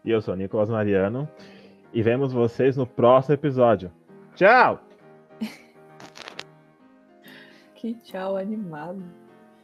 E 0.04 0.12
eu 0.12 0.22
sou 0.22 0.36
Nicolas 0.36 0.70
Mariano. 0.70 1.28
E 1.92 2.00
vemos 2.02 2.32
vocês 2.32 2.76
no 2.76 2.86
próximo 2.86 3.34
episódio. 3.34 3.90
Tchau! 4.36 4.78
que 7.74 7.94
tchau 7.94 8.36
animado. 8.36 9.02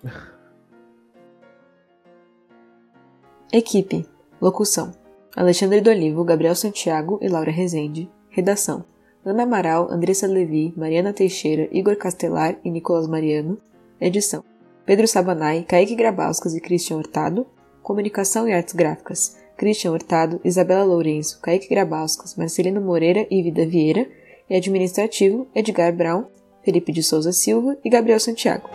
Equipe. 3.52 4.04
Locução. 4.40 4.90
Alexandre 5.36 5.80
do 5.80 5.90
Olivo, 5.90 6.24
Gabriel 6.24 6.56
Santiago 6.56 7.20
e 7.22 7.28
Laura 7.28 7.52
Rezende. 7.52 8.10
Redação. 8.30 8.84
Ana 9.24 9.44
Amaral, 9.44 9.88
Andressa 9.88 10.26
Levi, 10.26 10.74
Mariana 10.76 11.12
Teixeira, 11.12 11.68
Igor 11.70 11.96
Castelar 11.96 12.58
e 12.64 12.70
Nicolas 12.70 13.06
Mariano. 13.06 13.56
Edição. 14.00 14.42
Pedro 14.84 15.06
Sabanai, 15.06 15.64
Kaique 15.66 15.94
Grabauskas 15.94 16.56
e 16.56 16.60
Christian 16.60 16.96
Hurtado. 16.96 17.46
Comunicação 17.82 18.48
e 18.48 18.52
Artes 18.52 18.74
Gráficas. 18.74 19.36
Christian 19.56 19.92
Hurtado, 19.92 20.40
Isabela 20.44 20.82
Lourenço, 20.82 21.40
Kaique 21.40 21.68
Grabauskas, 21.68 22.34
Marcelino 22.34 22.80
Moreira 22.80 23.24
e 23.30 23.42
Vida 23.42 23.64
Vieira. 23.64 24.08
E 24.50 24.56
administrativo, 24.56 25.46
Edgar 25.54 25.94
Brown, 25.94 26.24
Felipe 26.64 26.90
de 26.90 27.02
Souza 27.02 27.32
Silva 27.32 27.76
e 27.84 27.88
Gabriel 27.88 28.18
Santiago. 28.18 28.68